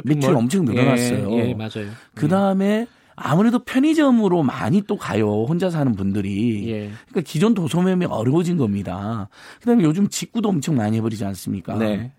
[0.05, 1.33] 매출이 엄청 늘어났어요.
[1.33, 1.91] 예, 예 맞아요.
[2.15, 5.45] 그 다음에 아무래도 편의점으로 많이 또 가요.
[5.49, 6.69] 혼자 사는 분들이.
[6.69, 6.91] 예.
[7.09, 9.29] 그러니까 기존 도소매움이 어려워진 겁니다.
[9.61, 11.77] 그다음에 요즘 직구도 엄청 많이 해버리지 않습니까?
[11.77, 12.12] 네.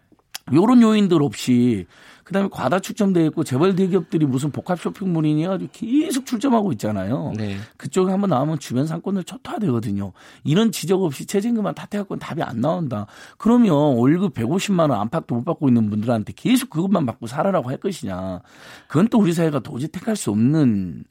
[0.53, 1.85] 요런 요인들 없이
[2.29, 7.33] 그다음에 과다 출점돼 있고 재벌 대기업들이 무슨 복합 쇼핑몰이니 아주 계속 출점하고 있잖아요.
[7.35, 7.57] 네.
[7.75, 10.13] 그쪽에 한번 나오면 주변 상권을 초토화되거든요.
[10.43, 13.07] 이런 지적 없이 최저임금만 탓해갖고는 답이 안 나온다.
[13.39, 18.41] 그러면 월급 150만 원 안팎도 못 받고 있는 분들한테 계속 그것만 받고 살아라고 할 것이냐.
[18.87, 21.05] 그건 또 우리 사회가 도저히 택할 수 없는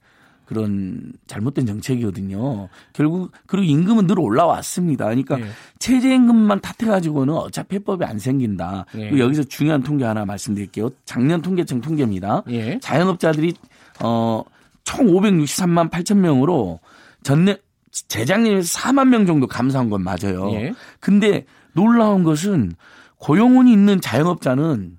[0.48, 2.68] 그런 잘못된 정책이거든요.
[2.92, 5.04] 결국 그리고 임금은 늘 올라왔습니다.
[5.04, 5.44] 그러니까 네.
[5.78, 8.86] 최저임금만 탓해가지고는 어차피 해법이 안 생긴다.
[8.94, 9.10] 네.
[9.10, 10.90] 그리고 여기서 중요한 통계 하나 말씀드릴게요.
[11.04, 12.42] 작년 통계청 통계입니다.
[12.46, 12.78] 네.
[12.80, 13.54] 자영업자들이
[14.00, 14.42] 어
[14.88, 16.80] 총 563만 8천 명으로
[17.22, 17.58] 전년
[17.90, 20.50] 재작년에 4만 명 정도 감소한 건 맞아요.
[20.52, 20.72] 예.
[20.98, 21.44] 근데
[21.74, 22.72] 놀라운 것은
[23.18, 24.96] 고용운이 있는 자영업자는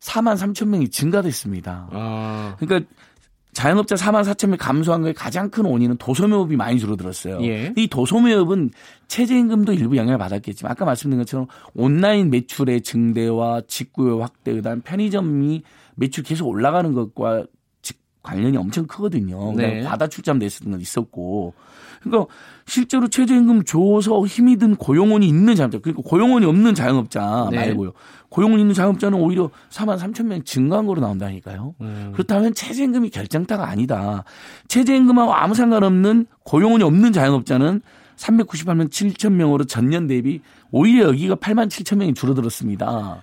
[0.00, 1.88] 4만 3천 명이 증가됐습니다.
[1.92, 2.56] 아.
[2.58, 2.90] 그러니까
[3.58, 7.42] 자영업자 4만 4천 명 감소한 거에 가장 큰 원인은 도소매업이 많이 줄어들었어요.
[7.42, 7.72] 예.
[7.76, 8.70] 이 도소매업은
[9.08, 15.62] 최저임금도 일부 영향을 받았겠지만 아까 말씀드린 것처럼 온라인 매출의 증대와 직구의 확대 그다음 편의점이
[15.96, 17.46] 매출 계속 올라가는 것과
[18.22, 19.52] 관련이 엄청 크거든요.
[19.56, 19.82] 네.
[19.82, 21.54] 과다 출점됐었던 건 있었고.
[22.02, 22.32] 그러니까
[22.64, 27.56] 실제로 최저임금 줘서 힘이 든 고용원이 있는 자영업자, 그러니까 고용원이 없는 자영업자 네.
[27.56, 27.92] 말고요.
[28.28, 31.74] 고용원 있는 자영업자는 오히려 4만 3천 명 증가한 거로 나온다니까요.
[31.80, 32.12] 음.
[32.12, 34.24] 그렇다면 최저임금이 결정타가 아니다.
[34.68, 37.80] 최저임금하고 아무 상관없는 고용원이 없는 자영업자는
[38.16, 40.40] 398명 7천 명으로 전년 대비
[40.70, 43.22] 오히려 여기가 8만 7천 명이 줄어들었습니다.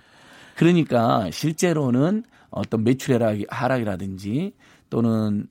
[0.56, 4.54] 그러니까 실제로는 어떤 매출 하락이라든지
[4.88, 5.46] 또는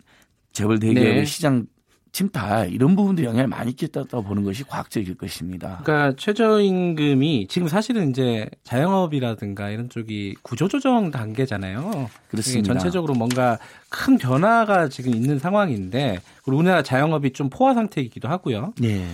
[0.51, 1.25] 재벌 대기업의 네.
[1.25, 1.67] 시장
[2.15, 5.81] 침탈 이런 부분도 영향을 많이 끼쳤다고 보는 것이 과학적일 것입니다.
[5.83, 12.09] 그러니까 최저임금이 지금 사실은 이제 자영업이라든가 이런 쪽이 구조조정 단계잖아요.
[12.29, 12.71] 그렇습니다.
[12.71, 13.59] 전체적으로 뭔가
[13.89, 18.73] 큰 변화가 지금 있는 상황인데 우리나라 자영업이 좀 포화 상태이기도 하고요.
[18.79, 19.05] 네.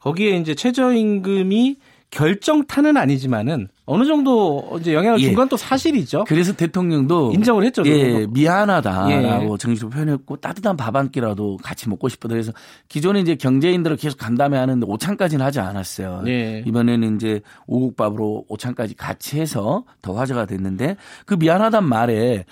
[0.00, 1.76] 거기에 이제 최저임금이
[2.10, 5.58] 결정타는 아니지만은 어느 정도 이제 영향을 준 건또 예.
[5.58, 6.24] 사실이죠.
[6.26, 7.82] 그래서 대통령도 인정을 했죠.
[7.86, 9.58] 예, 미안하다라고 예.
[9.58, 12.52] 정식으로 표현했고 따뜻한 밥 한 끼라도 같이 먹고 싶어도 그래서
[12.88, 16.24] 기존에 이제 경제인들을 계속 간담회 하는데 오찬까지는 하지 않았어요.
[16.26, 16.64] 예.
[16.66, 22.46] 이번에는 이제 오국밥으로 오찬까지 같이 해서 더 화제가 됐는데 그 미안하단 말에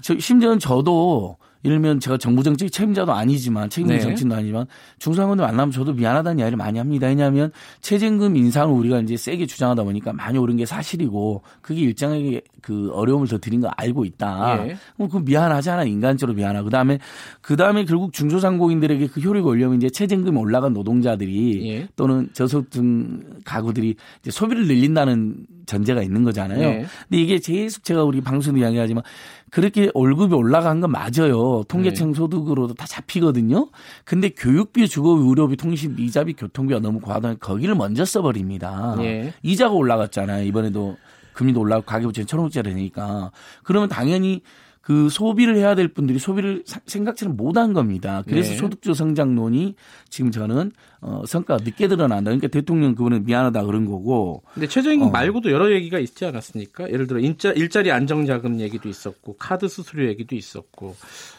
[0.00, 4.00] 저 심지어는 저도 예를 들면 제가 정부 정책 책임자도 아니지만 책임자 네.
[4.00, 4.66] 정치도 아니지만
[4.98, 7.06] 중상원들 만나면 저도 미안하다는 이야기를 많이 합니다.
[7.06, 7.50] 왜냐하면
[7.80, 13.28] 최저임금 인상을 우리가 이제 세게 주장하다 보니까 많이 오른 게 사실이고 그게 일정하게 그 어려움을
[13.28, 14.66] 더 드린 거 알고 있다.
[14.68, 14.76] 예.
[15.10, 16.98] 그 미안하잖아 인간적으로 미안하고 그다음에
[17.40, 21.88] 그다음에 결국 중소상공인들에게 그 효력이 올려면 이제 최저임금이 올라간 노동자들이 예.
[21.96, 26.60] 또는 저소득 가구들이 이제 소비를 늘린다는 전제가 있는 거잖아요.
[26.60, 26.86] 예.
[27.08, 29.02] 근데 이게 계속 제가 우리 방송도 이야기하지만
[29.50, 31.62] 그렇게 월급이 올라간 건 맞아요.
[31.68, 32.14] 통계청 네.
[32.14, 33.68] 소득으로도 다 잡히거든요.
[34.04, 38.96] 근데 교육비, 주거비, 의료비, 통신비, 이자비, 교통비가 너무 과하다면 거기를 먼저 써버립니다.
[38.98, 39.32] 네.
[39.42, 40.44] 이자가 올라갔잖아요.
[40.44, 40.96] 이번에도
[41.34, 43.30] 금리도 올라가고 가계부채는 천억짜리 되니까.
[43.62, 44.42] 그러면 당연히
[44.84, 48.22] 그 소비를 해야 될 분들이 소비를 생각처럼 못한 겁니다.
[48.28, 48.56] 그래서 네.
[48.58, 49.76] 소득주 성장론이
[50.10, 52.24] 지금 저는 어, 성과가 늦게 드러난다.
[52.30, 54.42] 그러니까 대통령 그분은 미안하다 그런 거고.
[54.52, 55.10] 근데 최저임금 어.
[55.10, 56.90] 말고도 여러 얘기가 있지 않았습니까?
[56.90, 60.94] 예를 들어 일자, 일자리 안정자금 얘기도 있었고 카드 수수료 얘기도 있었고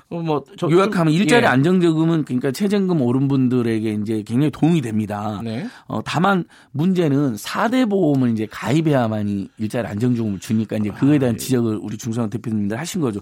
[0.09, 1.47] 어, 뭐 요약하면 일자리 예.
[1.47, 5.41] 안정자금은 그러니까 최저임금 오른 분들에게 이제 굉장히 도움이 됩니다.
[5.43, 5.65] 네.
[5.87, 11.37] 어, 다만 문제는 4대 보험을 이제 가입해야만이 일자리 안정자금을 주니까 이제 그거에 대한 아, 예.
[11.37, 13.19] 지적을 우리 중소형 대표님들 하신 거죠.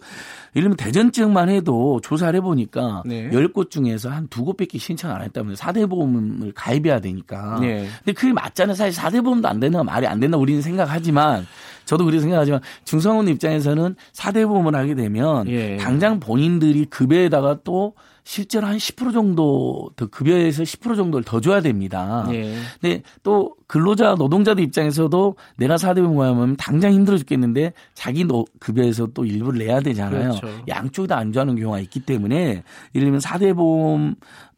[0.55, 3.29] 예를 들면 대전 지역만 해도 조사를 해 보니까 네.
[3.29, 7.59] 10곳 중에서 한 두 곳밖에 신청 안 했다면 4대 보험을 가입해야 되니까.
[7.61, 7.87] 네.
[7.99, 8.75] 근데 그게 맞잖아요.
[8.75, 11.45] 사실 4대 보험도 안 된다 말이 안 된다 우리는 생각하지만
[11.85, 15.77] 저도 그렇게 생각하지만 중소상인 입장에서는 4대 보험을 하게 되면 예.
[15.77, 17.93] 당장 본인들이 급여에다가 또
[18.25, 22.25] 실제로 한 10% 정도 더 급여에서 10% 정도를 더 줘야 됩니다.
[22.31, 22.55] 예.
[22.79, 29.07] 근데 또 근로자 노동자들 입장에서도 내가 4대 보험 하면 당장 힘들어 죽겠는데 자기 노, 급여에서
[29.07, 30.39] 또 일부를 내야 되잖아요.
[30.39, 30.47] 그렇죠.
[30.67, 32.63] 양쪽이 다 안 좋아하는 경우가 있기 때문에
[32.95, 34.15] 예를 들면 4대 보험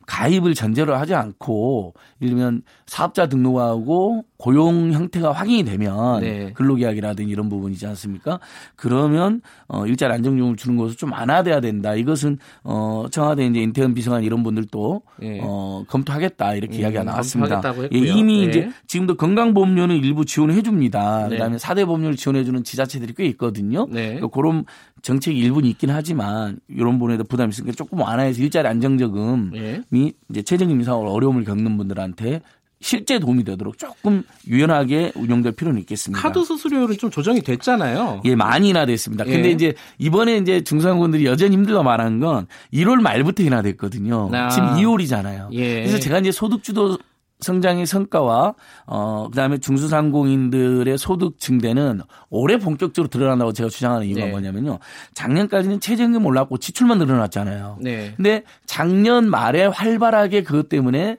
[0.07, 6.52] 가입을 전제로 하지 않고 예를 들면 사업자 등록하고 고용 형태가 확인이 되면 네.
[6.53, 8.40] 근로계약이라든지 이런 부분이지 않습니까?
[8.76, 11.95] 그러면 어 일자리 안정적을 주는 것을 좀 완화돼야 된다.
[11.95, 15.40] 이것은 어 청와대 이제 인태현 비서관 이런 분들도 네.
[15.41, 17.62] 어 검토하겠다 이렇게 음, 이야기가 나왔습니다.
[17.94, 18.44] 예, 이미 네.
[18.45, 21.28] 이제 지금도 건강보험료는 일부 지원해 줍니다.
[21.30, 21.38] 네.
[21.38, 23.88] 그다음에 사대 보험료를 지원해 주는 지자체들이 꽤 있거든요.
[23.90, 24.16] 네.
[24.16, 24.66] 그러니까 그런
[25.02, 29.52] 정책이 일부는 있긴 하지만 이런 부분에도 부담이 있으니까 조금 완화해서 일자리 안정적금이
[29.91, 30.12] 네.
[30.30, 32.41] 이제 최저임금 인상으로 어려움을 겪는 분들한테
[32.86, 36.22] 실제 도움이 되도록 조금 유연하게 운영될 필요는 있겠습니다.
[36.22, 38.22] 카드 수수료는 좀 조정이 됐잖아요.
[38.26, 39.26] 예, 많이 인하됐습니다.
[39.26, 39.32] 예.
[39.32, 44.30] 근데 이제 이번에 이제 중소상공인들이 여전히 힘들다 말하는 건 1월 말부터 인하됐거든요.
[44.32, 44.49] 아.
[44.49, 45.52] 지금 2월이잖아요.
[45.53, 45.82] 예.
[45.82, 46.99] 그래서 제가 이제 소득주도
[47.40, 48.53] 성장의 성과와
[48.86, 54.30] 어 그다음에 중소상공인들의 소득 증대는 올해 본격적으로 드러난다고 제가 주장하는 이유가 네.
[54.30, 54.78] 뭐냐면요.
[55.16, 57.80] 작년까지는 최저임금 올랐고 지출만 늘어났잖아요.
[57.82, 58.14] 네.
[58.16, 61.18] 근데 작년 말에 활발하게 그것 때문에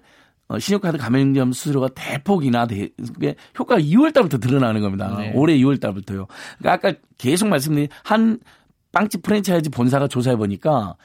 [0.48, 5.16] 어, 신용카드 가맹점 수수료가 대폭 인하돼, 그게 효과가 2월 달부터 드러나는 겁니다.
[5.18, 5.32] 네.
[5.34, 6.26] 올해 2월 달부터요.
[6.58, 8.38] 그러니까 아까 계속 말씀드린 한
[8.92, 10.96] 빵집 프랜차이즈 본사가 조사해 보니까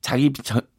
[0.00, 0.32] 자기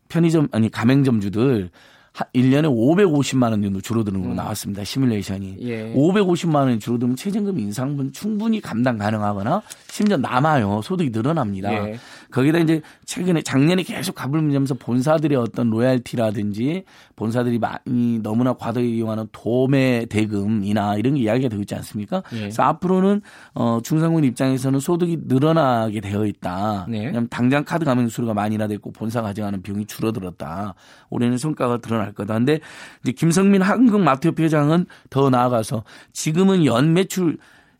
[0.09, 1.71] 편의점 아니 가맹점주들
[2.13, 4.35] 1년에 550만 원 정도 줄어드는 걸로 음.
[4.35, 4.83] 나왔습니다.
[4.83, 5.57] 시뮬레이션이.
[5.61, 5.93] 예.
[5.95, 10.81] 550만 원이 줄어들면 최저임금 인상분 충분히 감당 가능하거나 심지어 남아요.
[10.83, 11.73] 소득이 늘어납니다.
[11.73, 11.97] 예.
[12.29, 16.83] 거기다 이제 최근에 작년에 계속 갑을 문제면서 본사들의 어떤 로얄티라든지
[17.15, 22.23] 본사들이 많이 너무나 과도히 이용하는 도매 대금이나 이런 게 이야기가 되고 있지 않습니까?
[22.33, 22.39] 예.
[22.39, 23.21] 그래서 앞으로는
[23.53, 26.87] 어 중상군 입장에서는 소득이 늘어나게 되어 있다.
[26.89, 26.99] 네.
[27.05, 30.75] 왜냐하면 당장 카드 가맹 수수료가 많이 나됐고 본사 가져가는 비용이 줄어들었다.
[31.09, 32.33] 올해는 성과가 드러날 거다.
[32.35, 32.59] 근데
[33.03, 35.83] 이제 김성민 한국마트협회 회장은 더 나아가서
[36.13, 37.37] 지금은 연 매출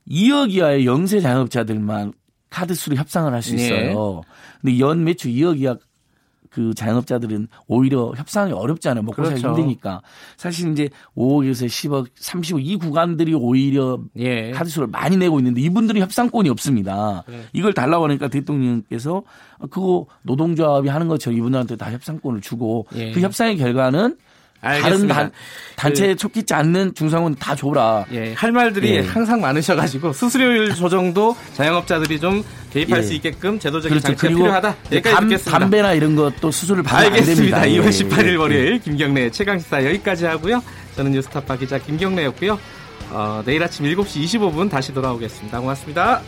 [0.10, 2.14] 2억 이하의 영세 자영업자들만
[2.50, 3.64] 카드 수로 협상을 할수 네.
[3.64, 4.22] 있어요.
[4.22, 4.22] 네.
[4.62, 5.76] 근데 연 매출 2억 이하
[6.54, 9.04] 그 자영업자들은 오히려 협상이 어렵지 않아요.
[9.04, 9.38] 먹고 그렇죠.
[9.38, 10.02] 살기 힘드니까.
[10.38, 14.52] 사실 이제 5억에서 10억, 30억 이 구간들이 오히려 예.
[14.52, 17.24] 카드수를 많이 내고 있는데 이분들은 협상권이 없습니다.
[17.28, 17.42] 네.
[17.54, 19.24] 이걸 달라고 하니까 대통령께서
[19.72, 23.12] 그거 노동조합이 하는 것처럼 이분들한테 다 협상권을 주고 예.
[23.12, 24.18] 그 협상의 결과는
[24.64, 25.14] 알겠습니다.
[25.14, 25.32] 다른
[25.76, 28.06] 단, 체에 그, 촉기지 않는 중상은 다 줘라.
[28.14, 29.00] 예, 할 말들이 예.
[29.02, 33.04] 항상 많으셔가지고 수수료율 조정도 자영업자들이 좀 개입할 예.
[33.04, 34.08] 수 있게끔 제도적인 그렇죠.
[34.08, 34.76] 장치가 필요하다.
[34.94, 35.60] 여기까지 감.
[35.60, 37.58] 담배나 이런 것도 수수료를 받으면 알겠습니다.
[37.58, 37.84] 안 됩니다.
[37.84, 38.36] 2월 18일 예.
[38.36, 40.64] 월요일 김경래 최강시사 여기까지 하고요.
[40.96, 42.58] 저는 뉴스타파 기자 김경래였고요.
[43.12, 45.60] 어, 내일 아침 7시 25분 다시 돌아오겠습니다.
[45.60, 46.22] 고맙습니다.